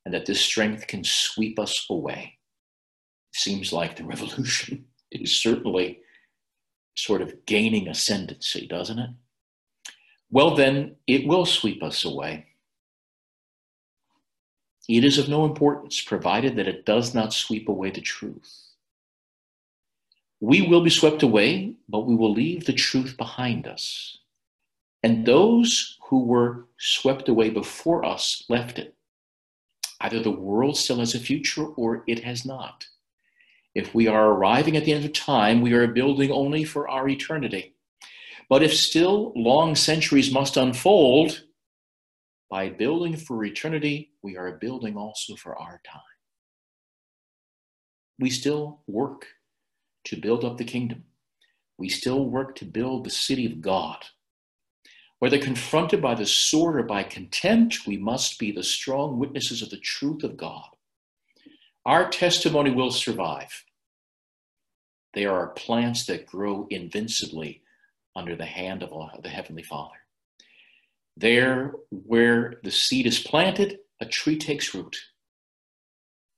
and 0.04 0.12
that 0.14 0.26
this 0.26 0.40
strength 0.40 0.86
can 0.86 1.02
sweep 1.04 1.58
us 1.58 1.86
away. 1.90 2.38
Seems 3.32 3.72
like 3.72 3.96
the 3.96 4.04
revolution 4.04 4.84
is 5.10 5.40
certainly 5.40 6.00
sort 6.94 7.22
of 7.22 7.46
gaining 7.46 7.88
ascendancy, 7.88 8.66
doesn't 8.66 8.98
it? 8.98 9.10
Well, 10.30 10.54
then, 10.54 10.96
it 11.06 11.26
will 11.26 11.46
sweep 11.46 11.82
us 11.82 12.04
away. 12.04 12.46
It 14.88 15.04
is 15.04 15.18
of 15.18 15.28
no 15.28 15.44
importance, 15.44 16.00
provided 16.00 16.56
that 16.56 16.68
it 16.68 16.84
does 16.84 17.14
not 17.14 17.32
sweep 17.32 17.68
away 17.68 17.90
the 17.90 18.00
truth. 18.00 18.64
We 20.40 20.62
will 20.62 20.82
be 20.82 20.90
swept 20.90 21.22
away, 21.22 21.74
but 21.88 22.06
we 22.06 22.14
will 22.14 22.32
leave 22.32 22.66
the 22.66 22.72
truth 22.72 23.16
behind 23.16 23.66
us. 23.66 24.18
And 25.02 25.24
those 25.24 25.98
who 26.08 26.24
were 26.24 26.66
swept 26.78 27.28
away 27.28 27.50
before 27.50 28.04
us 28.04 28.44
left 28.48 28.78
it. 28.78 28.93
Either 30.00 30.20
the 30.20 30.30
world 30.30 30.76
still 30.76 30.98
has 30.98 31.14
a 31.14 31.20
future 31.20 31.66
or 31.66 32.04
it 32.06 32.24
has 32.24 32.44
not. 32.44 32.86
If 33.74 33.94
we 33.94 34.06
are 34.06 34.28
arriving 34.28 34.76
at 34.76 34.84
the 34.84 34.92
end 34.92 35.04
of 35.04 35.12
time, 35.12 35.60
we 35.60 35.72
are 35.72 35.86
building 35.86 36.30
only 36.30 36.64
for 36.64 36.88
our 36.88 37.08
eternity. 37.08 37.74
But 38.48 38.62
if 38.62 38.74
still 38.74 39.32
long 39.34 39.74
centuries 39.74 40.32
must 40.32 40.56
unfold, 40.56 41.44
by 42.50 42.68
building 42.68 43.16
for 43.16 43.44
eternity, 43.44 44.12
we 44.22 44.36
are 44.36 44.58
building 44.58 44.96
also 44.96 45.34
for 45.34 45.56
our 45.56 45.80
time. 45.84 46.00
We 48.20 48.30
still 48.30 48.82
work 48.86 49.26
to 50.04 50.20
build 50.20 50.44
up 50.44 50.58
the 50.58 50.64
kingdom. 50.64 51.04
We 51.78 51.88
still 51.88 52.26
work 52.26 52.54
to 52.56 52.64
build 52.64 53.04
the 53.04 53.10
city 53.10 53.46
of 53.46 53.60
God. 53.60 54.04
Whether 55.24 55.38
confronted 55.38 56.02
by 56.02 56.16
the 56.16 56.26
sword 56.26 56.76
or 56.76 56.82
by 56.82 57.02
contempt, 57.02 57.86
we 57.86 57.96
must 57.96 58.38
be 58.38 58.52
the 58.52 58.62
strong 58.62 59.18
witnesses 59.18 59.62
of 59.62 59.70
the 59.70 59.78
truth 59.78 60.22
of 60.22 60.36
God. 60.36 60.68
Our 61.86 62.10
testimony 62.10 62.70
will 62.70 62.90
survive. 62.90 63.64
They 65.14 65.24
are 65.24 65.46
plants 65.46 66.04
that 66.08 66.26
grow 66.26 66.66
invincibly 66.68 67.62
under 68.14 68.36
the 68.36 68.44
hand 68.44 68.82
of 68.82 69.22
the 69.22 69.30
Heavenly 69.30 69.62
Father. 69.62 69.96
There, 71.16 71.72
where 71.88 72.56
the 72.62 72.70
seed 72.70 73.06
is 73.06 73.18
planted, 73.18 73.78
a 74.00 74.04
tree 74.04 74.36
takes 74.36 74.74
root. 74.74 74.94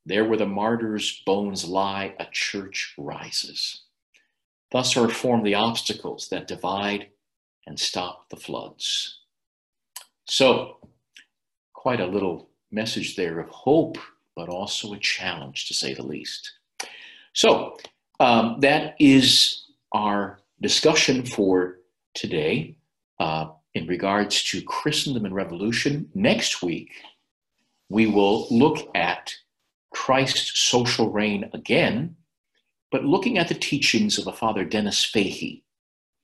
There 0.05 0.25
where 0.25 0.39
the 0.39 0.47
martyr's 0.47 1.25
bones 1.27 1.65
lie, 1.65 2.15
a 2.21 2.27
church 2.31 2.95
rises. 2.97 3.83
Thus 4.71 4.97
are 4.97 5.09
formed 5.09 5.45
the 5.45 5.57
obstacles 5.57 6.29
that 6.29 6.47
divide 6.47 7.09
and 7.67 7.79
stop 7.79 8.29
the 8.31 8.37
floods. 8.37 9.21
So, 10.27 10.79
quite 11.73 12.01
a 12.01 12.07
little 12.07 12.51
message 12.71 13.17
there 13.17 13.39
of 13.39 13.49
hope, 13.49 13.99
but 14.35 14.49
also 14.49 14.93
a 14.93 14.99
challenge 14.99 15.69
to 15.69 15.75
say 15.75 15.95
the 15.95 16.03
least. 16.03 16.53
So, 17.33 17.77
um, 18.19 18.61
that 18.61 18.97
is 18.99 19.67
our 19.93 20.41
discussion 20.61 21.25
for 21.25 21.79
today 22.15 22.77
uh, 23.21 23.49
in 23.75 23.87
regards 23.87 24.43
to 24.45 24.63
Christendom 24.63 25.27
and 25.27 25.35
revolution. 25.35 26.09
Next 26.15 26.63
week, 26.63 26.91
we 27.89 28.07
will 28.07 28.49
look 28.51 28.89
at 28.95 29.35
Christ's 29.91 30.59
social 30.59 31.11
reign 31.11 31.51
again, 31.53 32.17
but 32.91 33.05
looking 33.05 33.39
at 33.39 33.49
the 33.49 33.55
teachings 33.55 34.19
of 34.19 34.27
a 34.27 34.33
Father 34.33 34.65
Dennis 34.65 35.05
Fahey, 35.05 35.63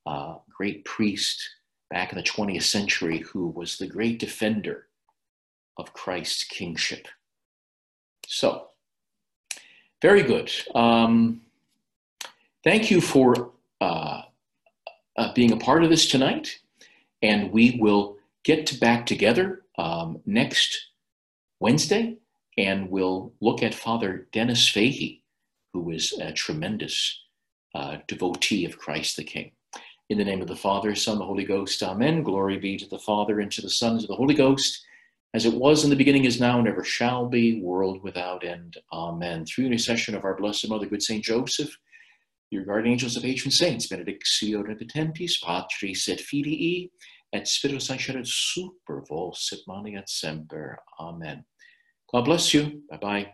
a 0.07 0.37
great 0.49 0.85
priest 0.85 1.49
back 1.91 2.13
in 2.13 2.17
the 2.17 2.25
20th 2.25 2.63
century 2.63 3.19
who 3.19 3.49
was 3.49 3.79
the 3.79 3.87
great 3.87 4.19
defender 4.19 4.87
of 5.79 5.93
Christ's 5.93 6.45
kingship. 6.45 7.09
So, 8.27 8.69
very 10.01 10.23
good. 10.23 10.51
Um, 10.75 11.43
thank 12.65 12.91
you 12.91 13.01
for 13.01 13.53
uh, 13.81 14.23
uh, 15.17 15.33
being 15.35 15.53
a 15.53 15.57
part 15.57 15.85
of 15.85 15.91
this 15.91 16.09
tonight, 16.09 16.59
and 17.21 17.53
we 17.53 17.79
will 17.81 18.17
get 18.45 18.81
back 18.81 19.07
together 19.07 19.63
um, 19.79 20.21
next 20.27 20.89
Wednesday 21.61 22.17
and 22.59 22.91
we'll 22.91 23.33
look 23.41 23.63
at 23.63 23.75
Father 23.75 24.29
Dennis 24.33 24.69
Fahey, 24.69 25.23
who 25.73 25.91
is 25.91 26.13
a 26.13 26.33
tremendous 26.33 27.21
uh, 27.75 27.99
devotee 28.07 28.65
of 28.65 28.79
Christ 28.79 29.17
the 29.17 29.25
King. 29.25 29.53
In 30.13 30.19
the 30.19 30.25
name 30.25 30.43
of 30.43 30.49
the 30.49 30.55
Father, 30.55 30.95
Son, 30.95 31.19
the 31.19 31.25
Holy 31.25 31.43
Ghost, 31.43 31.83
Amen. 31.83 32.23
Glory 32.23 32.59
be 32.59 32.77
to 32.77 32.87
the 32.87 32.99
Father, 32.99 33.41
and 33.41 33.51
to 33.51 33.63
the 33.63 33.71
Son, 33.71 33.93
and 33.93 34.01
to 34.03 34.07
the 34.07 34.15
Holy 34.15 34.35
Ghost, 34.35 34.85
as 35.33 35.47
it 35.47 35.55
was 35.55 35.85
in 35.85 35.89
the 35.89 35.97
beginning, 35.97 36.27
is 36.27 36.39
now, 36.39 36.59
and 36.59 36.69
ever 36.69 36.85
shall 36.85 37.25
be, 37.25 37.63
world 37.63 38.03
without 38.03 38.45
end. 38.45 38.77
Amen. 38.93 39.47
Through 39.47 39.65
the 39.65 39.71
intercession 39.71 40.15
of 40.15 40.27
our 40.27 40.37
Blessed 40.37 40.69
Mother, 40.69 40.85
good 40.85 41.03
Saint 41.03 41.25
Joseph, 41.25 41.79
your 42.51 42.63
guardian 42.63 42.93
angels 42.93 43.17
of 43.17 43.23
patron 43.23 43.51
saints, 43.51 43.87
benedictio 43.87 44.63
repetentes, 44.63 45.41
Patris 45.43 46.07
et 46.11 46.21
Filii, 46.21 46.91
et 47.33 47.49
Spiritus 47.49 47.87
Sancti 47.87 48.13
super 48.25 49.03
vos 49.09 49.51
et 49.51 49.61
maneat 49.67 50.11
semper. 50.11 50.79
Amen. 51.01 51.43
God 52.13 52.27
bless 52.27 52.53
you. 52.53 52.83
Bye 52.91 52.99
bye. 52.99 53.33